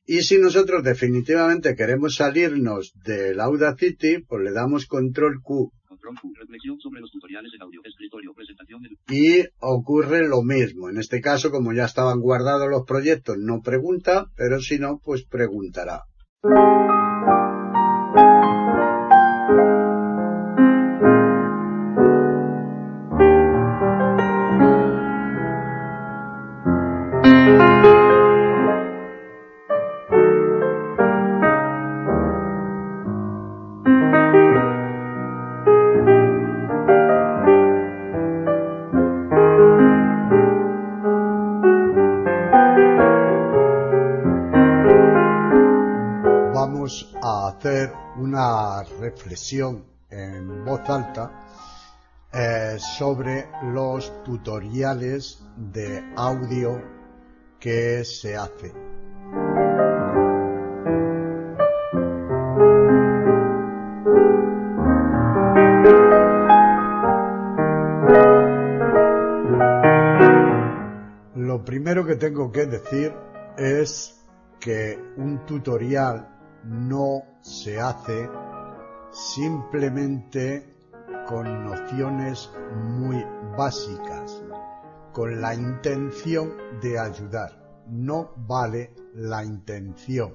Y 0.10 0.22
si 0.22 0.38
nosotros 0.40 0.84
definitivamente 0.84 1.76
queremos 1.76 2.16
salirnos 2.16 2.94
del 3.04 3.42
Audacity, 3.42 4.24
pues 4.26 4.42
le 4.42 4.54
damos 4.54 4.86
control 4.86 5.42
Q 5.44 5.74
Control 5.86 6.16
Q. 6.22 6.32
Reflexión 6.40 6.80
sobre 6.80 7.02
los 7.02 7.12
tutoriales 7.12 7.52
en 7.54 7.62
audio. 7.62 7.82
Escritorio. 7.84 8.34
Presentación 8.34 8.82
del. 8.82 8.98
y 9.10 9.46
ocurre 9.60 10.26
lo 10.26 10.44
mismo. 10.44 10.90
En 10.90 10.98
este 10.98 11.20
caso, 11.20 11.52
como 11.52 11.74
ya 11.74 11.84
estaban 11.84 12.22
guardados 12.22 12.70
los 12.70 12.86
proyectos, 12.86 13.36
no 13.38 13.60
pregunta, 13.62 14.28
pero 14.38 14.62
si 14.62 14.80
no, 14.80 15.02
pues 15.04 15.26
preguntará. 15.26 16.04
A 47.22 47.50
hacer 47.50 47.92
una 48.16 48.82
reflexión 49.02 49.84
en 50.10 50.64
voz 50.64 50.90
alta 50.90 51.46
eh, 52.32 52.78
sobre 52.80 53.50
los 53.74 54.24
tutoriales 54.24 55.44
de 55.58 56.14
audio 56.16 56.82
que 57.60 58.06
se 58.06 58.38
hacen. 58.38 58.72
Lo 71.36 71.66
primero 71.66 72.06
que 72.06 72.16
tengo 72.16 72.50
que 72.50 72.66
decir 72.66 73.14
es 73.58 74.26
que 74.62 74.98
un 75.18 75.46
tutorial 75.46 76.37
no 76.64 77.24
se 77.42 77.80
hace 77.80 78.30
simplemente 79.12 80.76
con 81.28 81.66
nociones 81.66 82.50
muy 82.76 83.24
básicas, 83.58 84.42
con 85.12 85.42
la 85.42 85.54
intención 85.54 86.54
de 86.82 87.00
ayudar. 87.00 87.84
No 87.88 88.32
vale 88.36 88.94
la 89.14 89.44
intención. 89.44 90.34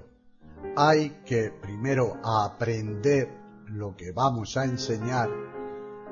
Hay 0.77 1.23
que 1.25 1.51
primero 1.51 2.19
aprender 2.25 3.29
lo 3.67 3.97
que 3.97 4.13
vamos 4.13 4.57
a 4.57 4.65
enseñar 4.65 5.29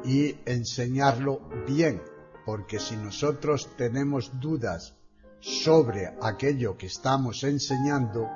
y 0.05 0.35
enseñarlo 0.45 1.49
bien, 1.67 2.03
porque 2.47 2.79
si 2.79 2.97
nosotros 2.97 3.71
tenemos 3.77 4.33
dudas 4.41 4.95
sobre 5.41 6.15
aquello 6.23 6.77
que 6.77 6.87
estamos 6.87 7.45
enseñando, 7.45 8.29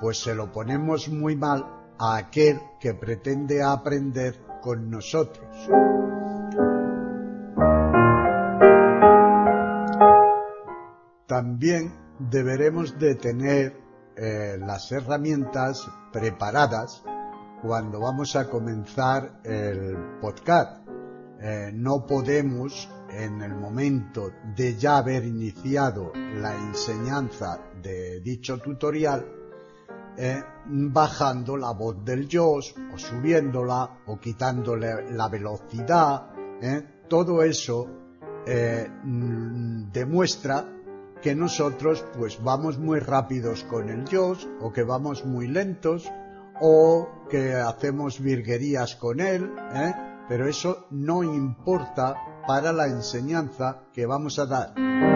pues 0.00 0.18
se 0.18 0.34
lo 0.34 0.52
ponemos 0.52 1.08
muy 1.08 1.36
mal 1.36 1.64
a 1.98 2.16
aquel 2.16 2.60
que 2.80 2.94
pretende 2.94 3.62
aprender 3.62 4.38
con 4.60 4.90
nosotros. 4.90 5.48
También 11.26 11.92
deberemos 12.18 12.98
de 12.98 13.14
tener 13.16 13.76
eh, 14.16 14.56
las 14.58 14.90
herramientas 14.92 15.86
preparadas 16.12 17.02
cuando 17.62 18.00
vamos 18.00 18.36
a 18.36 18.48
comenzar 18.48 19.40
el 19.44 20.18
podcast. 20.20 20.86
Eh, 21.40 21.70
no 21.74 22.06
podemos 22.06 22.88
en 23.10 23.42
el 23.42 23.54
momento 23.54 24.30
de 24.56 24.76
ya 24.76 24.98
haber 24.98 25.24
iniciado 25.24 26.12
la 26.14 26.54
enseñanza 26.54 27.60
de 27.82 28.20
dicho 28.20 28.58
tutorial 28.58 29.35
eh, 30.18 30.42
bajando 30.66 31.56
la 31.56 31.72
voz 31.72 32.04
del 32.04 32.28
JOS 32.28 32.74
o 32.94 32.98
subiéndola 32.98 33.98
o 34.06 34.18
quitándole 34.18 35.12
la 35.12 35.28
velocidad. 35.28 36.30
Eh, 36.60 37.02
todo 37.08 37.42
eso 37.42 37.86
eh, 38.46 38.88
mm, 39.04 39.92
demuestra 39.92 40.72
que 41.20 41.34
nosotros 41.34 42.04
pues 42.16 42.42
vamos 42.42 42.78
muy 42.78 43.00
rápidos 43.00 43.64
con 43.64 43.88
el 43.88 44.04
JOS 44.06 44.48
o 44.60 44.72
que 44.72 44.82
vamos 44.82 45.24
muy 45.24 45.48
lentos 45.48 46.10
o 46.60 47.08
que 47.28 47.54
hacemos 47.54 48.20
virguerías 48.20 48.96
con 48.96 49.20
él, 49.20 49.50
pero 50.28 50.48
eso 50.48 50.86
no 50.90 51.22
importa 51.22 52.14
para 52.46 52.72
la 52.72 52.86
enseñanza 52.86 53.82
que 53.92 54.06
vamos 54.06 54.38
a 54.38 54.46
dar. 54.46 55.15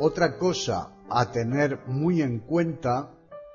Otra 0.00 0.38
cosa 0.38 0.90
a 1.10 1.32
tener 1.32 1.80
muy 1.88 2.22
en 2.22 2.38
cuenta 2.38 3.10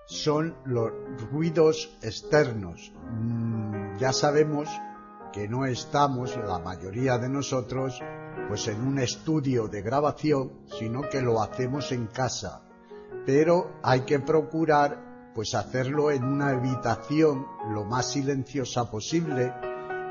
son 0.05 0.57
los 0.65 0.91
ruidos 1.31 1.97
externos. 2.01 2.91
Mm, 3.11 3.95
ya 3.97 4.11
sabemos 4.11 4.67
que 5.31 5.47
no 5.47 5.65
estamos, 5.65 6.35
la 6.35 6.59
mayoría 6.59 7.17
de 7.17 7.29
nosotros, 7.29 7.97
pues 8.49 8.67
en 8.67 8.85
un 8.85 8.99
estudio 8.99 9.69
de 9.69 9.81
grabación, 9.81 10.51
sino 10.77 11.07
que 11.09 11.21
lo 11.21 11.41
hacemos 11.41 11.93
en 11.93 12.07
casa. 12.07 12.61
Pero 13.25 13.79
hay 13.81 14.01
que 14.01 14.19
procurar, 14.19 15.31
pues 15.33 15.55
hacerlo 15.55 16.11
en 16.11 16.25
una 16.25 16.49
habitación 16.49 17.47
lo 17.69 17.85
más 17.85 18.11
silenciosa 18.11 18.91
posible, 18.91 19.53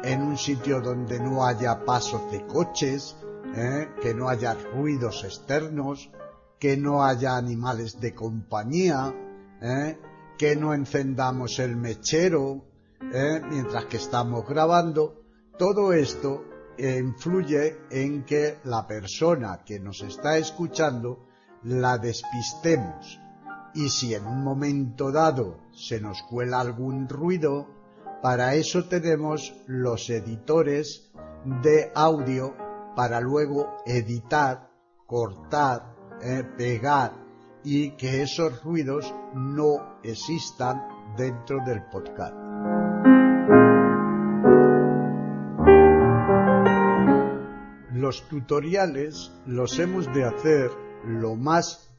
en 0.02 0.22
un 0.22 0.38
sitio 0.38 0.80
donde 0.80 1.20
no 1.20 1.44
haya 1.44 1.84
pasos 1.84 2.32
de 2.32 2.46
coches, 2.46 3.16
¿eh? 3.54 3.90
que 4.00 4.14
no 4.14 4.30
haya 4.30 4.54
ruidos 4.54 5.24
externos, 5.24 6.08
que 6.62 6.76
no 6.76 7.02
haya 7.02 7.36
animales 7.36 7.98
de 7.98 8.14
compañía, 8.14 9.12
¿eh? 9.60 9.98
que 10.38 10.54
no 10.54 10.72
encendamos 10.72 11.58
el 11.58 11.74
mechero 11.74 12.62
¿eh? 13.12 13.42
mientras 13.50 13.86
que 13.86 13.96
estamos 13.96 14.46
grabando. 14.46 15.24
Todo 15.58 15.92
esto 15.92 16.44
influye 16.78 17.78
en 17.90 18.24
que 18.24 18.60
la 18.62 18.86
persona 18.86 19.64
que 19.66 19.80
nos 19.80 20.02
está 20.02 20.38
escuchando 20.38 21.26
la 21.64 21.98
despistemos. 21.98 23.18
Y 23.74 23.88
si 23.88 24.14
en 24.14 24.24
un 24.24 24.44
momento 24.44 25.10
dado 25.10 25.58
se 25.72 26.00
nos 26.00 26.22
cuela 26.22 26.60
algún 26.60 27.08
ruido, 27.08 27.66
para 28.22 28.54
eso 28.54 28.84
tenemos 28.84 29.52
los 29.66 30.08
editores 30.10 31.10
de 31.60 31.90
audio 31.96 32.54
para 32.94 33.20
luego 33.20 33.78
editar, 33.84 34.70
cortar 35.08 35.91
eh, 36.22 36.44
pegar 36.56 37.12
y 37.64 37.90
que 37.96 38.22
esos 38.22 38.62
ruidos 38.62 39.12
no 39.34 39.98
existan 40.02 40.82
dentro 41.16 41.58
del 41.64 41.82
podcast. 41.86 42.34
Los 47.92 48.28
tutoriales 48.28 49.32
los 49.46 49.78
hemos 49.78 50.12
de 50.12 50.24
hacer 50.24 50.70
lo 51.04 51.36
más 51.36 51.90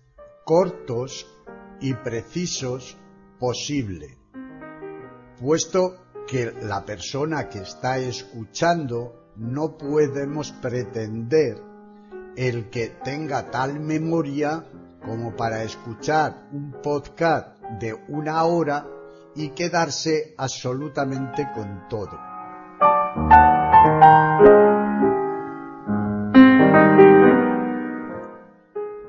cortos 0.45 1.28
y 1.80 1.93
precisos 1.93 2.97
posible, 3.39 4.17
puesto 5.39 5.97
que 6.28 6.53
la 6.61 6.86
persona 6.86 7.49
que 7.49 7.59
está 7.59 7.97
escuchando 7.97 9.32
no 9.36 9.78
podemos 9.78 10.51
pretender 10.53 11.72
el 12.36 12.69
que 12.69 12.88
tenga 13.03 13.51
tal 13.51 13.79
memoria 13.79 14.65
como 15.05 15.36
para 15.36 15.63
escuchar 15.63 16.47
un 16.51 16.71
podcast 16.81 17.59
de 17.79 17.93
una 18.07 18.43
hora 18.43 18.88
y 19.36 19.49
quedarse 19.49 20.34
absolutamente 20.38 21.47
con 21.53 21.88
todo. 21.89 22.19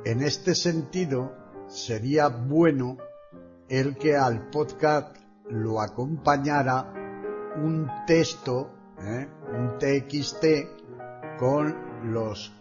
En 0.05 0.23
este 0.23 0.55
sentido, 0.55 1.33
sería 1.67 2.29
bueno 2.29 2.99
el 3.69 3.97
que 3.97 4.17
al 4.17 4.51
podcast 4.51 5.17
lo 5.51 5.81
acompañara 5.81 6.93
un 7.57 7.91
texto, 8.07 8.71
¿eh? 9.01 9.29
un 9.53 9.79
TXT, 9.79 10.45
con 11.39 12.13
los 12.13 12.53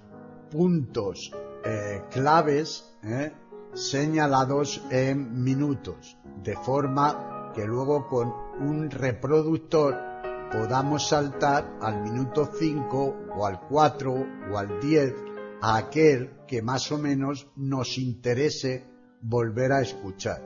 puntos 0.54 1.32
eh, 1.66 2.04
claves 2.12 2.96
eh, 3.02 3.32
señalados 3.74 4.84
en 4.92 5.44
minutos, 5.44 6.16
de 6.44 6.56
forma 6.56 7.52
que 7.56 7.66
luego 7.66 8.08
con 8.08 8.32
un 8.60 8.92
reproductor 8.92 9.98
podamos 10.52 11.10
saltar 11.10 11.80
al 11.82 12.04
minuto 12.04 12.48
5 12.54 13.16
o 13.36 13.46
al 13.48 13.62
4 13.62 14.28
o 14.52 14.58
al 14.58 14.80
10 14.80 15.16
a 15.64 15.78
aquel 15.78 16.46
que 16.48 16.62
más 16.62 16.92
o 16.92 17.00
menos 17.00 17.48
nos 17.56 17.98
interese 17.98 18.86
volver 19.22 19.72
a 19.72 19.82
escuchar. 19.82 20.40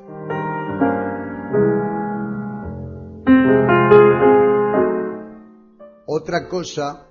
Otra 6.05 6.47
cosa 6.47 7.07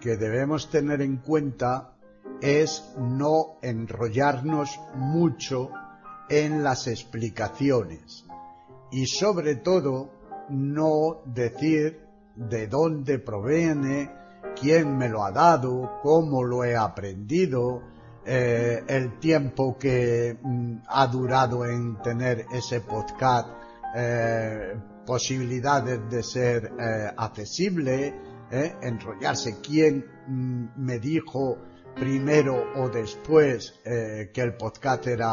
que 0.00 0.16
debemos 0.16 0.70
tener 0.70 1.02
en 1.02 1.16
cuenta 1.16 1.95
es 2.40 2.92
no 2.98 3.58
enrollarnos 3.62 4.78
mucho 4.94 5.70
en 6.28 6.62
las 6.62 6.86
explicaciones 6.86 8.24
y 8.90 9.06
sobre 9.06 9.56
todo 9.56 10.10
no 10.48 11.22
decir 11.24 12.06
de 12.34 12.66
dónde 12.66 13.18
proviene, 13.18 14.10
quién 14.60 14.96
me 14.96 15.08
lo 15.08 15.24
ha 15.24 15.30
dado, 15.32 15.98
cómo 16.02 16.44
lo 16.44 16.64
he 16.64 16.76
aprendido, 16.76 17.82
eh, 18.24 18.82
el 18.88 19.18
tiempo 19.18 19.76
que 19.78 20.36
mm, 20.42 20.78
ha 20.88 21.06
durado 21.06 21.64
en 21.64 21.96
tener 22.02 22.46
ese 22.52 22.80
podcast, 22.80 23.48
eh, 23.94 24.74
posibilidades 25.06 26.00
de 26.10 26.22
ser 26.22 26.72
eh, 26.78 27.12
accesible, 27.16 28.14
enrollarse. 28.50 29.60
Quién 29.60 30.04
mm, 30.26 30.66
me 30.76 30.98
dijo 30.98 31.58
primero 31.96 32.72
o 32.76 32.90
después 32.90 33.80
eh, 33.84 34.30
que 34.32 34.42
el 34.42 34.54
podcast 34.54 35.06
era 35.06 35.32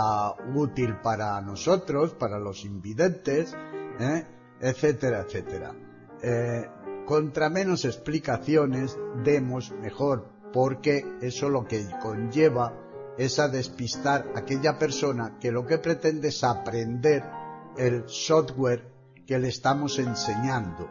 útil 0.55 0.95
para 1.03 1.39
nosotros, 1.41 2.14
para 2.14 2.39
los 2.39 2.64
invidentes, 2.64 3.53
eh, 3.99 4.26
etcétera, 4.61 5.26
etcétera. 5.28 5.76
Eh, 6.22 6.70
contra 7.05 7.49
menos 7.49 7.84
explicaciones 7.84 8.97
demos 9.24 9.72
mejor, 9.72 10.30
porque 10.53 11.05
eso 11.22 11.49
lo 11.49 11.66
que 11.66 11.86
conlleva 12.01 12.80
es 13.18 13.39
a 13.39 13.49
despistar 13.49 14.32
a 14.34 14.39
aquella 14.39 14.80
persona 14.80 15.38
que 15.39 15.51
lo 15.51 15.66
que 15.66 15.80
pretende 15.80 16.30
es 16.30 16.43
aprender 16.45 17.24
el 17.78 18.07
software 18.07 18.89
que 19.28 19.38
le 19.38 19.49
estamos 19.49 19.99
enseñando, 19.99 20.89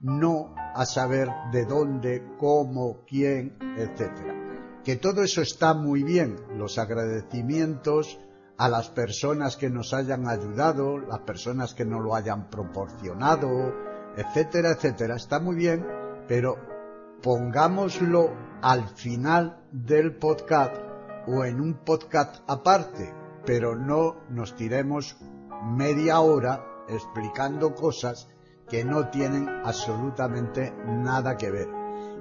no 0.00 0.54
a 0.56 0.84
saber 0.84 1.28
de 1.52 1.64
dónde, 1.64 2.34
cómo, 2.36 3.04
quién, 3.06 3.56
etcétera 3.76 4.37
que 4.84 4.96
todo 4.96 5.22
eso 5.22 5.42
está 5.42 5.74
muy 5.74 6.02
bien, 6.02 6.36
los 6.56 6.78
agradecimientos 6.78 8.18
a 8.56 8.68
las 8.68 8.90
personas 8.90 9.56
que 9.56 9.70
nos 9.70 9.94
hayan 9.94 10.28
ayudado, 10.28 10.98
las 10.98 11.20
personas 11.20 11.74
que 11.74 11.84
nos 11.84 12.02
lo 12.02 12.14
hayan 12.14 12.50
proporcionado, 12.50 13.72
etcétera, 14.16 14.72
etcétera, 14.72 15.16
está 15.16 15.38
muy 15.38 15.54
bien, 15.54 15.86
pero 16.26 16.56
pongámoslo 17.22 18.32
al 18.62 18.88
final 18.88 19.62
del 19.70 20.16
podcast 20.16 20.74
o 21.26 21.44
en 21.44 21.60
un 21.60 21.74
podcast 21.84 22.42
aparte, 22.48 23.14
pero 23.44 23.76
no 23.76 24.16
nos 24.30 24.56
tiremos 24.56 25.16
media 25.62 26.20
hora 26.20 26.64
explicando 26.88 27.74
cosas 27.74 28.28
que 28.68 28.84
no 28.84 29.08
tienen 29.08 29.48
absolutamente 29.64 30.72
nada 30.86 31.36
que 31.36 31.50
ver. 31.50 31.68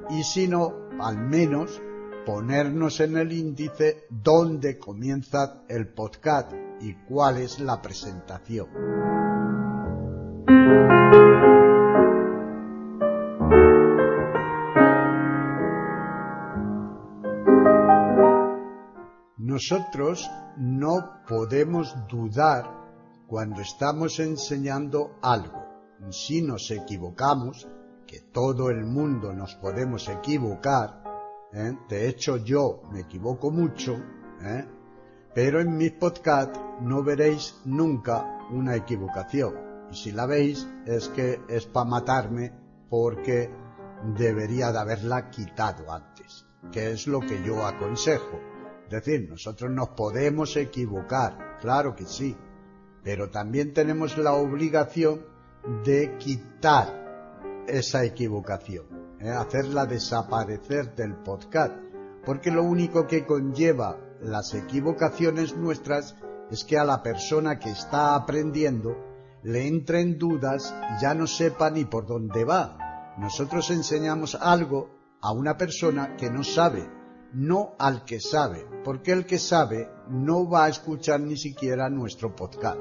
Y 0.10 0.24
si 0.24 0.48
no, 0.48 0.74
al 1.00 1.18
menos 1.18 1.82
ponernos 2.28 3.00
en 3.00 3.16
el 3.16 3.32
índice 3.32 4.06
dónde 4.10 4.78
comienza 4.78 5.64
el 5.70 5.88
podcast 5.88 6.52
y 6.82 6.94
cuál 7.06 7.38
es 7.38 7.62
la 7.62 7.82
presentación. 7.82 8.68
nosotros 19.38 20.30
no 20.58 21.24
podemos 21.28 21.96
dudar 22.08 22.66
cuando 23.26 23.62
estamos 23.62 24.20
enseñando 24.20 25.16
algo. 25.24 25.66
Si 26.12 26.44
nos 26.44 26.70
equivocamos, 26.70 27.68
que 28.06 28.20
todo 28.20 28.70
el 28.70 28.86
mundo 28.86 29.34
nos 29.34 29.56
podemos 29.56 30.08
equivocar, 30.10 31.07
¿eh? 31.58 31.78
de 31.90 32.08
hecho 32.08 32.38
yo 32.38 32.84
me 32.92 33.02
equivoco 33.02 33.52
mucho, 33.52 33.96
¿eh? 34.42 34.66
pero 35.34 35.60
en 35.60 35.76
mis 35.76 35.92
podcasts 35.94 36.60
no 36.82 37.04
veréis 37.04 37.56
nunca 37.66 38.40
una 38.52 38.76
equivocación. 38.76 39.56
Y 39.92 39.96
si 39.96 40.12
la 40.12 40.26
veis 40.26 40.68
es 40.86 41.10
que 41.10 41.42
es 41.48 41.66
para 41.66 41.90
matarme 41.90 42.54
porque 42.90 43.50
debería 44.16 44.72
de 44.72 44.80
haberla 44.80 45.30
quitado 45.30 45.92
antes, 45.92 46.46
que 46.72 46.92
es 46.92 47.08
lo 47.08 47.20
que 47.22 47.44
yo 47.44 47.66
aconsejo. 47.66 48.40
Es 48.86 48.92
decir, 48.92 49.28
nosotros 49.30 49.72
nos 49.72 49.90
podemos 49.90 50.56
equivocar, 50.56 51.58
claro 51.60 51.96
que 51.96 52.06
sí, 52.06 52.36
pero 53.04 53.30
también 53.30 53.74
tenemos 53.74 54.18
la 54.18 54.34
obligación 54.34 55.26
de 55.84 56.18
quitar 56.18 57.66
esa 57.68 58.04
equivocación, 58.06 58.86
¿eh? 59.20 59.30
hacerla 59.30 59.86
desaparecer 59.86 60.96
del 60.96 61.16
podcast, 61.16 61.74
porque 62.26 62.52
lo 62.52 62.64
único 62.64 63.08
que 63.08 63.26
conlleva 63.26 63.98
las 64.22 64.54
equivocaciones 64.54 65.56
nuestras 65.56 66.16
es 66.50 66.64
que 66.64 66.78
a 66.78 66.86
la 66.86 67.04
persona 67.04 67.60
que 67.60 67.70
está 67.70 68.16
aprendiendo 68.16 68.96
le 69.44 69.68
entren 69.68 70.18
dudas 70.18 70.76
ya 71.02 71.14
no 71.14 71.28
sepa 71.28 71.70
ni 71.70 71.86
por 71.86 72.06
dónde 72.06 72.44
va. 72.44 73.16
Nosotros 73.18 73.70
enseñamos 73.72 74.36
algo 74.36 74.90
a 75.22 75.32
una 75.32 75.58
persona 75.58 76.16
que 76.16 76.30
no 76.30 76.44
sabe, 76.44 76.90
no 77.34 77.76
al 77.80 78.04
que 78.06 78.20
sabe, 78.20 78.66
porque 78.84 79.12
el 79.12 79.26
que 79.26 79.40
sabe 79.40 79.90
no 80.10 80.50
va 80.50 80.66
a 80.66 80.70
escuchar 80.70 81.20
ni 81.20 81.38
siquiera 81.38 81.90
nuestro 81.90 82.36
podcast. 82.36 82.80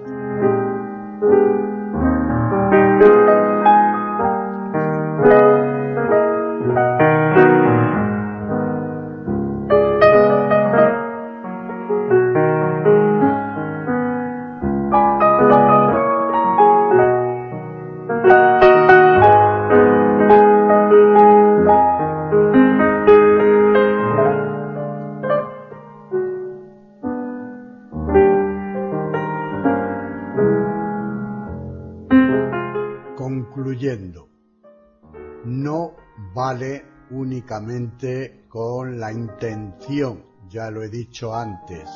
Ya 40.48 40.70
lo 40.70 40.82
he 40.82 40.90
dicho 40.90 41.34
antes, 41.34 41.88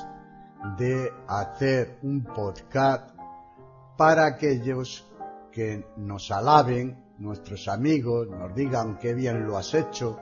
de 0.79 1.13
hacer 1.29 1.99
un 2.03 2.25
podcast 2.25 3.11
para 3.97 4.25
aquellos 4.25 5.07
que 5.53 5.85
nos 5.99 6.31
alaben, 6.31 7.15
nuestros 7.19 7.69
amigos, 7.69 8.29
nos 8.29 8.55
digan 8.55 8.99
qué 8.99 9.13
bien 9.13 9.47
lo 9.47 9.59
has 9.59 9.75
hecho, 9.75 10.19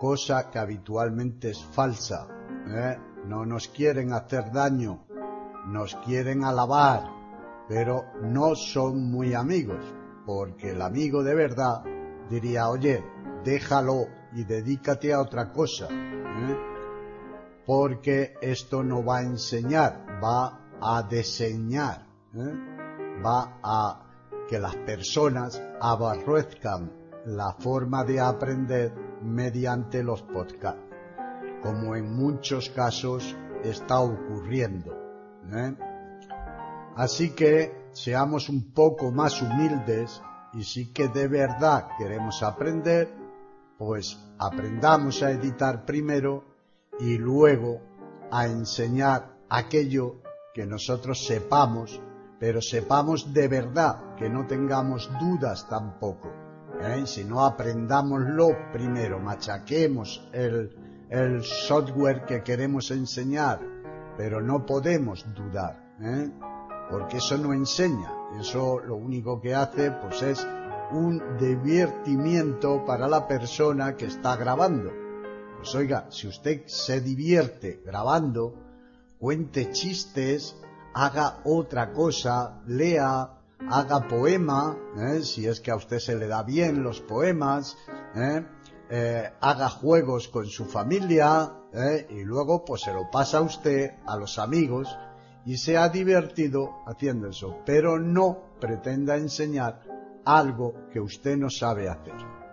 cosa 0.00 0.50
que 0.50 0.58
habitualmente 0.58 1.50
es 1.50 1.62
falsa. 1.62 2.26
¿eh? 2.68 2.96
No 3.26 3.44
nos 3.44 3.68
quieren 3.68 4.14
hacer 4.14 4.50
daño, 4.50 5.04
nos 5.66 5.96
quieren 5.96 6.42
alabar, 6.42 7.02
pero 7.68 8.04
no 8.22 8.54
son 8.54 9.10
muy 9.10 9.34
amigos, 9.34 9.84
porque 10.24 10.70
el 10.70 10.80
amigo 10.80 11.22
de 11.22 11.34
verdad 11.34 11.82
diría, 12.30 12.70
oye, 12.70 13.04
déjalo 13.44 14.06
y 14.32 14.44
dedícate 14.44 15.12
a 15.12 15.20
otra 15.20 15.52
cosa, 15.52 15.88
¿eh? 15.90 16.73
Porque 17.66 18.34
esto 18.40 18.82
no 18.82 19.04
va 19.04 19.18
a 19.18 19.22
enseñar, 19.22 20.20
va 20.22 20.60
a 20.80 21.02
diseñar, 21.02 22.06
¿eh? 22.34 23.20
va 23.24 23.58
a 23.62 24.00
que 24.48 24.58
las 24.58 24.76
personas 24.76 25.60
aborrezcan 25.80 26.92
la 27.26 27.54
forma 27.54 28.04
de 28.04 28.20
aprender 28.20 28.92
mediante 29.22 30.02
los 30.02 30.22
podcasts, 30.22 30.82
como 31.62 31.96
en 31.96 32.14
muchos 32.14 32.68
casos 32.70 33.34
está 33.62 34.00
ocurriendo. 34.00 34.92
¿eh? 35.50 35.74
Así 36.96 37.30
que 37.30 37.88
seamos 37.92 38.48
un 38.48 38.72
poco 38.72 39.10
más 39.10 39.40
humildes 39.40 40.20
y 40.52 40.64
si 40.64 40.92
que 40.92 41.08
de 41.08 41.28
verdad 41.28 41.88
queremos 41.98 42.42
aprender, 42.42 43.12
pues 43.78 44.18
aprendamos 44.38 45.22
a 45.22 45.30
editar 45.30 45.84
primero 45.84 46.53
y 47.00 47.18
luego 47.18 47.80
a 48.30 48.46
enseñar 48.46 49.36
aquello 49.48 50.16
que 50.54 50.66
nosotros 50.66 51.26
sepamos, 51.26 52.00
pero 52.38 52.60
sepamos 52.60 53.32
de 53.32 53.48
verdad, 53.48 54.14
que 54.16 54.28
no 54.28 54.46
tengamos 54.46 55.10
dudas 55.20 55.68
tampoco. 55.68 56.30
¿eh? 56.80 57.02
Si 57.06 57.24
no 57.24 57.44
aprendámoslo 57.44 58.70
primero, 58.72 59.18
machaquemos 59.18 60.28
el, 60.32 61.06
el 61.10 61.42
software 61.42 62.24
que 62.24 62.42
queremos 62.42 62.90
enseñar, 62.90 63.60
pero 64.16 64.40
no 64.40 64.64
podemos 64.64 65.24
dudar. 65.34 65.82
¿eh? 66.00 66.30
porque 66.90 67.18
eso 67.18 67.38
no 67.38 67.52
enseña, 67.52 68.12
eso 68.38 68.78
lo 68.80 68.96
único 68.96 69.40
que 69.40 69.54
hace 69.54 69.90
pues 69.90 70.22
es 70.22 70.46
un 70.92 71.20
divertimiento 71.38 72.84
para 72.84 73.08
la 73.08 73.26
persona 73.26 73.96
que 73.96 74.06
está 74.06 74.36
grabando. 74.36 75.03
Pues 75.64 75.76
oiga, 75.76 76.08
si 76.10 76.28
usted 76.28 76.66
se 76.66 77.00
divierte 77.00 77.80
grabando, 77.86 78.54
cuente 79.18 79.72
chistes, 79.72 80.54
haga 80.92 81.40
otra 81.44 81.90
cosa, 81.90 82.60
lea, 82.66 83.30
haga 83.70 84.06
poema, 84.06 84.76
¿eh? 84.98 85.22
si 85.22 85.46
es 85.46 85.62
que 85.62 85.70
a 85.70 85.76
usted 85.76 86.00
se 86.00 86.16
le 86.16 86.26
da 86.26 86.42
bien 86.42 86.82
los 86.82 87.00
poemas, 87.00 87.78
¿eh? 88.14 88.44
Eh, 88.90 89.32
haga 89.40 89.70
juegos 89.70 90.28
con 90.28 90.44
su 90.48 90.66
familia 90.66 91.50
y 92.10 92.24
luego 92.24 92.62
pues 92.62 92.82
se 92.82 92.92
lo 92.92 93.10
pasa 93.10 93.38
a 93.38 93.40
usted, 93.40 93.92
a 94.04 94.18
los 94.18 94.38
amigos, 94.38 94.94
y 95.46 95.56
se 95.56 95.78
ha 95.78 95.88
divertido 95.88 96.74
haciendo 96.86 97.28
eso, 97.28 97.60
pero 97.64 97.98
no 97.98 98.58
pretenda 98.60 99.16
enseñar 99.16 99.80
algo 100.26 100.74
que 100.92 101.00
usted 101.00 101.38
no 101.38 101.48
sabe 101.48 101.88
hacer. 101.88 102.43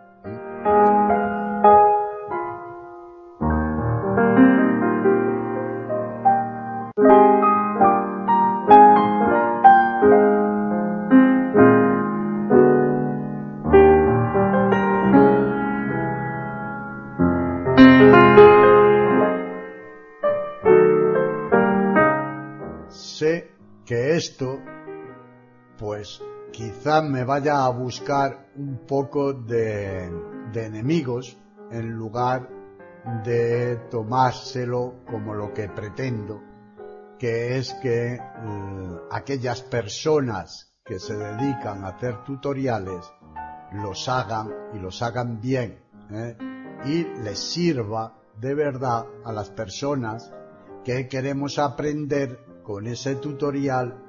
Me 26.99 27.23
vaya 27.23 27.63
a 27.63 27.69
buscar 27.69 28.49
un 28.57 28.85
poco 28.85 29.31
de, 29.31 30.11
enemigos 30.53 31.37
en 31.71 31.91
lugar 31.91 32.49
de 33.23 33.77
tomárselo 33.89 34.95
como 35.09 35.33
lo 35.33 35.53
que 35.53 35.69
pretendo, 35.69 36.41
que 37.17 37.57
es 37.57 37.73
que 37.75 38.15
eh, 38.15 38.19
aquellas 39.09 39.61
personas 39.61 40.73
que 40.83 40.99
se 40.99 41.15
dedican 41.15 41.85
a 41.85 41.89
hacer 41.89 42.23
tutoriales 42.25 43.05
los 43.71 44.09
hagan 44.09 44.49
y 44.73 44.79
los 44.79 45.01
hagan 45.01 45.39
bien 45.39 45.79
¿eh? 46.11 46.37
y 46.83 47.03
les 47.23 47.39
sirva 47.39 48.17
de 48.37 48.53
verdad 48.53 49.05
a 49.23 49.31
las 49.31 49.49
personas 49.49 50.33
que 50.83 51.07
queremos 51.07 51.57
aprender 51.57 52.61
con 52.63 52.85
ese 52.87 53.15
tutorial 53.15 54.03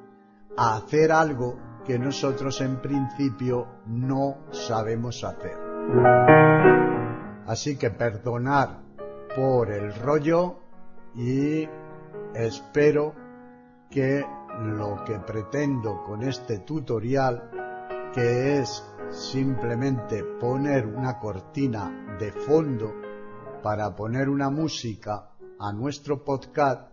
a 0.57 0.77
hacer 0.77 1.13
algo 1.13 1.72
que 1.85 1.99
nosotros 1.99 2.61
en 2.61 2.81
principio 2.81 3.67
no 3.87 4.39
sabemos 4.51 5.25
hacer. 5.25 5.59
Así 7.47 7.77
que 7.77 7.91
perdonar 7.91 8.83
por 9.35 9.71
el 9.71 9.95
rollo 9.95 10.61
y 11.15 11.69
espero 12.35 13.15
que 13.91 14.25
lo 14.61 15.03
que 15.05 15.19
pretendo 15.19 16.03
con 16.05 16.23
este 16.23 16.59
tutorial, 16.61 17.51
que 18.15 18.59
es 18.61 18.85
simplemente 19.11 20.23
poner 20.25 20.87
una 20.87 21.19
cortina 21.19 22.17
de 22.19 22.33
fondo 22.33 22.95
para 23.63 23.95
poner 23.95 24.29
una 24.29 24.51
música 24.51 25.31
a 25.59 25.73
nuestro 25.73 26.25
podcast, 26.25 26.91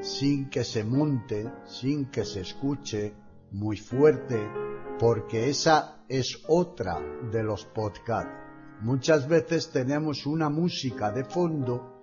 sin 0.00 0.50
que 0.50 0.64
se 0.64 0.84
monte, 0.84 1.50
sin 1.64 2.06
que 2.06 2.24
se 2.24 2.40
escuche 2.40 3.14
muy 3.54 3.76
fuerte, 3.76 4.50
porque 4.98 5.48
esa 5.48 6.02
es 6.08 6.42
otra 6.48 6.98
de 7.30 7.42
los 7.42 7.64
podcasts. 7.64 8.32
Muchas 8.80 9.28
veces 9.28 9.70
tenemos 9.70 10.26
una 10.26 10.50
música 10.50 11.12
de 11.12 11.24
fondo 11.24 12.02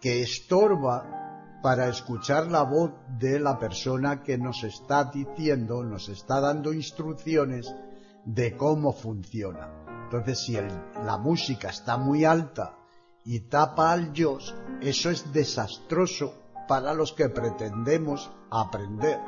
que 0.00 0.22
estorba 0.22 1.58
para 1.62 1.88
escuchar 1.88 2.50
la 2.50 2.62
voz 2.62 2.92
de 3.18 3.40
la 3.40 3.58
persona 3.58 4.22
que 4.22 4.36
nos 4.36 4.62
está 4.62 5.04
diciendo, 5.04 5.82
nos 5.82 6.08
está 6.10 6.40
dando 6.40 6.72
instrucciones 6.72 7.74
de 8.24 8.56
cómo 8.56 8.92
funciona. 8.92 9.70
Entonces, 10.04 10.38
si 10.40 10.58
la 11.04 11.16
música 11.18 11.70
está 11.70 11.96
muy 11.96 12.24
alta 12.24 12.76
y 13.24 13.40
tapa 13.40 13.92
al 13.92 14.12
yo, 14.12 14.38
eso 14.82 15.10
es 15.10 15.32
desastroso 15.32 16.34
para 16.68 16.92
los 16.92 17.12
que 17.12 17.28
pretendemos 17.30 18.30
aprender. 18.50 19.18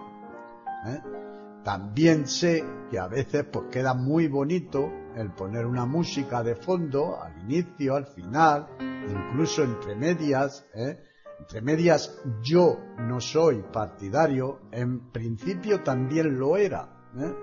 ¿eh? 0.87 1.32
También 1.65 2.27
sé 2.27 2.65
que 2.91 2.99
a 2.99 3.07
veces 3.07 3.45
pues 3.45 3.67
queda 3.71 3.95
muy 3.95 4.27
bonito 4.27 4.91
el 5.17 5.33
poner 5.33 5.67
una 5.67 5.87
música 5.87 6.43
de 6.43 6.57
fondo 6.57 7.23
al 7.23 7.41
inicio, 7.43 7.95
al 7.95 8.07
final, 8.07 8.67
incluso 9.09 9.63
entre 9.63 9.95
medias. 9.95 10.67
¿eh? 10.75 10.99
Entre 11.39 11.61
medias 11.61 12.19
yo 12.43 12.79
no 12.99 13.21
soy 13.21 13.63
partidario, 13.73 14.61
en 14.73 15.11
principio 15.11 15.83
también 15.83 16.39
lo 16.39 16.57
era, 16.57 16.89
¿eh? 17.17 17.35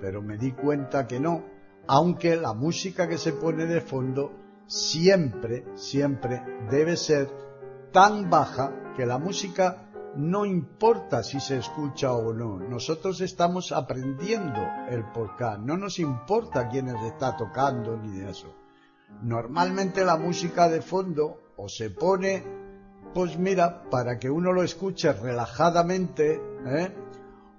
pero 0.00 0.22
me 0.22 0.38
di 0.38 0.52
cuenta 0.52 1.06
que 1.06 1.20
no, 1.20 1.44
aunque 1.86 2.36
la 2.36 2.54
música 2.54 3.08
que 3.08 3.18
se 3.18 3.32
pone 3.32 3.66
de 3.66 3.80
fondo 3.80 4.32
siempre, 4.66 5.64
siempre 5.74 6.42
debe 6.70 6.96
ser 6.96 7.28
tan 7.92 8.28
baja 8.28 8.94
que 8.96 9.06
la 9.06 9.18
música 9.18 9.85
no 10.14 10.46
importa 10.46 11.22
si 11.22 11.40
se 11.40 11.58
escucha 11.58 12.12
o 12.12 12.32
no. 12.32 12.58
Nosotros 12.58 13.20
estamos 13.20 13.72
aprendiendo 13.72 14.60
el 14.88 15.04
podcast. 15.12 15.60
No 15.60 15.76
nos 15.76 15.98
importa 15.98 16.68
quién 16.68 16.88
está 16.88 17.36
tocando 17.36 17.96
ni 17.96 18.18
de 18.18 18.30
eso. 18.30 18.54
Normalmente 19.22 20.04
la 20.04 20.16
música 20.16 20.68
de 20.68 20.82
fondo 20.82 21.52
o 21.56 21.68
se 21.68 21.90
pone, 21.90 22.44
pues 23.14 23.38
mira, 23.38 23.88
para 23.90 24.18
que 24.18 24.30
uno 24.30 24.52
lo 24.52 24.62
escuche 24.62 25.12
relajadamente, 25.12 26.40
¿eh? 26.66 26.94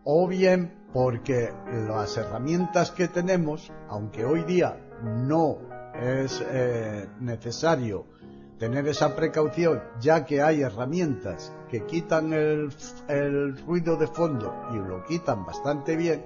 o 0.04 0.28
bien 0.28 0.88
porque 0.93 1.54
las 1.88 2.18
herramientas 2.18 2.91
que 2.91 3.08
tenemos, 3.08 3.72
aunque 3.89 4.26
hoy 4.26 4.43
día 4.43 4.78
no 5.04 5.58
es 5.93 6.43
eh, 6.48 7.08
necesario 7.20 8.06
tener 8.58 8.88
esa 8.88 9.16
precaución, 9.16 9.82
ya 9.99 10.26
que 10.26 10.41
hay 10.41 10.62
herramientas 10.62 11.53
que 11.70 11.86
quitan 11.86 12.34
el, 12.34 13.58
ruido 13.66 13.97
de 13.97 14.08
fondo 14.08 14.53
y 14.72 14.78
lo 14.78 15.03
quitan 15.05 15.45
bastante 15.45 15.95
bien, 15.95 16.26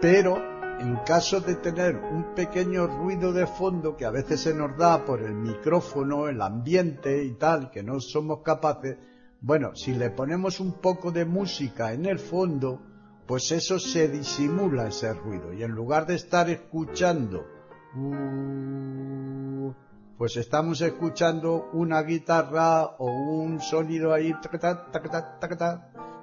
pero 0.00 0.36
en 0.78 0.96
caso 1.06 1.40
de 1.40 1.56
tener 1.56 1.96
un 1.96 2.34
pequeño 2.34 2.86
ruido 2.86 3.32
de 3.32 3.46
fondo 3.46 3.96
que 3.96 4.04
a 4.04 4.10
veces 4.10 4.40
se 4.40 4.54
nos 4.54 4.76
da 4.76 5.04
por 5.04 5.22
el 5.22 5.34
micrófono, 5.34 6.28
el 6.28 6.40
ambiente 6.40 7.24
y 7.24 7.32
tal, 7.32 7.70
que 7.70 7.82
no 7.82 8.00
somos 8.00 8.40
capaces, 8.42 8.96
bueno, 9.40 9.74
si 9.74 9.94
le 9.94 10.10
ponemos 10.10 10.60
un 10.60 10.72
poco 10.80 11.12
de 11.12 11.24
música 11.24 11.92
en 11.92 12.06
el 12.06 12.18
fondo, 12.18 12.80
pues 13.26 13.52
eso 13.52 13.78
se 13.78 14.08
disimula 14.08 14.88
ese 14.88 15.12
ruido. 15.12 15.52
Y 15.52 15.62
en 15.62 15.72
lugar 15.72 16.06
de 16.06 16.14
estar 16.14 16.48
escuchando 16.48 17.46
uh, 17.94 19.72
pues 20.16 20.36
estamos 20.36 20.80
escuchando 20.80 21.68
una 21.72 22.02
guitarra 22.02 22.84
o 22.98 23.06
un 23.06 23.60
sonido 23.60 24.12
ahí, 24.14 24.34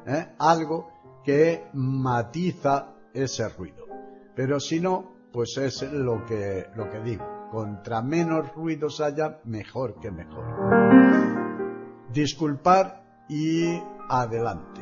¿eh? 0.08 0.36
algo 0.40 0.90
que 1.24 1.68
matiza 1.74 2.96
ese 3.14 3.48
ruido. 3.50 3.86
Pero 4.36 4.60
si 4.60 4.80
no, 4.80 5.14
pues 5.32 5.58
es 5.58 5.84
lo 5.92 6.26
que, 6.26 6.68
lo 6.76 6.90
que 6.90 7.00
digo. 7.02 7.26
Contra 7.52 8.02
menos 8.02 8.54
ruidos 8.56 9.00
haya, 9.00 9.40
mejor 9.44 10.00
que 10.00 10.10
mejor. 10.12 10.44
Disculpar 12.12 13.04
y 13.30 13.80
adelante. 14.10 14.82